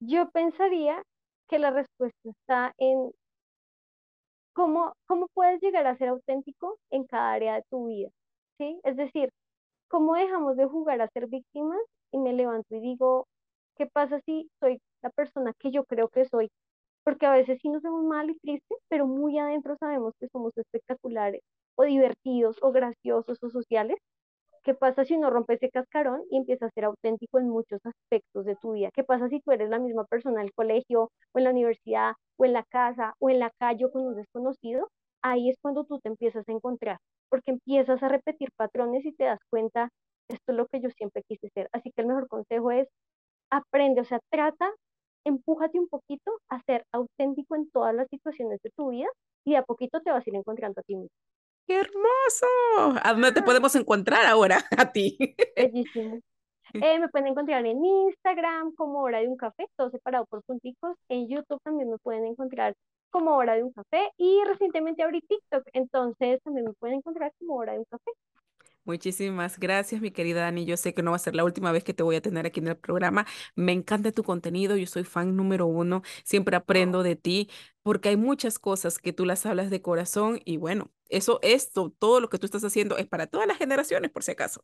Yo 0.00 0.30
pensaría 0.30 1.02
que 1.48 1.58
la 1.58 1.70
respuesta 1.70 2.28
está 2.30 2.74
en 2.78 3.12
cómo, 4.56 4.94
cómo 5.06 5.28
puedes 5.34 5.60
llegar 5.62 5.86
a 5.86 5.96
ser 5.98 6.08
auténtico 6.10 6.78
en 6.90 7.04
cada 7.06 7.32
área 7.34 7.56
de 7.56 7.64
tu 7.70 7.88
vida, 7.88 8.10
¿sí? 8.58 8.80
Es 8.84 8.96
decir, 8.96 9.30
cómo 9.88 10.14
dejamos 10.16 10.56
de 10.56 10.66
jugar 10.66 11.00
a 11.02 11.08
ser 11.10 11.28
víctimas 11.28 11.80
y 12.12 12.18
me 12.18 12.32
levanto 12.34 12.76
y 12.76 12.80
digo, 12.80 13.26
¿qué 13.76 13.86
pasa 13.86 14.20
si 14.26 14.50
soy 14.60 14.80
la 15.02 15.10
persona 15.10 15.52
que 15.60 15.72
yo 15.72 15.84
creo 15.84 16.08
que 16.08 16.26
soy? 16.26 16.50
Porque 17.04 17.26
a 17.26 17.32
veces 17.32 17.60
sí 17.62 17.68
nos 17.70 17.82
vemos 17.82 18.04
mal 18.04 18.30
y 18.30 18.38
tristes, 18.38 18.78
pero 18.88 19.06
muy 19.06 19.38
adentro 19.38 19.76
sabemos 19.80 20.14
que 20.20 20.28
somos 20.32 20.52
espectaculares 20.56 21.42
o 21.76 21.84
divertidos 21.84 22.58
o 22.62 22.72
graciosos 22.72 23.38
o 23.42 23.50
sociales 23.50 23.98
¿Qué 24.66 24.74
pasa 24.74 25.04
si 25.06 25.14
uno 25.14 25.30
rompe 25.30 25.54
ese 25.54 25.70
cascarón 25.70 26.24
y 26.30 26.36
empieza 26.36 26.66
a 26.66 26.70
ser 26.70 26.84
auténtico 26.84 27.38
en 27.38 27.48
muchos 27.48 27.80
aspectos 27.86 28.44
de 28.44 28.56
tu 28.56 28.72
vida? 28.72 28.90
¿Qué 28.92 29.04
pasa 29.04 29.28
si 29.28 29.40
tú 29.40 29.52
eres 29.52 29.70
la 29.70 29.78
misma 29.78 30.04
persona 30.04 30.40
en 30.42 30.48
el 30.48 30.52
colegio 30.54 31.04
o 31.32 31.38
en 31.38 31.44
la 31.44 31.50
universidad 31.52 32.14
o 32.36 32.44
en 32.44 32.52
la 32.52 32.64
casa 32.64 33.14
o 33.20 33.30
en 33.30 33.38
la 33.38 33.50
calle 33.60 33.88
con 33.92 34.02
un 34.02 34.16
desconocido? 34.16 34.88
Ahí 35.22 35.50
es 35.50 35.56
cuando 35.62 35.84
tú 35.84 36.00
te 36.00 36.08
empiezas 36.08 36.48
a 36.48 36.52
encontrar, 36.52 36.98
porque 37.30 37.52
empiezas 37.52 38.02
a 38.02 38.08
repetir 38.08 38.50
patrones 38.56 39.06
y 39.06 39.12
te 39.14 39.24
das 39.24 39.38
cuenta, 39.50 39.88
esto 40.28 40.52
es 40.52 40.56
lo 40.58 40.66
que 40.66 40.80
yo 40.80 40.90
siempre 40.90 41.22
quise 41.28 41.48
ser. 41.54 41.68
Así 41.72 41.92
que 41.92 42.02
el 42.02 42.08
mejor 42.08 42.28
consejo 42.28 42.72
es, 42.72 42.88
aprende, 43.50 44.02
o 44.02 44.04
sea, 44.04 44.20
trata, 44.30 44.70
empújate 45.24 45.78
un 45.80 45.88
poquito 45.88 46.32
a 46.50 46.60
ser 46.62 46.84
auténtico 46.92 47.56
en 47.56 47.70
todas 47.70 47.94
las 47.94 48.08
situaciones 48.10 48.60
de 48.62 48.70
tu 48.76 48.90
vida 48.90 49.08
y 49.46 49.56
a 49.56 49.62
poquito 49.64 50.00
te 50.02 50.10
vas 50.12 50.26
a 50.26 50.30
ir 50.30 50.36
encontrando 50.36 50.80
a 50.80 50.84
ti 50.84 50.96
mismo. 50.96 51.10
¡Qué 51.66 51.74
hermoso! 51.80 53.00
¿A 53.02 53.12
dónde 53.12 53.32
te 53.32 53.42
podemos 53.42 53.74
encontrar 53.74 54.26
ahora 54.26 54.64
a 54.78 54.92
ti? 54.92 55.18
Bellísimo. 55.56 56.20
Eh, 56.80 56.98
me 56.98 57.08
pueden 57.08 57.28
encontrar 57.28 57.64
en 57.66 57.84
Instagram 57.84 58.74
como 58.74 59.00
Hora 59.00 59.20
de 59.20 59.28
un 59.28 59.36
Café, 59.36 59.66
todo 59.76 59.90
separado 59.90 60.26
por 60.26 60.42
punticos. 60.44 60.96
En 61.08 61.28
YouTube 61.28 61.60
también 61.64 61.90
me 61.90 61.98
pueden 61.98 62.26
encontrar 62.26 62.74
como 63.10 63.36
Hora 63.36 63.54
de 63.54 63.62
un 63.64 63.72
Café 63.72 64.10
y 64.18 64.42
recientemente 64.46 65.02
abrí 65.02 65.22
TikTok, 65.22 65.64
entonces 65.72 66.40
también 66.44 66.66
me 66.66 66.74
pueden 66.74 66.98
encontrar 66.98 67.32
como 67.38 67.56
Hora 67.56 67.72
de 67.72 67.78
un 67.78 67.86
Café. 67.86 68.10
Muchísimas 68.84 69.58
gracias, 69.58 70.00
mi 70.00 70.12
querida 70.12 70.42
Dani. 70.42 70.64
Yo 70.64 70.76
sé 70.76 70.94
que 70.94 71.02
no 71.02 71.10
va 71.10 71.16
a 71.16 71.20
ser 71.20 71.34
la 71.34 71.44
última 71.44 71.72
vez 71.72 71.82
que 71.82 71.94
te 71.94 72.04
voy 72.04 72.16
a 72.16 72.22
tener 72.22 72.46
aquí 72.46 72.60
en 72.60 72.68
el 72.68 72.76
programa. 72.76 73.26
Me 73.56 73.72
encanta 73.72 74.12
tu 74.12 74.22
contenido. 74.22 74.76
Yo 74.76 74.86
soy 74.86 75.02
fan 75.04 75.34
número 75.36 75.66
uno. 75.66 76.02
Siempre 76.24 76.56
aprendo 76.56 77.02
de 77.02 77.16
ti 77.16 77.50
porque 77.82 78.10
hay 78.10 78.16
muchas 78.16 78.58
cosas 78.60 78.98
que 78.98 79.12
tú 79.12 79.24
las 79.24 79.44
hablas 79.46 79.70
de 79.70 79.82
corazón 79.82 80.40
y 80.44 80.56
bueno, 80.58 80.92
eso, 81.08 81.38
esto, 81.42 81.92
todo 81.98 82.20
lo 82.20 82.28
que 82.28 82.38
tú 82.38 82.46
estás 82.46 82.64
haciendo 82.64 82.96
es 82.96 83.06
para 83.06 83.26
todas 83.26 83.46
las 83.46 83.58
generaciones, 83.58 84.10
por 84.10 84.22
si 84.22 84.32
acaso. 84.32 84.62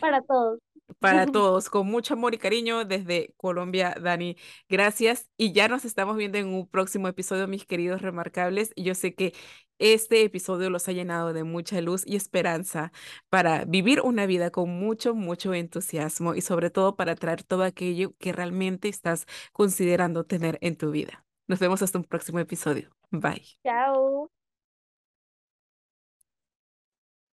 para 0.00 0.22
todos. 0.22 0.58
Para 0.98 1.26
todos, 1.32 1.70
con 1.70 1.86
mucho 1.86 2.14
amor 2.14 2.34
y 2.34 2.38
cariño 2.38 2.84
desde 2.84 3.32
Colombia, 3.36 3.94
Dani. 4.00 4.36
Gracias. 4.68 5.30
Y 5.36 5.52
ya 5.52 5.68
nos 5.68 5.84
estamos 5.84 6.16
viendo 6.16 6.38
en 6.38 6.48
un 6.48 6.68
próximo 6.68 7.08
episodio, 7.08 7.48
mis 7.48 7.64
queridos 7.64 8.02
remarcables. 8.02 8.72
Yo 8.76 8.94
sé 8.94 9.14
que 9.14 9.32
este 9.78 10.22
episodio 10.22 10.70
los 10.70 10.88
ha 10.88 10.92
llenado 10.92 11.32
de 11.32 11.44
mucha 11.44 11.80
luz 11.80 12.04
y 12.06 12.16
esperanza 12.16 12.92
para 13.30 13.64
vivir 13.64 14.00
una 14.02 14.26
vida 14.26 14.50
con 14.50 14.70
mucho, 14.70 15.14
mucho 15.14 15.54
entusiasmo 15.54 16.34
y 16.34 16.40
sobre 16.40 16.70
todo 16.70 16.94
para 16.94 17.16
traer 17.16 17.42
todo 17.42 17.64
aquello 17.64 18.14
que 18.18 18.32
realmente 18.32 18.88
estás 18.88 19.26
considerando 19.52 20.24
tener 20.24 20.58
en 20.60 20.76
tu 20.76 20.90
vida. 20.90 21.24
Nos 21.48 21.58
vemos 21.58 21.82
hasta 21.82 21.98
un 21.98 22.04
próximo 22.04 22.38
episodio. 22.38 22.90
Bye. 23.10 23.42
Chao. 23.64 24.41